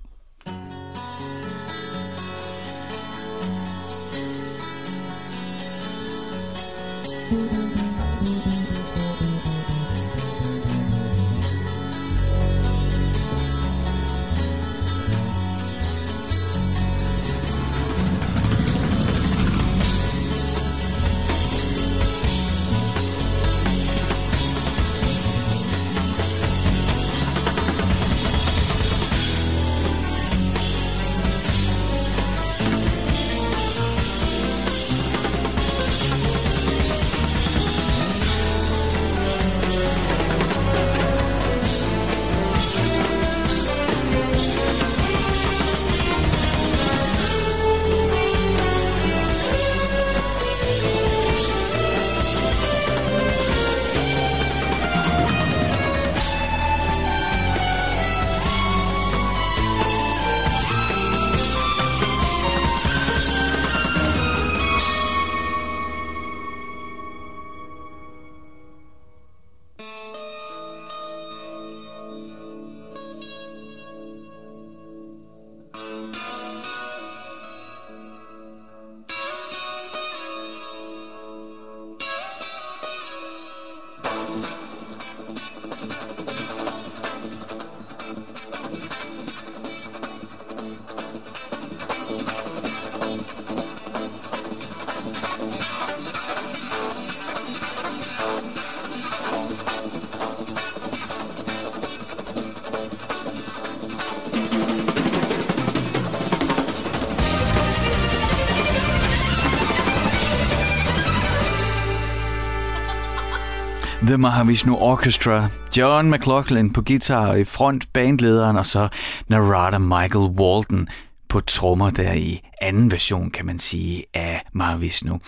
The 114.15 114.19
Mahavishnu 114.19 114.77
Orchestra. 114.77 115.49
John 115.77 116.11
McLaughlin 116.11 116.73
på 116.73 116.83
guitar 116.83 117.27
og 117.27 117.41
i 117.41 117.45
front 117.45 117.93
bandlederen, 117.93 118.57
og 118.57 118.67
så 118.67 118.89
Narada 119.29 119.79
Michael 119.79 120.31
Walton 120.41 120.89
på 121.29 121.41
trommer 121.41 121.91
der 121.91 122.13
i 122.13 122.41
anden 122.63 122.91
version, 122.91 123.31
kan 123.31 123.47
man 123.47 123.59
sige, 123.59 124.05
af 124.15 124.43
Mahavishnu. 124.53 125.21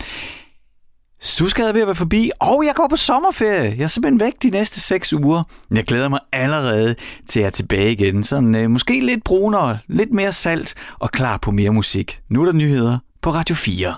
Stusgade 1.20 1.68
er 1.68 1.72
ved 1.72 1.80
at 1.80 1.86
være 1.86 1.94
forbi, 1.94 2.30
og 2.40 2.62
jeg 2.66 2.74
går 2.74 2.86
på 2.88 2.96
sommerferie. 2.96 3.74
Jeg 3.76 3.84
er 3.84 3.86
simpelthen 3.86 4.20
væk 4.20 4.32
de 4.42 4.50
næste 4.50 4.80
seks 4.80 5.12
uger. 5.12 5.42
Jeg 5.70 5.84
glæder 5.84 6.08
mig 6.08 6.20
allerede 6.32 6.94
til 7.28 7.40
at 7.40 7.44
være 7.44 7.50
tilbage 7.50 7.92
igen. 7.92 8.24
Sådan, 8.24 8.54
øh, 8.54 8.70
måske 8.70 9.00
lidt 9.00 9.24
brunere, 9.24 9.78
lidt 9.88 10.12
mere 10.12 10.32
salt 10.32 10.74
og 10.98 11.10
klar 11.10 11.36
på 11.36 11.50
mere 11.50 11.70
musik. 11.70 12.20
Nu 12.30 12.42
er 12.42 12.46
der 12.46 12.52
nyheder 12.52 12.98
på 13.22 13.30
Radio 13.30 13.54
4. 13.54 13.96